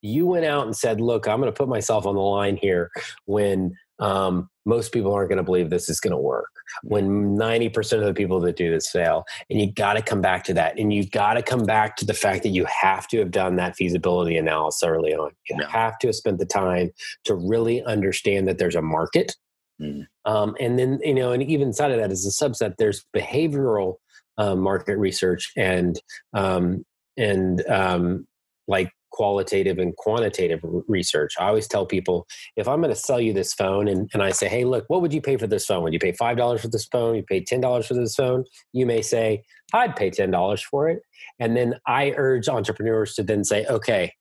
You 0.00 0.26
went 0.26 0.46
out 0.46 0.64
and 0.64 0.74
said 0.74 1.00
look 1.00 1.28
i'm 1.28 1.40
going 1.40 1.52
to 1.52 1.56
put 1.56 1.68
myself 1.68 2.06
on 2.06 2.14
the 2.14 2.20
line 2.20 2.56
here 2.56 2.90
when 3.26 3.76
um, 3.98 4.48
most 4.64 4.92
people 4.92 5.12
aren't 5.12 5.28
going 5.28 5.38
to 5.38 5.42
believe 5.42 5.70
this 5.70 5.88
is 5.88 6.00
going 6.00 6.12
to 6.12 6.18
work 6.18 6.50
when 6.82 7.36
90% 7.36 7.94
of 7.94 8.04
the 8.04 8.14
people 8.14 8.40
that 8.40 8.56
do 8.56 8.70
this 8.70 8.90
fail 8.90 9.24
and 9.50 9.60
you 9.60 9.72
got 9.72 9.94
to 9.94 10.02
come 10.02 10.20
back 10.20 10.44
to 10.44 10.54
that 10.54 10.78
and 10.78 10.92
you 10.92 11.08
got 11.08 11.34
to 11.34 11.42
come 11.42 11.64
back 11.64 11.96
to 11.96 12.04
the 12.04 12.14
fact 12.14 12.42
that 12.42 12.50
you 12.50 12.66
have 12.66 13.08
to 13.08 13.18
have 13.18 13.30
done 13.30 13.56
that 13.56 13.76
feasibility 13.76 14.36
analysis 14.36 14.82
early 14.86 15.14
on 15.14 15.30
you 15.48 15.56
yeah. 15.58 15.68
have 15.68 15.98
to 15.98 16.08
have 16.08 16.16
spent 16.16 16.38
the 16.38 16.46
time 16.46 16.90
to 17.24 17.34
really 17.34 17.82
understand 17.84 18.46
that 18.46 18.58
there's 18.58 18.76
a 18.76 18.82
market 18.82 19.34
mm. 19.80 20.06
um, 20.26 20.54
and 20.60 20.78
then 20.78 21.00
you 21.02 21.14
know 21.14 21.32
and 21.32 21.42
even 21.42 21.68
inside 21.68 21.90
of 21.90 21.98
that 21.98 22.10
as 22.10 22.26
a 22.26 22.44
subset 22.44 22.74
there's 22.78 23.04
behavioral 23.16 23.96
uh, 24.36 24.54
market 24.54 24.96
research 24.96 25.52
and 25.56 26.00
um, 26.34 26.84
and 27.16 27.66
um, 27.68 28.26
like 28.68 28.92
qualitative 29.10 29.78
and 29.78 29.96
quantitative 29.96 30.60
research. 30.86 31.34
I 31.38 31.48
always 31.48 31.66
tell 31.66 31.86
people 31.86 32.26
if 32.56 32.68
I'm 32.68 32.80
going 32.80 32.94
to 32.94 33.00
sell 33.00 33.20
you 33.20 33.32
this 33.32 33.54
phone 33.54 33.88
and, 33.88 34.10
and 34.12 34.22
I 34.22 34.30
say, 34.30 34.48
hey, 34.48 34.64
look, 34.64 34.84
what 34.88 35.02
would 35.02 35.12
you 35.12 35.20
pay 35.20 35.36
for 35.36 35.46
this 35.46 35.66
phone? 35.66 35.82
Would 35.82 35.92
you 35.92 35.98
pay 35.98 36.12
$5 36.12 36.60
for 36.60 36.68
this 36.68 36.86
phone? 36.86 37.16
You 37.16 37.22
pay 37.22 37.42
$10 37.42 37.86
for 37.86 37.94
this 37.94 38.14
phone? 38.14 38.44
You 38.72 38.86
may 38.86 39.02
say, 39.02 39.42
I'd 39.72 39.96
pay 39.96 40.10
$10 40.10 40.62
for 40.62 40.88
it. 40.88 41.02
And 41.38 41.56
then 41.56 41.74
I 41.86 42.14
urge 42.16 42.48
entrepreneurs 42.48 43.14
to 43.14 43.22
then 43.22 43.44
say, 43.44 43.66
okay, 43.66 44.12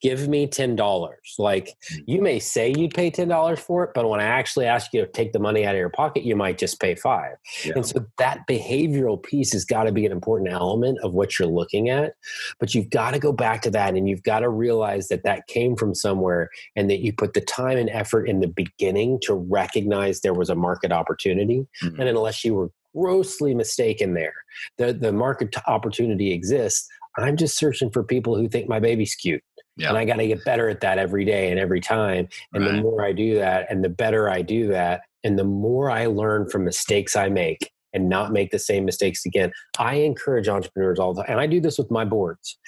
give 0.00 0.28
me 0.28 0.46
$10. 0.46 1.10
Like 1.38 1.74
mm. 1.92 1.98
you 2.06 2.22
may 2.22 2.38
say 2.38 2.72
you'd 2.76 2.94
pay 2.94 3.10
$10 3.10 3.58
for 3.58 3.84
it, 3.84 3.90
but 3.94 4.08
when 4.08 4.20
I 4.20 4.24
actually 4.24 4.66
ask 4.66 4.92
you 4.92 5.00
to 5.00 5.10
take 5.10 5.32
the 5.32 5.38
money 5.38 5.66
out 5.66 5.74
of 5.74 5.78
your 5.78 5.90
pocket, 5.90 6.24
you 6.24 6.36
might 6.36 6.58
just 6.58 6.80
pay 6.80 6.94
five. 6.94 7.36
Yeah. 7.64 7.74
And 7.76 7.86
so 7.86 8.04
that 8.18 8.46
behavioral 8.48 9.22
piece 9.22 9.52
has 9.52 9.64
got 9.64 9.84
to 9.84 9.92
be 9.92 10.06
an 10.06 10.12
important 10.12 10.52
element 10.52 10.98
of 11.02 11.12
what 11.12 11.38
you're 11.38 11.48
looking 11.48 11.88
at. 11.88 12.14
But 12.60 12.74
you've 12.74 12.90
got 12.90 13.12
to 13.12 13.18
go 13.18 13.32
back 13.32 13.62
to 13.62 13.70
that 13.70 13.94
and 13.94 14.08
you've 14.08 14.22
got 14.22 14.40
to 14.40 14.48
realize 14.48 15.08
that 15.08 15.24
that 15.24 15.46
came 15.46 15.76
from 15.76 15.94
somewhere 15.94 16.50
and 16.76 16.88
that 16.90 17.00
you 17.00 17.12
put 17.12 17.34
the 17.34 17.40
time 17.40 17.78
and 17.78 17.90
effort 17.90 18.28
in 18.28 18.40
the 18.40 18.48
beginning 18.48 19.18
to 19.22 19.34
recognize 19.34 20.20
there 20.20 20.34
was 20.34 20.50
a 20.50 20.54
market 20.54 20.92
opportunity. 20.92 21.66
Mm-hmm. 21.82 22.00
And 22.00 22.08
unless 22.08 22.44
you 22.44 22.54
were 22.54 22.70
grossly 22.94 23.54
mistaken 23.54 24.14
there, 24.14 24.34
the, 24.76 24.92
the 24.92 25.12
market 25.12 25.54
opportunity 25.66 26.32
exists. 26.32 26.88
I'm 27.16 27.36
just 27.36 27.58
searching 27.58 27.90
for 27.90 28.04
people 28.04 28.36
who 28.36 28.48
think 28.48 28.68
my 28.68 28.78
baby's 28.78 29.14
cute 29.14 29.42
Yep. 29.78 29.90
And 29.90 29.98
I 29.98 30.04
got 30.04 30.16
to 30.16 30.26
get 30.26 30.44
better 30.44 30.68
at 30.68 30.80
that 30.80 30.98
every 30.98 31.24
day 31.24 31.50
and 31.50 31.58
every 31.58 31.80
time. 31.80 32.28
And 32.52 32.64
right. 32.64 32.72
the 32.72 32.82
more 32.82 33.04
I 33.04 33.12
do 33.12 33.36
that, 33.36 33.70
and 33.70 33.84
the 33.84 33.88
better 33.88 34.28
I 34.28 34.42
do 34.42 34.68
that, 34.68 35.02
and 35.24 35.38
the 35.38 35.44
more 35.44 35.90
I 35.90 36.06
learn 36.06 36.48
from 36.48 36.64
mistakes 36.64 37.16
I 37.16 37.28
make 37.28 37.70
and 37.92 38.08
not 38.08 38.32
make 38.32 38.50
the 38.50 38.58
same 38.58 38.84
mistakes 38.84 39.24
again, 39.24 39.52
I 39.78 39.94
encourage 39.96 40.48
entrepreneurs 40.48 40.98
all 40.98 41.14
the 41.14 41.22
time. 41.22 41.32
And 41.32 41.40
I 41.40 41.46
do 41.46 41.60
this 41.60 41.78
with 41.78 41.90
my 41.90 42.04
boards. 42.04 42.58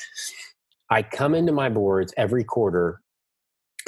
I 0.91 1.03
come 1.03 1.35
into 1.35 1.53
my 1.53 1.69
boards 1.69 2.13
every 2.17 2.45
quarter 2.45 3.01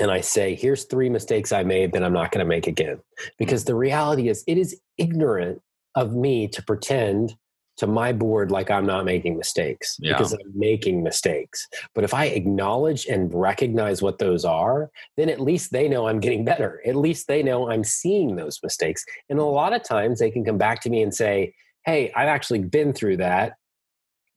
and 0.01 0.11
I 0.11 0.21
say, 0.21 0.55
here's 0.55 0.85
three 0.85 1.09
mistakes 1.09 1.53
I 1.53 1.65
made 1.65 1.93
that 1.93 2.03
I'm 2.03 2.13
not 2.13 2.31
going 2.33 2.45
to 2.45 2.49
make 2.49 2.67
again. 2.67 2.97
Mm. 2.97 3.31
Because 3.39 3.65
the 3.65 3.75
reality 3.75 4.29
is, 4.29 4.43
it 4.47 4.59
is 4.59 4.81
ignorant 4.99 5.61
of 5.95 6.15
me 6.15 6.49
to 6.49 6.63
pretend 6.63 7.35
to 7.83 7.89
my 7.89 8.13
board 8.13 8.53
like 8.53 8.71
I'm 8.71 8.87
not 8.87 9.05
making 9.05 9.37
mistakes 9.37 9.97
Yeah. 9.99 10.13
because 10.13 10.33
I'm 10.33 10.53
making 10.55 11.03
mistakes. 11.03 11.67
But 11.97 12.05
if 12.05 12.15
I 12.15 12.27
acknowledge 12.27 13.07
and 13.07 13.35
recognize 13.35 14.01
what 14.01 14.21
those 14.21 14.45
are, 14.45 14.89
then 15.17 15.29
at 15.29 15.41
least 15.41 15.73
they 15.73 15.89
know 15.89 16.07
I'm 16.07 16.21
getting 16.21 16.45
better. 16.45 16.81
At 16.87 16.95
least 16.95 17.27
they 17.27 17.43
know 17.43 17.69
I'm 17.73 17.83
seeing 17.83 18.37
those 18.37 18.61
mistakes. 18.63 19.05
And 19.29 19.41
a 19.41 19.45
lot 19.45 19.73
of 19.73 19.83
times 19.83 20.21
they 20.21 20.31
can 20.31 20.45
come 20.45 20.59
back 20.59 20.81
to 20.83 20.91
me 20.91 21.03
and 21.03 21.13
say, 21.13 21.55
Hey, 21.85 22.13
I've 22.15 22.29
actually 22.29 22.61
been 22.61 22.93
through 22.93 23.17
that. 23.17 23.57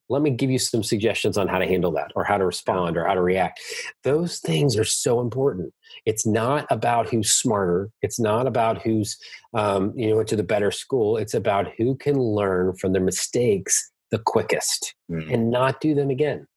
Let 0.09 0.21
me 0.21 0.29
give 0.29 0.51
you 0.51 0.59
some 0.59 0.83
suggestions 0.83 1.37
on 1.37 1.47
how 1.47 1.57
to 1.57 1.65
handle 1.65 1.91
that 1.93 2.11
or 2.15 2.23
how 2.23 2.37
to 2.37 2.45
respond 2.45 2.95
or 2.95 3.05
how 3.05 3.15
to 3.15 3.21
react. 3.21 3.59
Those 4.03 4.39
things 4.39 4.77
are 4.77 4.83
so 4.83 5.19
important. 5.19 5.73
It's 6.05 6.25
not 6.27 6.67
about 6.69 7.09
who's 7.09 7.31
smarter. 7.31 7.89
It's 8.01 8.19
not 8.19 8.45
about 8.47 8.81
who's 8.83 9.17
um, 9.53 9.93
you 9.95 10.09
know 10.09 10.17
went 10.17 10.29
to 10.29 10.35
the 10.35 10.43
better 10.43 10.69
school. 10.71 11.17
It's 11.17 11.33
about 11.33 11.67
who 11.77 11.95
can 11.95 12.19
learn 12.19 12.75
from 12.75 12.93
their 12.93 13.01
mistakes 13.01 13.91
the 14.11 14.19
quickest 14.19 14.93
Mm. 15.11 15.33
and 15.33 15.49
not 15.51 15.81
do 15.81 15.93
them 15.95 16.09
again. 16.09 16.47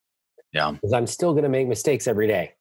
Yeah. 0.52 0.70
because 0.72 0.92
I'm 0.94 1.06
still 1.06 1.32
going 1.32 1.42
to 1.42 1.50
make 1.50 1.68
mistakes 1.68 2.06
every 2.06 2.26
day. 2.26 2.54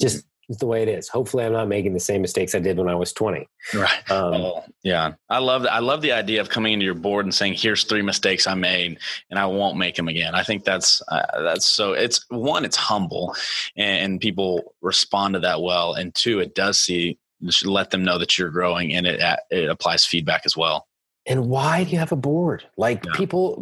Just 0.00 0.24
it's 0.48 0.58
the 0.58 0.66
way 0.66 0.82
it 0.82 0.88
is. 0.88 1.08
Hopefully, 1.08 1.44
I'm 1.44 1.52
not 1.52 1.68
making 1.68 1.94
the 1.94 2.00
same 2.00 2.22
mistakes 2.22 2.54
I 2.54 2.58
did 2.58 2.76
when 2.76 2.88
I 2.88 2.94
was 2.94 3.12
20. 3.12 3.48
Right. 3.74 4.10
Um, 4.10 4.34
Oh, 4.34 4.64
yeah. 4.82 5.12
I 5.30 5.38
love 5.38 5.62
that. 5.62 5.72
I 5.72 5.78
love 5.78 6.02
the 6.02 6.12
idea 6.12 6.40
of 6.40 6.48
coming 6.48 6.74
into 6.74 6.84
your 6.84 6.94
board 6.94 7.24
and 7.26 7.34
saying, 7.34 7.54
"Here's 7.54 7.84
three 7.84 8.02
mistakes 8.02 8.46
I 8.46 8.54
made, 8.54 8.98
and 9.30 9.38
I 9.38 9.46
won't 9.46 9.76
make 9.78 9.96
them 9.96 10.08
again." 10.08 10.34
I 10.34 10.42
think 10.42 10.64
that's 10.64 11.02
uh, 11.08 11.42
that's 11.42 11.66
so. 11.66 11.92
It's 11.92 12.24
one, 12.28 12.64
it's 12.64 12.76
humble, 12.76 13.34
and, 13.76 14.12
and 14.12 14.20
people 14.20 14.74
respond 14.82 15.34
to 15.34 15.40
that 15.40 15.62
well, 15.62 15.94
and 15.94 16.14
two, 16.14 16.40
it 16.40 16.54
does 16.54 16.78
see 16.78 17.18
let 17.64 17.90
them 17.90 18.02
know 18.04 18.18
that 18.18 18.38
you're 18.38 18.50
growing, 18.50 18.94
and 18.94 19.06
it 19.06 19.20
it 19.50 19.68
applies 19.68 20.04
feedback 20.04 20.42
as 20.44 20.56
well. 20.56 20.86
And 21.26 21.48
why 21.48 21.84
do 21.84 21.90
you 21.90 21.98
have 21.98 22.12
a 22.12 22.16
board? 22.16 22.66
Like 22.76 23.02
Yeah. 23.04 23.12
people, 23.14 23.56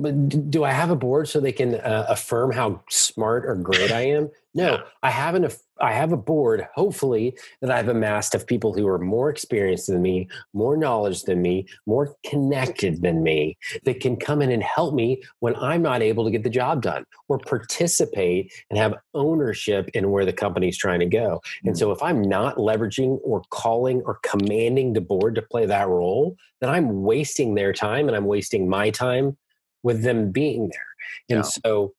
do 0.50 0.64
I 0.64 0.72
have 0.72 0.90
a 0.90 0.96
board 0.96 1.28
so 1.28 1.38
they 1.38 1.52
can 1.52 1.76
uh, 1.76 2.06
affirm 2.08 2.50
how 2.50 2.82
smart 2.90 3.44
or 3.46 3.54
great 3.54 3.92
I 3.92 4.00
am? 4.08 4.30
No, 4.54 4.64
Yeah. 4.72 4.82
I 5.02 5.10
have 5.10 5.34
an. 5.34 5.48
I 5.80 5.92
have 5.94 6.12
a 6.12 6.16
board, 6.16 6.68
hopefully, 6.74 7.36
that 7.60 7.70
I've 7.72 7.88
amassed 7.88 8.36
of 8.36 8.46
people 8.46 8.72
who 8.72 8.86
are 8.86 8.98
more 8.98 9.30
experienced 9.30 9.88
than 9.88 10.00
me, 10.00 10.28
more 10.52 10.76
knowledge 10.76 11.22
than 11.24 11.42
me, 11.42 11.66
more 11.86 12.14
connected 12.24 13.02
than 13.02 13.22
me, 13.24 13.56
that 13.84 13.98
can 14.00 14.14
come 14.16 14.42
in 14.42 14.52
and 14.52 14.62
help 14.62 14.94
me 14.94 15.22
when 15.40 15.56
I'm 15.56 15.82
not 15.82 16.00
able 16.02 16.24
to 16.24 16.30
get 16.30 16.44
the 16.44 16.50
job 16.50 16.82
done, 16.82 17.04
or 17.28 17.38
participate 17.38 18.52
and 18.70 18.78
have 18.78 18.94
ownership 19.14 19.88
in 19.94 20.10
where 20.12 20.24
the 20.24 20.32
company's 20.32 20.76
trying 20.78 21.00
to 21.00 21.06
go. 21.06 21.40
And 21.64 21.74
mm. 21.74 21.78
so, 21.78 21.90
if 21.90 22.00
I'm 22.02 22.22
not 22.22 22.56
leveraging 22.58 23.18
or 23.24 23.42
calling 23.50 24.02
or 24.04 24.20
commanding 24.22 24.92
the 24.92 25.00
board 25.00 25.34
to 25.34 25.42
play 25.42 25.66
that 25.66 25.88
role, 25.88 26.36
then 26.60 26.70
I'm 26.70 27.02
wasting 27.02 27.54
their 27.54 27.72
time 27.72 28.06
and 28.06 28.16
I'm 28.16 28.26
wasting 28.26 28.68
my 28.68 28.90
time 28.90 29.36
with 29.82 30.02
them 30.02 30.30
being 30.30 30.68
there. 30.68 30.86
And 31.28 31.38
Yeah. 31.38 31.42
so 31.42 31.94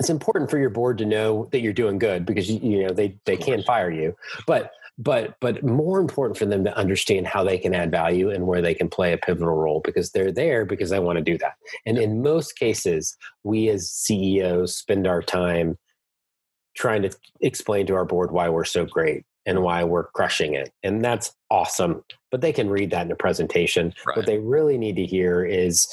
it's 0.00 0.10
important 0.10 0.50
for 0.50 0.58
your 0.58 0.70
board 0.70 0.98
to 0.98 1.04
know 1.04 1.48
that 1.52 1.60
you're 1.60 1.72
doing 1.72 1.98
good 1.98 2.26
because 2.26 2.50
you, 2.50 2.58
you 2.60 2.86
know 2.86 2.92
they 2.92 3.16
they 3.24 3.36
can 3.36 3.62
fire 3.62 3.90
you. 3.90 4.14
But 4.46 4.72
but 4.98 5.36
but 5.40 5.62
more 5.62 6.00
important 6.00 6.38
for 6.38 6.46
them 6.46 6.64
to 6.64 6.76
understand 6.76 7.26
how 7.26 7.44
they 7.44 7.58
can 7.58 7.74
add 7.74 7.90
value 7.90 8.30
and 8.30 8.46
where 8.46 8.62
they 8.62 8.74
can 8.74 8.88
play 8.88 9.12
a 9.12 9.18
pivotal 9.18 9.54
role 9.54 9.80
because 9.84 10.10
they're 10.10 10.32
there 10.32 10.64
because 10.64 10.90
they 10.90 10.98
want 10.98 11.16
to 11.18 11.24
do 11.24 11.38
that. 11.38 11.56
And 11.84 11.98
in 11.98 12.22
most 12.22 12.58
cases, 12.58 13.16
we 13.42 13.68
as 13.68 13.90
CEOs 13.90 14.76
spend 14.76 15.06
our 15.06 15.22
time 15.22 15.78
trying 16.76 17.02
to 17.02 17.10
explain 17.40 17.86
to 17.86 17.94
our 17.94 18.04
board 18.04 18.30
why 18.32 18.48
we're 18.48 18.64
so 18.64 18.84
great 18.84 19.24
and 19.46 19.56
mm-hmm. 19.56 19.64
why 19.64 19.84
we're 19.84 20.04
crushing 20.08 20.54
it. 20.54 20.72
And 20.82 21.04
that's 21.04 21.32
awesome. 21.50 22.04
But 22.30 22.40
they 22.40 22.52
can 22.52 22.68
read 22.68 22.90
that 22.90 23.06
in 23.06 23.12
a 23.12 23.16
presentation. 23.16 23.94
Right. 24.06 24.16
What 24.16 24.26
they 24.26 24.38
really 24.38 24.76
need 24.76 24.96
to 24.96 25.06
hear 25.06 25.44
is 25.44 25.86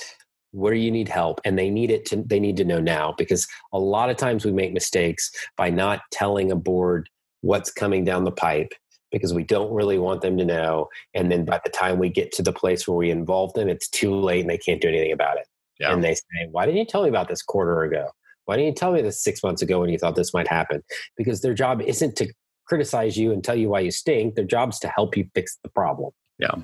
where 0.54 0.74
you 0.74 0.91
need 0.91 1.10
help? 1.10 1.41
And 1.43 1.58
they 1.58 1.70
need 1.70 1.91
it 1.91 2.06
to 2.06 2.24
they 2.26 2.39
need 2.39 2.58
to 2.58 2.64
know 2.64 2.80
now 2.80 3.14
because 3.18 3.47
a 3.74 3.80
lot 3.80 4.10
of 4.10 4.18
times 4.18 4.45
we 4.45 4.51
make 4.51 4.72
mistakes 4.72 5.32
by 5.58 5.70
not 5.70 6.01
telling 6.12 6.51
a 6.51 6.56
board 6.56 7.10
what's 7.41 7.72
coming 7.72 8.06
down 8.06 8.24
the 8.24 8.32
pipe 8.32 8.74
because 9.12 9.34
we 9.34 9.43
don't 9.43 9.74
really 9.74 9.99
want 9.99 10.22
them 10.22 10.38
to 10.38 10.45
know. 10.45 10.88
And 11.14 11.32
then 11.32 11.43
by 11.45 11.60
the 11.64 11.70
time 11.70 11.99
we 11.99 12.10
get 12.10 12.32
to 12.34 12.43
the 12.43 12.54
place 12.54 12.88
where 12.88 12.97
we 12.97 13.12
involve 13.12 13.54
them 13.54 13.68
it's 13.68 13.89
too 13.89 14.16
late 14.16 14.41
and 14.41 14.49
they 14.49 14.58
can't 14.58 14.82
do 14.82 14.88
anything 14.88 15.12
about 15.12 15.38
it. 15.38 15.47
Yeah. 15.80 15.91
and 15.91 16.04
they 16.04 16.14
say 16.14 16.47
why 16.51 16.66
didn't 16.66 16.78
you 16.78 16.86
tell 16.86 17.04
me 17.04 17.10
about 17.10 17.28
this 17.28 17.41
quarter 17.41 17.84
ago? 17.84 18.08
Why 18.45 18.58
didn't 18.58 18.68
you 18.68 18.76
tell 18.76 18.91
me 18.91 19.01
this 19.01 19.24
six 19.24 19.41
months 19.41 19.62
ago 19.62 19.80
when 19.80 19.89
you 19.89 19.97
thought 19.97 20.16
this 20.16 20.34
might 20.34 20.47
happen? 20.47 20.84
Because 21.18 21.41
their 21.41 21.54
job 21.54 21.82
isn't 21.82 22.16
to 22.18 22.32
criticize 22.68 23.18
you 23.18 23.32
and 23.32 23.43
tell 23.43 23.56
you 23.56 23.70
why 23.70 23.80
you 23.80 23.91
stink. 23.91 24.36
Their 24.36 24.45
job's 24.45 24.80
to 24.80 24.88
help 24.88 25.18
you 25.18 25.28
fix 25.34 25.58
the 25.64 25.70
problem 25.70 26.12
Yeah, 26.39 26.55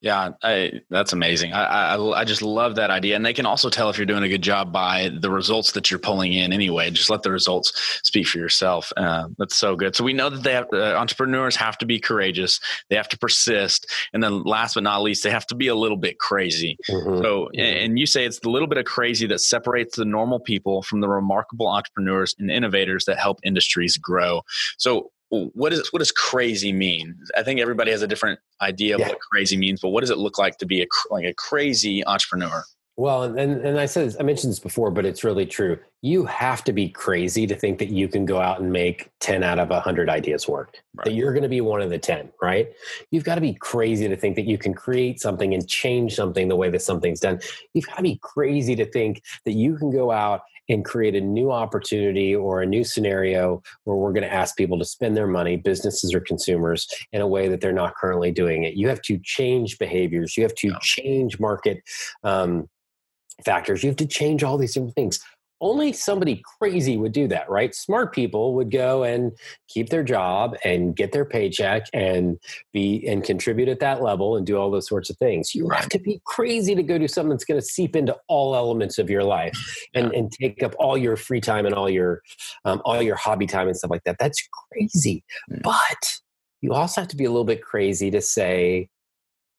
yeah, 0.00 0.30
I, 0.42 0.80
that's 0.88 1.12
amazing. 1.12 1.52
I, 1.52 1.94
I 1.94 2.20
I 2.20 2.24
just 2.24 2.40
love 2.40 2.76
that 2.76 2.90
idea, 2.90 3.16
and 3.16 3.24
they 3.24 3.34
can 3.34 3.44
also 3.44 3.68
tell 3.68 3.90
if 3.90 3.98
you're 3.98 4.06
doing 4.06 4.22
a 4.22 4.28
good 4.30 4.40
job 4.42 4.72
by 4.72 5.10
the 5.20 5.30
results 5.30 5.72
that 5.72 5.90
you're 5.90 6.00
pulling 6.00 6.32
in. 6.32 6.54
Anyway, 6.54 6.90
just 6.90 7.10
let 7.10 7.22
the 7.22 7.30
results 7.30 8.00
speak 8.02 8.26
for 8.26 8.38
yourself. 8.38 8.90
Uh, 8.96 9.28
that's 9.36 9.56
so 9.56 9.76
good. 9.76 9.94
So 9.94 10.04
we 10.04 10.14
know 10.14 10.30
that 10.30 10.42
they 10.42 10.54
have 10.54 10.68
uh, 10.72 10.96
entrepreneurs 10.96 11.54
have 11.56 11.76
to 11.78 11.86
be 11.86 12.00
courageous, 12.00 12.60
they 12.88 12.96
have 12.96 13.08
to 13.10 13.18
persist, 13.18 13.86
and 14.14 14.22
then 14.22 14.42
last 14.42 14.72
but 14.74 14.84
not 14.84 15.02
least, 15.02 15.22
they 15.22 15.30
have 15.30 15.46
to 15.48 15.54
be 15.54 15.68
a 15.68 15.74
little 15.74 15.98
bit 15.98 16.18
crazy. 16.18 16.78
Mhm. 16.88 17.22
So, 17.22 17.50
and 17.50 17.76
and 17.78 17.98
you 17.98 18.06
say 18.06 18.24
it's 18.24 18.40
the 18.40 18.48
little 18.50 18.68
bit 18.68 18.78
of 18.78 18.86
crazy 18.86 19.26
that 19.26 19.40
separates 19.40 19.96
the 19.96 20.06
normal 20.06 20.40
people 20.40 20.80
from 20.82 21.00
the 21.00 21.08
remarkable 21.08 21.68
entrepreneurs 21.68 22.34
and 22.38 22.50
innovators 22.50 23.04
that 23.04 23.18
help 23.18 23.38
industries 23.44 23.98
grow. 23.98 24.40
So, 24.78 25.10
what 25.30 25.72
is 25.72 25.92
what 25.92 26.00
does 26.00 26.12
crazy 26.12 26.72
mean? 26.72 27.16
I 27.36 27.42
think 27.42 27.60
everybody 27.60 27.90
has 27.92 28.02
a 28.02 28.08
different 28.08 28.40
idea 28.60 28.94
of 28.94 29.00
Yeah. 29.00 29.08
what 29.08 29.20
crazy 29.20 29.56
means, 29.56 29.80
but 29.80 29.90
what 29.90 30.00
does 30.00 30.10
it 30.10 30.18
look 30.18 30.38
like 30.38 30.58
to 30.58 30.66
be 30.66 30.82
a 30.82 30.86
like 31.10 31.24
a 31.24 31.34
crazy 31.34 32.04
entrepreneur? 32.06 32.64
Well, 32.96 33.22
and, 33.22 33.38
and 33.38 33.80
I 33.80 33.86
said 33.86 34.14
I 34.20 34.24
mentioned 34.24 34.50
this 34.50 34.58
before, 34.58 34.90
but 34.90 35.06
it's 35.06 35.24
really 35.24 35.46
true. 35.46 35.78
You 36.02 36.26
have 36.26 36.62
to 36.64 36.72
be 36.72 36.88
crazy 36.88 37.46
to 37.46 37.54
think 37.54 37.78
that 37.78 37.88
you 37.88 38.08
can 38.08 38.26
go 38.26 38.40
out 38.40 38.60
and 38.60 38.72
make 38.72 39.10
ten 39.20 39.42
out 39.42 39.58
of 39.58 39.70
hundred 39.82 40.10
ideas 40.10 40.46
work. 40.48 40.76
That 41.04 41.14
you're 41.14 41.32
going 41.32 41.44
to 41.44 41.48
be 41.48 41.60
one 41.62 41.80
of 41.80 41.88
the 41.88 41.98
ten, 41.98 42.30
right? 42.42 42.68
You've 43.10 43.24
got 43.24 43.36
to 43.36 43.40
be 43.40 43.54
crazy 43.54 44.06
to 44.08 44.16
think 44.16 44.36
that 44.36 44.46
you 44.46 44.58
can 44.58 44.74
create 44.74 45.20
something 45.20 45.54
and 45.54 45.66
change 45.66 46.14
something 46.14 46.48
the 46.48 46.56
way 46.56 46.68
that 46.70 46.82
something's 46.82 47.20
done. 47.20 47.40
You've 47.72 47.86
got 47.86 47.96
to 47.96 48.02
be 48.02 48.18
crazy 48.20 48.74
to 48.76 48.84
think 48.84 49.22
that 49.46 49.52
you 49.52 49.76
can 49.76 49.90
go 49.90 50.10
out 50.10 50.42
and 50.70 50.84
create 50.84 51.14
a 51.14 51.20
new 51.20 51.50
opportunity 51.50 52.34
or 52.34 52.62
a 52.62 52.66
new 52.66 52.84
scenario 52.84 53.62
where 53.84 53.96
we're 53.96 54.12
going 54.12 54.22
to 54.22 54.32
ask 54.32 54.56
people 54.56 54.78
to 54.78 54.84
spend 54.84 55.16
their 55.16 55.26
money, 55.26 55.56
businesses 55.56 56.14
or 56.14 56.20
consumers, 56.20 56.88
in 57.12 57.20
a 57.20 57.26
way 57.26 57.48
that 57.48 57.60
they're 57.60 57.72
not 57.72 57.94
currently 57.96 58.30
doing 58.30 58.62
it. 58.62 58.74
You 58.74 58.88
have 58.88 59.02
to 59.02 59.18
change 59.22 59.78
behaviors. 59.78 60.36
You 60.36 60.44
have 60.44 60.54
to 60.54 60.68
Yeah. 60.68 60.78
change 60.80 61.38
market. 61.38 61.82
Um, 62.22 62.68
factors. 63.44 63.82
You 63.82 63.88
have 63.88 63.96
to 63.96 64.06
change 64.06 64.44
all 64.44 64.58
these 64.58 64.74
different 64.74 64.94
things. 64.94 65.18
Only 65.60 65.92
somebody 65.92 66.42
crazy 66.58 66.96
would 66.96 67.12
do 67.12 67.28
that, 67.28 67.50
right? 67.50 67.74
Smart 67.74 68.14
people 68.14 68.54
would 68.54 68.70
go 68.70 69.04
and 69.04 69.32
keep 69.68 69.90
their 69.90 70.02
job 70.02 70.56
and 70.64 70.96
get 70.96 71.12
their 71.12 71.24
paycheck 71.24 71.86
and 71.92 72.38
be 72.72 73.06
and 73.06 73.22
contribute 73.22 73.68
at 73.68 73.80
that 73.80 74.02
level 74.02 74.36
and 74.36 74.46
do 74.46 74.56
all 74.56 74.70
those 74.70 74.88
sorts 74.88 75.10
of 75.10 75.16
things. 75.18 75.54
You 75.54 75.68
have 75.70 75.88
to 75.90 75.98
be 75.98 76.20
crazy 76.24 76.74
to 76.74 76.82
go 76.82 76.98
do 76.98 77.08
something 77.08 77.30
that's 77.30 77.44
going 77.44 77.60
to 77.60 77.66
seep 77.66 77.94
into 77.94 78.16
all 78.28 78.54
elements 78.54 78.98
of 78.98 79.10
your 79.10 79.24
life 79.24 79.56
and, 79.94 80.12
and 80.12 80.32
take 80.32 80.62
up 80.62 80.74
all 80.78 80.96
your 80.96 81.16
free 81.16 81.40
time 81.40 81.66
and 81.66 81.74
all 81.74 81.90
your 81.90 82.22
um, 82.64 82.80
all 82.84 83.02
your 83.02 83.16
hobby 83.16 83.46
time 83.46 83.66
and 83.66 83.76
stuff 83.76 83.90
like 83.90 84.04
that. 84.04 84.16
That's 84.18 84.42
crazy. 84.72 85.24
Mm. 85.50 85.62
But 85.62 86.20
you 86.60 86.72
also 86.72 87.00
have 87.00 87.08
to 87.08 87.16
be 87.16 87.24
a 87.24 87.30
little 87.30 87.44
bit 87.44 87.62
crazy 87.62 88.10
to 88.10 88.20
say 88.20 88.88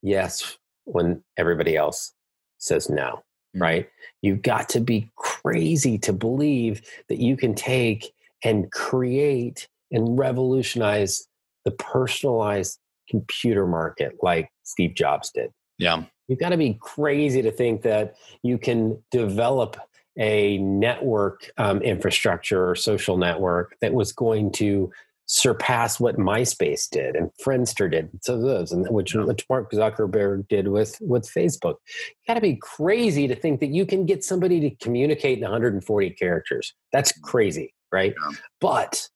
yes 0.02 0.58
when 0.86 1.24
everybody 1.38 1.76
else 1.76 2.14
says 2.58 2.90
no. 2.90 3.24
Right? 3.56 3.90
You've 4.22 4.42
got 4.42 4.70
to 4.70 4.80
be 4.80 5.10
crazy 5.16 5.98
to 6.00 6.14
believe 6.14 6.82
that 7.10 7.20
you 7.20 7.36
can 7.38 7.56
take 7.56 8.14
and 8.44 8.72
create 8.72 9.68
and 9.92 10.18
revolutionize 10.18 11.28
the 11.66 11.72
personalized 11.72 12.80
computer 13.10 13.68
market 13.68 14.18
like 14.22 14.50
Steve 14.64 14.96
Jobs 14.96 15.32
did. 15.32 15.52
Yeah, 15.78 16.04
You've 16.32 16.40
got 16.40 16.50
to 16.50 16.58
be 16.58 16.78
crazy 16.80 17.42
to 17.42 17.52
think 17.52 17.82
that 17.82 18.16
you 18.42 18.58
can 18.58 19.04
develop 19.12 19.76
a 20.18 20.58
network 20.60 21.52
um, 21.58 21.82
infrastructure 21.82 22.70
or 22.70 22.74
social 22.74 23.18
network 23.18 23.76
that 23.82 23.94
was 23.94 24.14
going 24.14 24.54
to 24.54 24.90
surpass 25.34 25.98
what 25.98 26.18
MySpace 26.18 26.90
did 26.90 27.16
and 27.16 27.32
Friendster 27.42 27.90
did. 27.90 28.10
So 28.22 28.38
those, 28.38 28.74
and 28.74 28.86
which, 28.90 29.16
which 29.16 29.46
Mark 29.50 29.72
Zuckerberg 29.72 30.46
did 30.50 30.68
with 30.68 30.98
with 31.00 31.24
Facebook. 31.24 31.76
You 31.88 32.28
got 32.28 32.34
to 32.34 32.42
be 32.42 32.58
crazy 32.58 33.30
to 33.30 33.36
think 33.36 33.62
that 33.62 33.70
you 33.70 33.86
can 33.86 34.06
get 34.06 34.26
somebody 34.26 34.60
to 34.60 34.76
communicate 34.84 35.38
in 35.38 35.44
140 35.44 36.10
characters. 36.12 36.74
That's 36.92 37.18
crazy, 37.22 37.74
right? 37.94 38.14
Yeah. 38.22 38.38
But 38.60 39.08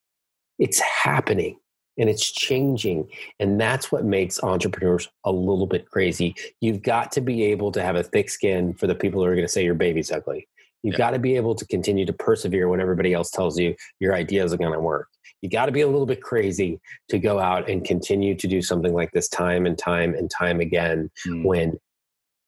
it's 0.57 0.79
happening 0.79 1.59
and 1.97 2.09
it's 2.09 2.31
changing 2.31 3.09
and 3.41 3.59
that's 3.59 3.91
what 3.91 4.05
makes 4.05 4.41
entrepreneurs 4.41 5.09
a 5.25 5.31
little 5.31 5.67
bit 5.67 5.89
crazy 5.89 6.35
you've 6.61 6.81
got 6.81 7.11
to 7.11 7.21
be 7.21 7.43
able 7.43 7.71
to 7.71 7.81
have 7.81 7.95
a 7.95 8.03
thick 8.03 8.29
skin 8.29 8.73
for 8.73 8.87
the 8.87 8.95
people 8.95 9.21
who 9.21 9.27
are 9.27 9.35
going 9.35 9.47
to 9.47 9.51
say 9.51 9.63
your 9.63 9.75
baby's 9.75 10.11
ugly 10.11 10.47
you've 10.85 10.93
Yeah. 10.93 10.97
got 11.05 11.11
to 11.11 11.19
be 11.19 11.35
able 11.35 11.55
to 11.55 11.65
continue 11.67 12.05
to 12.05 12.13
persevere 12.13 12.69
when 12.69 12.79
everybody 12.79 13.13
else 13.13 13.29
tells 13.31 13.57
you 13.59 13.75
your 13.99 14.13
ideas 14.15 14.53
are 14.53 14.57
going 14.57 14.73
to 14.73 14.79
work 14.79 15.07
you 15.41 15.49
got 15.49 15.65
to 15.67 15.71
be 15.71 15.81
a 15.81 15.87
little 15.87 16.05
bit 16.05 16.21
crazy 16.21 16.79
to 17.09 17.19
go 17.19 17.39
out 17.39 17.69
and 17.69 17.83
continue 17.85 18.33
to 18.35 18.47
do 18.47 18.61
something 18.61 18.93
like 18.93 19.11
this 19.11 19.27
time 19.27 19.65
and 19.65 19.77
time 19.77 20.13
and 20.15 20.31
time 20.31 20.59
again 20.59 21.09
Mm. 21.27 21.43
when 21.43 21.79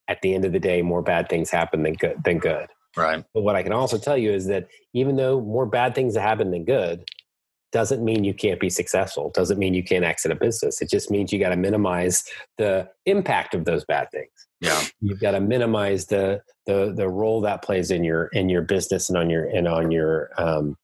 at 0.07 0.21
the 0.21 0.33
end 0.33 0.45
of 0.45 0.53
the 0.53 0.59
day, 0.59 0.81
more 0.81 1.01
bad 1.01 1.27
things 1.27 1.51
happen 1.51 1.83
than 1.83 1.93
good 1.93 2.23
than 2.23 2.39
good. 2.39 2.67
Right. 2.95 3.23
But 3.33 3.41
what 3.41 3.55
I 3.57 3.61
can 3.63 3.73
also 3.73 3.97
tell 3.97 4.17
you 4.17 4.31
is 4.31 4.47
that 4.47 4.67
even 4.93 5.17
though 5.17 5.41
more 5.41 5.65
bad 5.65 5.93
things 5.95 6.15
happen 6.15 6.49
than 6.51 6.63
good, 6.63 7.03
doesn't 7.73 8.03
mean 8.03 8.23
you 8.23 8.33
can't 8.33 8.59
be 8.59 8.69
successful. 8.69 9.29
Doesn't 9.31 9.59
mean 9.59 9.73
you 9.73 9.83
can't 9.83 10.05
exit 10.05 10.31
a 10.31 10.35
business. 10.35 10.81
It 10.81 10.89
just 10.89 11.11
means 11.11 11.33
you 11.33 11.39
got 11.39 11.49
to 11.49 11.57
minimize 11.57 12.23
the 12.57 12.89
impact 13.05 13.53
of 13.53 13.65
those 13.65 13.83
bad 13.83 14.09
things. 14.11 14.46
Yeah. 14.59 14.83
You've 15.01 15.19
got 15.19 15.31
to 15.31 15.39
minimize 15.39 16.07
the 16.07 16.41
the 16.65 16.93
the 16.95 17.07
role 17.07 17.41
that 17.41 17.61
plays 17.61 17.91
in 17.91 18.03
your 18.03 18.27
in 18.27 18.49
your 18.49 18.63
business 18.63 19.09
and 19.09 19.17
on 19.17 19.29
your 19.29 19.45
and 19.45 19.67
on 19.67 19.91
your 19.91 20.31
um, 20.37 20.75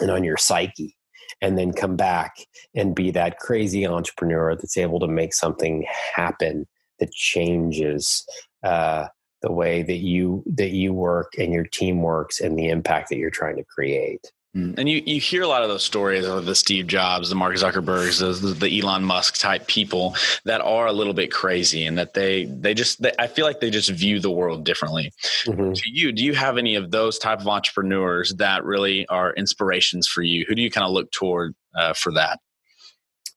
and 0.00 0.10
on 0.10 0.24
your 0.24 0.36
psyche 0.36 0.96
and 1.40 1.58
then 1.58 1.72
come 1.72 1.96
back 1.96 2.36
and 2.74 2.94
be 2.94 3.10
that 3.10 3.38
crazy 3.38 3.86
entrepreneur 3.86 4.54
that's 4.54 4.76
able 4.76 5.00
to 5.00 5.08
make 5.08 5.32
something 5.32 5.86
happen 6.14 6.66
that 7.00 7.12
changes 7.12 8.26
uh, 8.62 9.06
the 9.42 9.52
way 9.52 9.82
that 9.82 9.98
you 9.98 10.42
that 10.46 10.70
you 10.70 10.92
work 10.92 11.32
and 11.38 11.52
your 11.52 11.64
team 11.64 12.02
works 12.02 12.40
and 12.40 12.58
the 12.58 12.68
impact 12.68 13.08
that 13.08 13.16
you're 13.16 13.30
trying 13.30 13.56
to 13.56 13.64
create. 13.64 14.30
Mm. 14.56 14.78
And 14.78 14.88
you, 14.88 15.02
you 15.06 15.18
hear 15.18 15.42
a 15.42 15.48
lot 15.48 15.62
of 15.62 15.70
those 15.70 15.82
stories 15.82 16.26
of 16.26 16.44
the 16.44 16.54
Steve 16.54 16.86
Jobs, 16.86 17.30
the 17.30 17.34
Mark 17.34 17.54
Zuckerbergs, 17.54 18.20
the, 18.20 18.48
the 18.52 18.80
Elon 18.80 19.02
Musk 19.02 19.38
type 19.38 19.66
people 19.66 20.14
that 20.44 20.60
are 20.60 20.86
a 20.86 20.92
little 20.92 21.14
bit 21.14 21.32
crazy 21.32 21.86
and 21.86 21.96
that 21.96 22.12
they 22.12 22.44
they 22.44 22.74
just 22.74 23.00
they, 23.00 23.12
I 23.18 23.28
feel 23.28 23.46
like 23.46 23.60
they 23.60 23.70
just 23.70 23.88
view 23.90 24.20
the 24.20 24.30
world 24.30 24.64
differently. 24.64 25.10
Mm-hmm. 25.44 25.72
To 25.72 25.82
you, 25.86 26.12
do 26.12 26.22
you 26.22 26.34
have 26.34 26.58
any 26.58 26.74
of 26.74 26.90
those 26.90 27.18
type 27.18 27.40
of 27.40 27.48
entrepreneurs 27.48 28.34
that 28.34 28.64
really 28.64 29.06
are 29.08 29.32
inspirations 29.32 30.06
for 30.06 30.22
you? 30.22 30.44
Who 30.46 30.54
do 30.54 30.60
you 30.60 30.70
kind 30.70 30.84
of 30.84 30.92
look 30.92 31.10
toward 31.12 31.54
uh, 31.74 31.94
for 31.94 32.12
that? 32.12 32.38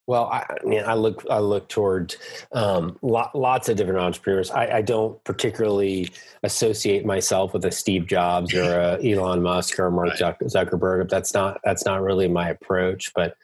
Well, 0.07 0.25
I, 0.25 0.45
I, 0.49 0.65
mean, 0.65 0.83
I 0.85 0.93
look 0.93 1.25
I 1.31 1.39
look 1.39 1.67
toward 1.67 2.15
um, 2.51 2.97
lots 3.01 3.69
of 3.69 3.77
different 3.77 3.99
entrepreneurs. 3.99 4.51
I, 4.51 4.77
I, 4.77 4.81
don't 4.83 5.21
particularly 5.23 6.11
associate 6.43 7.05
myself 7.05 7.53
with 7.53 7.65
a 7.65 7.71
Steve 7.71 8.05
Jobs 8.05 8.53
or 8.53 8.79
a 8.79 8.99
Elon 9.03 9.41
Musk 9.41 9.79
or 9.79 9.89
Mark 9.89 10.19
right. 10.21 10.37
Zuckerberg. 10.41 11.09
That's 11.09 11.33
not 11.33 11.59
that's 11.63 11.85
not 11.85 12.03
really 12.03 12.27
my 12.27 12.49
approach. 12.49 13.11
But 13.15 13.35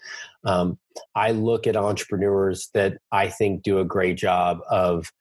um, 0.43 0.78
I 1.16 1.32
look 1.32 1.66
at 1.66 1.76
entrepreneurs 1.76 2.70
that 2.76 2.99
I 3.12 3.30
think 3.30 3.64
do 3.64 3.80
a 3.80 3.86
great 3.86 4.18
job 4.18 4.59
of 4.70 5.12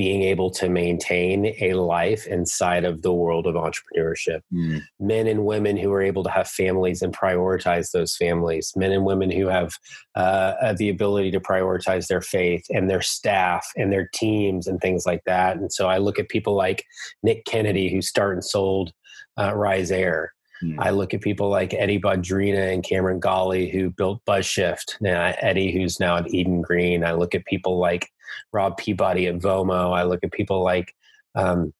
being 0.00 0.22
able 0.22 0.50
to 0.50 0.70
maintain 0.70 1.54
a 1.60 1.74
life 1.74 2.26
inside 2.26 2.86
of 2.86 3.02
the 3.02 3.12
world 3.12 3.46
of 3.46 3.54
entrepreneurship. 3.54 4.40
Mm. 4.50 4.80
Men 4.98 5.26
and 5.26 5.44
women 5.44 5.76
who 5.76 5.92
are 5.92 6.00
able 6.00 6.24
to 6.24 6.30
have 6.30 6.48
families 6.48 7.02
and 7.02 7.14
prioritize 7.14 7.90
those 7.90 8.16
families. 8.16 8.72
Men 8.74 8.92
and 8.92 9.04
women 9.04 9.30
who 9.30 9.48
have 9.48 9.74
uh, 10.14 10.72
the 10.72 10.88
ability 10.88 11.30
to 11.32 11.38
prioritize 11.38 12.06
their 12.06 12.22
faith 12.22 12.64
and 12.70 12.88
their 12.88 13.02
staff 13.02 13.66
and 13.76 13.92
their 13.92 14.08
teams 14.14 14.66
and 14.66 14.80
things 14.80 15.04
like 15.04 15.22
that. 15.26 15.58
And 15.58 15.70
so 15.70 15.86
I 15.86 15.98
look 15.98 16.18
at 16.18 16.30
people 16.30 16.54
like 16.54 16.82
Nick 17.22 17.44
Kennedy, 17.44 17.92
who 17.92 18.00
started 18.00 18.36
and 18.36 18.44
sold 18.46 18.94
uh, 19.38 19.54
Rise 19.54 19.90
Air. 19.90 20.32
Hmm. 20.62 20.80
I 20.80 20.90
look 20.92 21.12
at 21.12 21.20
people 21.20 21.50
like 21.50 21.74
Eddie 21.74 22.00
Badrina 22.00 22.72
and 22.72 22.82
Cameron 22.82 23.20
Gawley 23.20 23.68
who 23.68 23.90
built 23.90 24.24
BuzzShift. 24.24 24.96
Now, 25.02 25.34
Eddie, 25.42 25.72
who's 25.72 26.00
now 26.00 26.16
at 26.16 26.32
Eden 26.32 26.62
Green. 26.62 27.04
I 27.04 27.12
look 27.12 27.34
at 27.34 27.44
people 27.44 27.78
like 27.78 28.08
Rob 28.52 28.76
Peabody 28.76 29.26
at 29.26 29.38
Vomo. 29.38 29.96
I 29.96 30.04
look 30.04 30.20
at 30.22 30.32
people 30.32 30.62
like 30.62 30.94
um, 31.34 31.72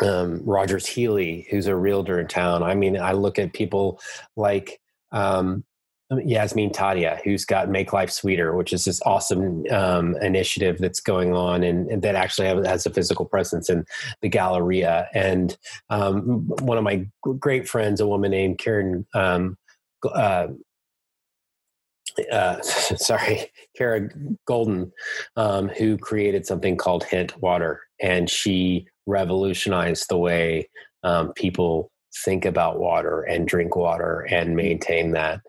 um, 0.00 0.42
Rogers 0.44 0.86
Healy, 0.86 1.46
who's 1.50 1.66
a 1.66 1.76
realtor 1.76 2.18
in 2.18 2.28
town. 2.28 2.62
I 2.62 2.74
mean, 2.74 2.96
I 2.96 3.12
look 3.12 3.38
at 3.38 3.52
people 3.52 4.00
like 4.36 4.80
um, 5.10 5.64
Yasmin 6.10 6.70
Tadia, 6.70 7.20
who's 7.22 7.44
got 7.44 7.68
Make 7.68 7.92
Life 7.92 8.10
Sweeter, 8.10 8.54
which 8.56 8.72
is 8.72 8.84
this 8.84 9.00
awesome 9.04 9.64
um, 9.70 10.16
initiative 10.16 10.78
that's 10.78 11.00
going 11.00 11.34
on 11.34 11.62
and, 11.62 11.88
and, 11.90 12.02
that 12.02 12.14
actually 12.14 12.48
has 12.66 12.86
a 12.86 12.90
physical 12.90 13.24
presence 13.24 13.70
in 13.70 13.84
the 14.20 14.28
Galleria. 14.28 15.08
And 15.14 15.56
um, 15.90 16.48
one 16.60 16.78
of 16.78 16.84
my 16.84 17.06
great 17.20 17.68
friends, 17.68 18.00
a 18.00 18.06
woman 18.06 18.30
named 18.30 18.58
Karen 18.58 19.06
um, 19.14 19.56
uh, 20.04 20.48
uh, 22.30 22.60
sorry, 22.62 23.50
Kara 23.76 24.08
Goldin, 24.48 24.90
um, 25.36 25.68
who 25.68 25.98
created 25.98 26.46
something 26.46 26.76
called 26.76 27.04
Hint 27.04 27.40
Water, 27.40 27.80
and 28.00 28.28
she 28.28 28.86
revolutionized 29.06 30.08
the 30.08 30.18
way 30.18 30.68
um, 31.02 31.32
people 31.32 31.90
think 32.24 32.44
about 32.44 32.78
water 32.78 33.22
and 33.22 33.48
drink 33.48 33.74
water 33.74 34.26
and 34.30 34.54
maintain 34.56 35.12
that. 35.12 35.40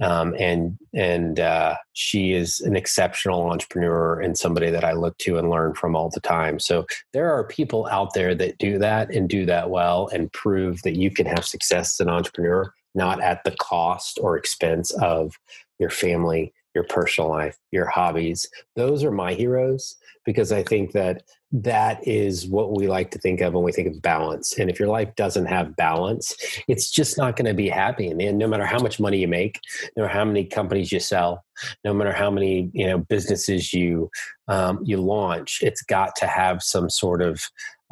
Um, 0.00 0.34
and 0.38 0.78
and 0.94 1.38
uh, 1.38 1.76
she 1.92 2.32
is 2.32 2.60
an 2.60 2.76
exceptional 2.76 3.50
entrepreneur 3.50 4.20
and 4.20 4.36
somebody 4.36 4.70
that 4.70 4.84
I 4.84 4.92
look 4.92 5.16
to 5.18 5.38
and 5.38 5.50
learn 5.50 5.74
from 5.74 5.94
all 5.94 6.10
the 6.10 6.20
time. 6.20 6.58
So 6.58 6.86
there 7.12 7.32
are 7.32 7.46
people 7.46 7.86
out 7.86 8.14
there 8.14 8.34
that 8.34 8.58
do 8.58 8.78
that 8.78 9.10
and 9.14 9.28
do 9.28 9.46
that 9.46 9.70
well 9.70 10.08
and 10.12 10.32
prove 10.32 10.82
that 10.82 10.96
you 10.96 11.10
can 11.10 11.26
have 11.26 11.44
success 11.44 11.94
as 11.94 12.04
an 12.04 12.12
entrepreneur, 12.12 12.72
not 12.94 13.22
at 13.22 13.44
the 13.44 13.52
cost 13.52 14.18
or 14.20 14.36
expense 14.36 14.90
of 14.92 15.34
your 15.82 15.90
family, 15.90 16.54
your 16.74 16.84
personal 16.84 17.28
life, 17.28 17.58
your 17.70 17.86
hobbies. 17.86 18.48
Those 18.76 19.04
are 19.04 19.10
my 19.10 19.34
heroes 19.34 19.96
because 20.24 20.52
I 20.52 20.62
think 20.62 20.92
that 20.92 21.22
that 21.52 22.06
is 22.08 22.46
what 22.46 22.74
we 22.74 22.88
like 22.88 23.10
to 23.10 23.18
think 23.18 23.42
of 23.42 23.52
when 23.52 23.62
we 23.64 23.72
think 23.72 23.88
of 23.88 24.00
balance. 24.00 24.58
And 24.58 24.70
if 24.70 24.78
your 24.78 24.88
life 24.88 25.14
doesn't 25.16 25.46
have 25.46 25.76
balance, 25.76 26.34
it's 26.68 26.90
just 26.90 27.18
not 27.18 27.36
going 27.36 27.46
to 27.46 27.54
be 27.54 27.68
happy. 27.68 28.06
And 28.08 28.38
no 28.38 28.48
matter 28.48 28.64
how 28.64 28.78
much 28.78 28.98
money 28.98 29.18
you 29.18 29.28
make, 29.28 29.60
no 29.96 30.04
matter 30.04 30.14
how 30.14 30.24
many 30.24 30.46
companies 30.46 30.90
you 30.92 31.00
sell, 31.00 31.44
no 31.84 31.92
matter 31.92 32.12
how 32.12 32.30
many 32.30 32.70
you 32.72 32.86
know 32.86 32.98
businesses 32.98 33.74
you 33.74 34.10
um, 34.48 34.80
you 34.82 34.96
launch, 34.96 35.58
it's 35.62 35.82
got 35.82 36.16
to 36.16 36.26
have 36.26 36.62
some 36.62 36.88
sort 36.88 37.20
of 37.20 37.42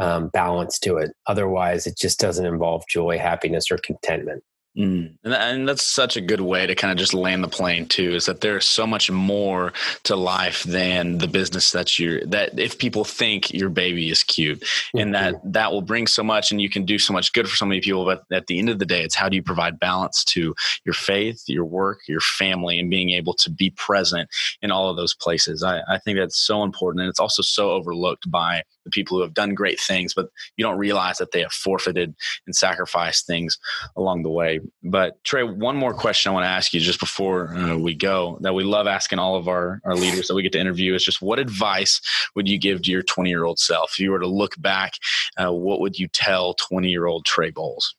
um, 0.00 0.28
balance 0.28 0.78
to 0.78 0.96
it. 0.96 1.10
Otherwise, 1.26 1.86
it 1.86 1.98
just 1.98 2.18
doesn't 2.18 2.46
involve 2.46 2.84
joy, 2.88 3.18
happiness, 3.18 3.70
or 3.70 3.76
contentment. 3.76 4.42
Mm. 4.78 5.16
And, 5.24 5.34
and 5.34 5.68
that's 5.68 5.82
such 5.82 6.16
a 6.16 6.20
good 6.20 6.40
way 6.40 6.64
to 6.64 6.76
kind 6.76 6.92
of 6.92 6.98
just 6.98 7.12
land 7.12 7.42
the 7.42 7.48
plane 7.48 7.86
too. 7.86 8.14
Is 8.14 8.26
that 8.26 8.40
there's 8.40 8.68
so 8.68 8.86
much 8.86 9.10
more 9.10 9.72
to 10.04 10.14
life 10.14 10.62
than 10.62 11.18
the 11.18 11.26
business 11.26 11.72
that 11.72 11.98
you're. 11.98 12.24
That 12.26 12.56
if 12.58 12.78
people 12.78 13.04
think 13.04 13.52
your 13.52 13.68
baby 13.68 14.10
is 14.10 14.22
cute, 14.22 14.60
mm-hmm. 14.60 14.98
and 14.98 15.14
that 15.14 15.34
that 15.52 15.72
will 15.72 15.82
bring 15.82 16.06
so 16.06 16.22
much, 16.22 16.52
and 16.52 16.62
you 16.62 16.70
can 16.70 16.84
do 16.84 17.00
so 17.00 17.12
much 17.12 17.32
good 17.32 17.48
for 17.48 17.56
so 17.56 17.66
many 17.66 17.80
people. 17.80 18.04
But 18.04 18.22
at 18.30 18.46
the 18.46 18.60
end 18.60 18.68
of 18.68 18.78
the 18.78 18.86
day, 18.86 19.02
it's 19.02 19.16
how 19.16 19.28
do 19.28 19.34
you 19.34 19.42
provide 19.42 19.80
balance 19.80 20.24
to 20.26 20.54
your 20.84 20.94
faith, 20.94 21.42
your 21.48 21.64
work, 21.64 22.02
your 22.06 22.20
family, 22.20 22.78
and 22.78 22.88
being 22.88 23.10
able 23.10 23.34
to 23.34 23.50
be 23.50 23.70
present 23.70 24.28
in 24.62 24.70
all 24.70 24.88
of 24.88 24.96
those 24.96 25.14
places. 25.14 25.64
I, 25.64 25.80
I 25.88 25.98
think 25.98 26.16
that's 26.16 26.38
so 26.38 26.62
important, 26.62 27.02
and 27.02 27.10
it's 27.10 27.20
also 27.20 27.42
so 27.42 27.72
overlooked 27.72 28.30
by 28.30 28.62
the 28.84 28.90
people 28.90 29.16
who 29.16 29.22
have 29.22 29.34
done 29.34 29.54
great 29.54 29.80
things, 29.80 30.14
but 30.14 30.28
you 30.56 30.64
don't 30.64 30.78
realize 30.78 31.18
that 31.18 31.32
they 31.32 31.40
have 31.40 31.52
forfeited 31.52 32.14
and 32.46 32.54
sacrificed 32.54 33.26
things 33.26 33.58
along 33.96 34.22
the 34.22 34.30
way. 34.30 34.60
But 34.82 35.22
Trey, 35.24 35.42
one 35.42 35.76
more 35.76 35.94
question 35.94 36.30
I 36.30 36.34
want 36.34 36.44
to 36.44 36.50
ask 36.50 36.72
you 36.72 36.80
just 36.80 37.00
before 37.00 37.54
uh, 37.54 37.76
we 37.76 37.94
go 37.94 38.38
that 38.40 38.54
we 38.54 38.64
love 38.64 38.86
asking 38.86 39.18
all 39.18 39.36
of 39.36 39.48
our, 39.48 39.80
our 39.84 39.94
leaders 39.94 40.28
that 40.28 40.34
we 40.34 40.42
get 40.42 40.52
to 40.52 40.60
interview 40.60 40.94
is 40.94 41.04
just 41.04 41.22
what 41.22 41.38
advice 41.38 42.00
would 42.34 42.48
you 42.48 42.58
give 42.58 42.82
to 42.82 42.90
your 42.90 43.02
20 43.02 43.28
year 43.28 43.44
old 43.44 43.58
self? 43.58 43.92
If 43.92 44.00
you 44.00 44.10
were 44.10 44.20
to 44.20 44.26
look 44.26 44.60
back, 44.60 44.94
uh, 45.36 45.52
what 45.52 45.80
would 45.80 45.98
you 45.98 46.08
tell 46.08 46.54
20 46.54 46.88
year 46.88 47.06
old 47.06 47.24
Trey 47.24 47.50
Bowles? 47.50 47.94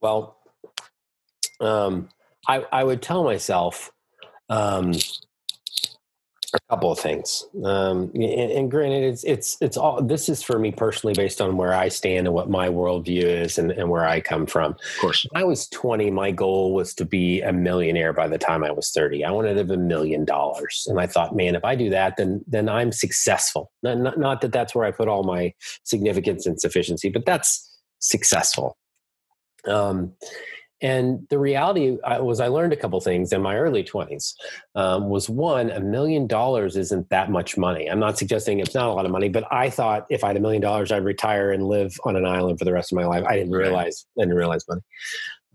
Well, 0.00 0.36
um, 1.60 2.10
I, 2.46 2.64
I 2.70 2.84
would 2.84 3.00
tell 3.00 3.24
myself 3.24 3.90
um, 4.50 4.92
a 6.54 6.58
couple 6.70 6.90
of 6.90 6.98
things. 6.98 7.44
Um, 7.64 8.10
and, 8.14 8.50
and, 8.52 8.70
granted 8.70 9.04
it's 9.04 9.24
it's 9.24 9.56
it's 9.60 9.76
all 9.76 10.02
this 10.02 10.28
is 10.28 10.42
for 10.42 10.58
me 10.58 10.70
personally 10.70 11.14
based 11.14 11.40
on 11.40 11.56
where 11.56 11.74
i 11.74 11.88
stand 11.88 12.26
and 12.26 12.34
what 12.34 12.48
my 12.48 12.68
worldview 12.68 13.22
is 13.22 13.58
and, 13.58 13.70
and 13.72 13.90
where 13.90 14.06
i 14.06 14.20
come 14.20 14.46
from. 14.46 14.72
Of 14.72 15.00
course. 15.00 15.26
When 15.30 15.42
i 15.42 15.44
was 15.44 15.68
20 15.68 16.10
my 16.10 16.30
goal 16.30 16.72
was 16.72 16.94
to 16.94 17.04
be 17.04 17.42
a 17.42 17.52
millionaire 17.52 18.12
by 18.12 18.28
the 18.28 18.38
time 18.38 18.64
i 18.64 18.70
was 18.70 18.90
30 18.90 19.24
i 19.24 19.30
wanted 19.30 19.54
to 19.54 19.58
have 19.58 19.70
a 19.70 19.76
million 19.76 20.24
dollars. 20.24 20.86
And 20.88 21.00
i 21.00 21.06
thought 21.06 21.36
man 21.36 21.54
if 21.54 21.64
i 21.64 21.74
do 21.74 21.90
that 21.90 22.16
then 22.16 22.44
then 22.46 22.68
i'm 22.68 22.92
successful. 22.92 23.70
Not, 23.82 23.98
not, 23.98 24.18
not 24.18 24.40
that 24.40 24.52
that's 24.52 24.74
where 24.74 24.86
i 24.86 24.90
put 24.90 25.08
all 25.08 25.24
my 25.24 25.52
significance 25.82 26.46
and 26.46 26.60
sufficiency 26.60 27.10
but 27.10 27.26
that's 27.26 27.70
successful. 27.98 28.76
Um, 29.66 30.12
and 30.80 31.26
the 31.30 31.38
reality 31.38 31.96
was, 32.02 32.40
I 32.40 32.48
learned 32.48 32.72
a 32.72 32.76
couple 32.76 33.00
things 33.00 33.32
in 33.32 33.40
my 33.42 33.56
early 33.56 33.84
20s. 33.84 34.34
Um, 34.74 35.08
was 35.08 35.30
one, 35.30 35.70
a 35.70 35.80
million 35.80 36.26
dollars 36.26 36.76
isn't 36.76 37.08
that 37.10 37.30
much 37.30 37.56
money. 37.56 37.86
I'm 37.86 38.00
not 38.00 38.18
suggesting 38.18 38.58
it's 38.58 38.74
not 38.74 38.88
a 38.88 38.92
lot 38.92 39.06
of 39.06 39.12
money, 39.12 39.28
but 39.28 39.44
I 39.52 39.70
thought 39.70 40.06
if 40.10 40.24
I 40.24 40.28
had 40.28 40.36
a 40.36 40.40
million 40.40 40.60
dollars, 40.60 40.92
I'd 40.92 41.04
retire 41.04 41.52
and 41.52 41.68
live 41.68 41.96
on 42.04 42.16
an 42.16 42.26
island 42.26 42.58
for 42.58 42.64
the 42.64 42.72
rest 42.72 42.92
of 42.92 42.96
my 42.96 43.06
life. 43.06 43.24
I 43.26 43.36
didn't 43.36 43.52
realize, 43.52 44.04
I 44.18 44.22
didn't 44.22 44.36
realize 44.36 44.64
money. 44.68 44.82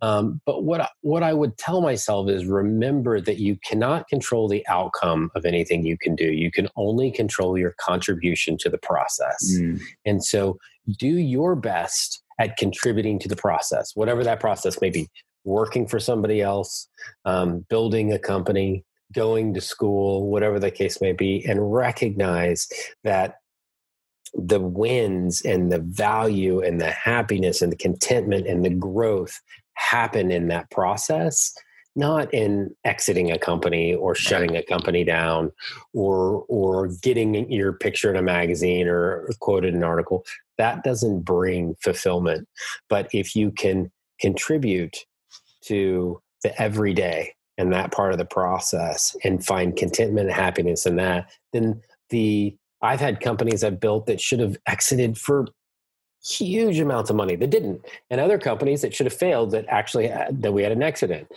Um, 0.01 0.41
but 0.45 0.63
what 0.63 0.81
I, 0.81 0.89
what 1.01 1.23
I 1.23 1.33
would 1.33 1.57
tell 1.57 1.81
myself 1.81 2.29
is 2.29 2.45
remember 2.45 3.19
that 3.19 3.37
you 3.39 3.57
cannot 3.57 4.07
control 4.07 4.47
the 4.47 4.65
outcome 4.67 5.29
of 5.35 5.45
anything 5.45 5.85
you 5.85 5.97
can 5.97 6.15
do. 6.15 6.31
You 6.31 6.51
can 6.51 6.69
only 6.77 7.11
control 7.11 7.57
your 7.57 7.75
contribution 7.79 8.57
to 8.59 8.69
the 8.69 8.77
process. 8.77 9.57
Mm. 9.57 9.81
And 10.05 10.23
so 10.23 10.57
do 10.97 11.07
your 11.07 11.55
best 11.55 12.23
at 12.39 12.57
contributing 12.57 13.19
to 13.19 13.27
the 13.27 13.35
process, 13.35 13.91
whatever 13.95 14.23
that 14.23 14.39
process 14.39 14.79
may 14.81 14.89
be 14.89 15.07
working 15.43 15.87
for 15.87 15.99
somebody 15.99 16.41
else, 16.41 16.87
um, 17.25 17.65
building 17.69 18.13
a 18.13 18.19
company, 18.19 18.83
going 19.13 19.53
to 19.53 19.61
school, 19.61 20.29
whatever 20.29 20.59
the 20.59 20.71
case 20.71 21.01
may 21.01 21.11
be, 21.11 21.45
and 21.47 21.73
recognize 21.73 22.67
that 23.03 23.35
the 24.33 24.59
wins 24.59 25.41
and 25.41 25.71
the 25.71 25.79
value 25.79 26.61
and 26.61 26.79
the 26.79 26.91
happiness 26.91 27.61
and 27.61 27.71
the 27.71 27.77
contentment 27.77 28.47
and 28.47 28.63
the 28.63 28.69
growth 28.69 29.41
happen 29.73 30.31
in 30.31 30.47
that 30.47 30.69
process 30.69 31.53
not 31.95 32.33
in 32.33 32.75
exiting 32.85 33.31
a 33.31 33.39
company 33.39 33.93
or 33.93 34.15
shutting 34.15 34.55
a 34.55 34.63
company 34.63 35.03
down 35.03 35.51
or 35.93 36.45
or 36.47 36.87
getting 37.01 37.49
your 37.51 37.73
picture 37.73 38.09
in 38.09 38.15
a 38.15 38.21
magazine 38.21 38.87
or 38.87 39.27
quoted 39.39 39.69
in 39.69 39.77
an 39.77 39.83
article. 39.83 40.25
That 40.57 40.83
doesn't 40.83 41.21
bring 41.21 41.75
fulfillment. 41.81 42.47
But 42.89 43.09
if 43.13 43.35
you 43.35 43.51
can 43.51 43.91
contribute 44.19 44.97
to 45.65 46.21
the 46.43 46.61
everyday 46.61 47.33
and 47.57 47.73
that 47.73 47.91
part 47.91 48.11
of 48.11 48.17
the 48.17 48.25
process 48.25 49.15
and 49.23 49.45
find 49.45 49.75
contentment 49.75 50.27
and 50.27 50.35
happiness 50.35 50.85
in 50.85 50.95
that 50.95 51.29
then 51.53 51.81
the 52.09 52.55
i've 52.81 52.99
had 52.99 53.19
companies 53.19 53.63
i've 53.63 53.79
built 53.79 54.05
that 54.05 54.21
should 54.21 54.39
have 54.39 54.57
exited 54.67 55.17
for 55.17 55.45
huge 56.23 56.79
amounts 56.79 57.09
of 57.09 57.15
money 57.15 57.35
that 57.35 57.49
didn't 57.49 57.85
and 58.09 58.19
other 58.19 58.37
companies 58.37 58.81
that 58.81 58.93
should 58.93 59.05
have 59.05 59.13
failed 59.13 59.51
that 59.51 59.65
actually 59.69 60.07
had, 60.07 60.41
that 60.41 60.51
we 60.51 60.63
had 60.63 60.71
an 60.71 60.83
accident. 60.83 61.27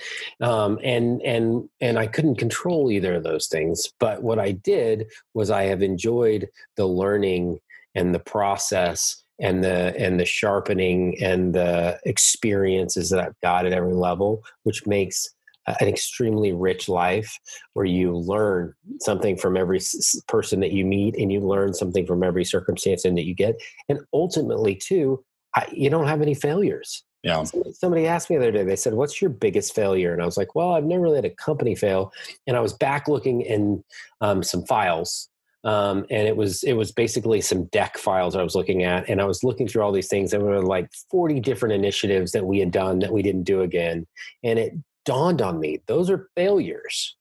Um, 0.40 0.78
and 0.82 1.22
and 1.22 1.68
and 1.80 1.98
i 1.98 2.06
couldn't 2.06 2.36
control 2.36 2.90
either 2.90 3.14
of 3.14 3.22
those 3.22 3.46
things 3.46 3.92
but 3.98 4.22
what 4.22 4.38
i 4.38 4.52
did 4.52 5.06
was 5.34 5.50
i 5.50 5.62
have 5.64 5.82
enjoyed 5.82 6.48
the 6.76 6.86
learning 6.86 7.60
and 7.94 8.14
the 8.14 8.18
process 8.18 9.22
and 9.38 9.62
the 9.62 9.94
and 9.98 10.18
the 10.18 10.24
sharpening 10.24 11.16
and 11.22 11.54
the 11.54 11.98
experiences 12.04 13.10
that 13.10 13.20
i've 13.20 13.40
got 13.40 13.66
at 13.66 13.72
every 13.72 13.94
level 13.94 14.42
which 14.64 14.86
makes 14.86 15.28
an 15.66 15.88
extremely 15.88 16.52
rich 16.52 16.88
life 16.88 17.38
where 17.74 17.84
you 17.84 18.16
learn 18.16 18.74
something 19.00 19.36
from 19.36 19.56
every 19.56 19.80
person 20.28 20.60
that 20.60 20.72
you 20.72 20.84
meet 20.84 21.16
and 21.16 21.32
you 21.32 21.40
learn 21.40 21.72
something 21.74 22.06
from 22.06 22.22
every 22.22 22.44
circumstance 22.44 23.04
and 23.04 23.16
that 23.16 23.26
you 23.26 23.34
get. 23.34 23.60
And 23.88 24.00
ultimately 24.12 24.74
too 24.74 25.24
I, 25.54 25.66
you 25.70 25.90
don't 25.90 26.06
have 26.06 26.22
any 26.22 26.34
failures. 26.34 27.04
Yeah. 27.22 27.44
Somebody, 27.74 28.06
asked 28.06 28.30
me 28.30 28.36
the 28.36 28.42
other 28.42 28.52
day 28.52 28.64
they 28.64 28.74
said 28.74 28.94
what's 28.94 29.20
your 29.20 29.30
biggest 29.30 29.74
failure? 29.74 30.12
And 30.12 30.20
i 30.20 30.24
was 30.24 30.36
like 30.36 30.54
well 30.54 30.72
i've 30.72 30.84
never 30.84 31.02
really 31.02 31.16
had 31.16 31.24
a 31.24 31.30
company 31.30 31.74
fail. 31.74 32.12
And 32.46 32.56
i 32.56 32.60
was 32.60 32.72
back 32.72 33.06
looking 33.06 33.42
in 33.42 33.84
um, 34.20 34.42
some 34.42 34.64
files 34.64 35.28
um, 35.64 36.06
and 36.10 36.26
it 36.26 36.36
was 36.36 36.62
it 36.64 36.72
was 36.72 36.90
basically 36.90 37.40
some 37.40 37.66
deck 37.66 37.96
files 37.96 38.34
I 38.34 38.42
was 38.42 38.54
looking 38.54 38.82
at, 38.82 39.08
and 39.08 39.20
I 39.20 39.24
was 39.24 39.44
looking 39.44 39.68
through 39.68 39.82
all 39.82 39.92
these 39.92 40.08
things. 40.08 40.30
There 40.30 40.40
were 40.40 40.62
like 40.62 40.90
forty 41.10 41.38
different 41.38 41.74
initiatives 41.74 42.32
that 42.32 42.44
we 42.44 42.58
had 42.58 42.72
done 42.72 42.98
that 42.98 43.12
we 43.12 43.22
didn't 43.22 43.44
do 43.44 43.60
again, 43.60 44.06
and 44.42 44.58
it 44.58 44.72
dawned 45.04 45.42
on 45.42 45.60
me 45.60 45.80
those 45.86 46.10
are 46.10 46.28
failures. 46.36 47.16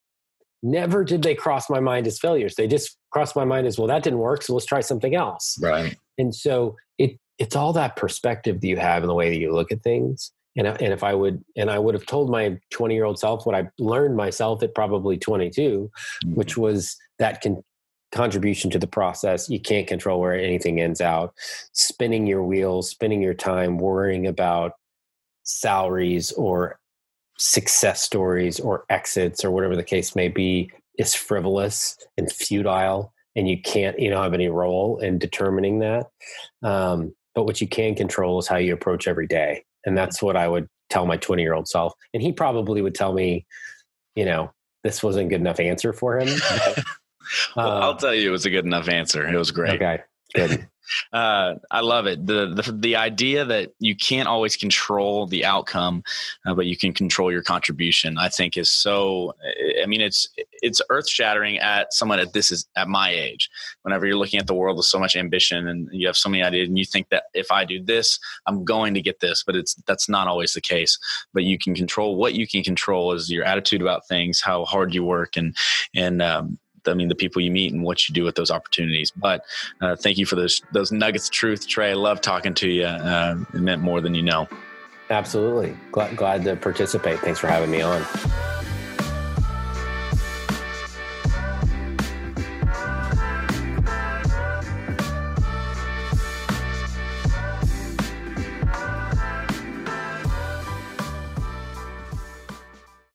Never 0.64 1.04
did 1.04 1.24
they 1.24 1.34
cross 1.34 1.70
my 1.72 1.80
mind 1.80 2.06
as 2.06 2.20
failures. 2.20 2.54
They 2.56 2.68
just 2.68 2.98
crossed 3.10 3.36
my 3.36 3.46
mind 3.46 3.66
as 3.66 3.80
well. 3.80 3.88
That 3.88 4.04
didn't 4.04 4.20
work, 4.20 4.44
so 4.44 4.54
let's 4.54 4.66
try 4.66 4.82
something 4.82 5.16
else. 5.16 5.58
Right. 5.62 5.96
And 6.18 6.34
so 6.34 6.78
it 6.98 7.18
it's 7.40 7.56
all 7.56 7.74
that 7.74 7.96
perspective 7.96 8.62
that 8.62 8.68
you 8.68 8.78
have 8.78 9.02
and 9.02 9.10
the 9.10 9.16
way 9.16 9.30
that 9.30 9.40
you 9.40 9.54
look 9.54 9.72
at 9.72 9.82
things. 9.82 10.32
And 10.56 10.68
and 10.68 10.94
if 10.94 11.04
I 11.04 11.16
would 11.16 11.44
and 11.56 11.72
I 11.72 11.80
would 11.80 11.96
have 11.96 12.06
told 12.06 12.30
my 12.30 12.60
20 12.72 12.94
year 12.94 13.06
old 13.06 13.18
self 13.18 13.46
what 13.46 13.56
I 13.56 13.70
learned 13.80 14.16
myself 14.16 14.62
at 14.62 14.76
probably 14.76 15.18
22, 15.18 15.90
mm-hmm. 16.26 16.36
which 16.36 16.58
was 16.58 16.96
that 17.18 17.42
can 17.42 17.64
contribution 18.12 18.70
to 18.72 18.80
the 18.80 18.88
process. 18.88 19.50
You 19.50 19.60
can't 19.60 19.88
control 19.88 20.20
where 20.20 20.34
anything 20.34 20.80
ends 20.82 21.02
out. 21.02 21.34
Spinning 21.72 22.28
your 22.28 22.44
wheels, 22.44 22.90
spending 22.90 23.22
your 23.22 23.34
time 23.34 23.78
worrying 23.78 24.28
about 24.28 24.74
salaries 25.44 26.32
or 26.34 26.78
success 27.42 28.02
stories 28.02 28.60
or 28.60 28.86
exits 28.90 29.44
or 29.44 29.50
whatever 29.50 29.76
the 29.76 29.84
case 29.84 30.16
may 30.16 30.28
be 30.28 30.70
is 31.00 31.16
frivolous 31.16 31.98
and 32.16 32.32
futile 32.32 33.12
and 33.36 33.50
you 33.50 33.60
can't 33.60 33.98
you 34.00 34.10
don't 34.10 34.22
have 34.22 34.34
any 34.36 34.48
role 34.48 35.00
in 35.00 35.18
determining 35.18 35.80
that. 35.80 36.08
Um, 36.62 37.14
but 37.34 37.46
what 37.46 37.60
you 37.60 37.68
can 37.68 37.96
control 37.96 38.38
is 38.40 38.48
how 38.48 38.58
you 38.58 38.74
approach 38.74 39.08
every 39.08 39.26
day 39.26 39.64
and 39.86 39.98
that's 39.98 40.22
what 40.22 40.36
i 40.36 40.48
would 40.48 40.68
tell 40.90 41.06
my 41.06 41.18
20 41.18 41.42
year 41.42 41.54
old 41.54 41.68
self 41.68 41.94
and 42.14 42.22
he 42.22 42.32
probably 42.32 42.82
would 42.82 42.94
tell 42.94 43.14
me 43.14 43.46
you 44.16 44.26
know 44.26 44.52
this 44.84 45.02
wasn't 45.02 45.26
a 45.26 45.30
good 45.30 45.40
enough 45.40 45.60
answer 45.60 45.94
for 45.94 46.20
him 46.20 46.28
but, 46.50 46.84
well, 47.56 47.68
uh, 47.68 47.80
i'll 47.80 47.96
tell 47.96 48.14
you 48.14 48.28
it 48.28 48.32
was 48.32 48.46
a 48.46 48.50
good 48.50 48.66
enough 48.66 48.90
answer. 48.90 49.26
It 49.26 49.38
was 49.38 49.52
great. 49.52 49.82
Okay 49.82 50.04
uh, 51.14 51.56
I 51.70 51.82
love 51.82 52.06
it. 52.06 52.26
The, 52.26 52.48
the, 52.48 52.72
the 52.72 52.96
idea 52.96 53.46
that 53.46 53.74
you 53.80 53.96
can't 53.96 54.28
always 54.28 54.56
control 54.56 55.28
the 55.28 55.46
outcome, 55.46 56.04
uh, 56.46 56.54
but 56.54 56.66
you 56.66 56.78
can 56.78 56.94
control 56.94 57.32
your 57.32 57.44
contribution. 57.44 58.18
I 58.18 58.30
think 58.30 58.58
is 58.58 58.70
so. 58.70 59.34
I 59.82 59.86
mean, 59.86 60.02
it's 60.02 60.28
it's 60.62 60.82
earth 60.90 61.10
shattering 61.10 61.58
at 61.60 61.94
someone 61.94 62.20
at 62.20 62.34
this 62.34 62.52
is 62.52 62.68
at 62.76 62.88
my 62.88 63.10
age. 63.10 63.50
Whenever 63.84 64.06
you're 64.06 64.18
looking 64.18 64.40
at 64.40 64.48
the 64.48 64.54
world 64.54 64.78
with 64.78 64.86
so 64.86 65.00
much 65.00 65.16
ambition 65.16 65.68
and 65.68 65.90
you 65.92 66.08
have 66.08 66.18
so 66.18 66.30
many 66.30 66.44
ideas, 66.44 66.68
and 66.68 66.78
you 66.78 66.86
think 66.86 67.10
that 67.10 67.24
if 67.34 67.52
I 67.52 67.66
do 67.66 67.84
this, 67.84 68.20
I'm 68.48 68.64
going 68.64 68.94
to 68.94 69.02
get 69.02 69.20
this, 69.20 69.44
but 69.44 69.56
it's 69.56 69.76
that's 69.88 70.10
not 70.10 70.28
always 70.28 70.54
the 70.54 70.62
case. 70.62 70.98
But 71.34 71.44
you 71.44 71.58
can 71.58 71.76
control 71.76 72.16
what 72.16 72.36
you 72.36 72.48
can 72.48 72.64
control 72.64 73.14
is 73.14 73.32
your 73.32 73.46
attitude 73.46 73.82
about 73.82 74.08
things, 74.08 74.42
how 74.42 74.66
hard 74.66 74.94
you 74.94 75.04
work, 75.04 75.38
and 75.38 75.56
and 75.96 76.22
um, 76.22 76.60
I 76.88 76.94
mean, 76.94 77.08
the 77.08 77.16
people 77.16 77.42
you 77.42 77.52
meet 77.52 77.74
and 77.74 77.84
what 77.84 78.08
you 78.08 78.14
do 78.14 78.24
with 78.24 78.36
those 78.36 78.52
opportunities. 78.52 79.12
But 79.12 79.46
uh, 79.82 79.96
thank 79.96 80.18
you 80.18 80.26
for 80.26 80.36
those 80.36 80.62
those 80.72 80.92
nuggets 80.92 81.28
of 81.28 81.32
truth, 81.32 81.68
Trey. 81.68 81.92
I 81.92 81.94
love 81.94 82.22
talking 82.22 82.54
to 82.56 82.70
you. 82.70 82.86
Uh, 82.86 83.38
it 83.54 83.62
meant 83.62 83.82
more 83.82 84.02
than 84.02 84.16
you 84.16 84.24
know. 84.24 84.48
Absolutely. 85.10 85.76
Glad, 85.92 86.16
glad 86.16 86.44
to 86.46 86.56
participate. 86.56 87.20
Thanks 87.20 87.40
for 87.40 87.48
having 87.48 87.70
me 87.70 87.82
on. 87.82 88.02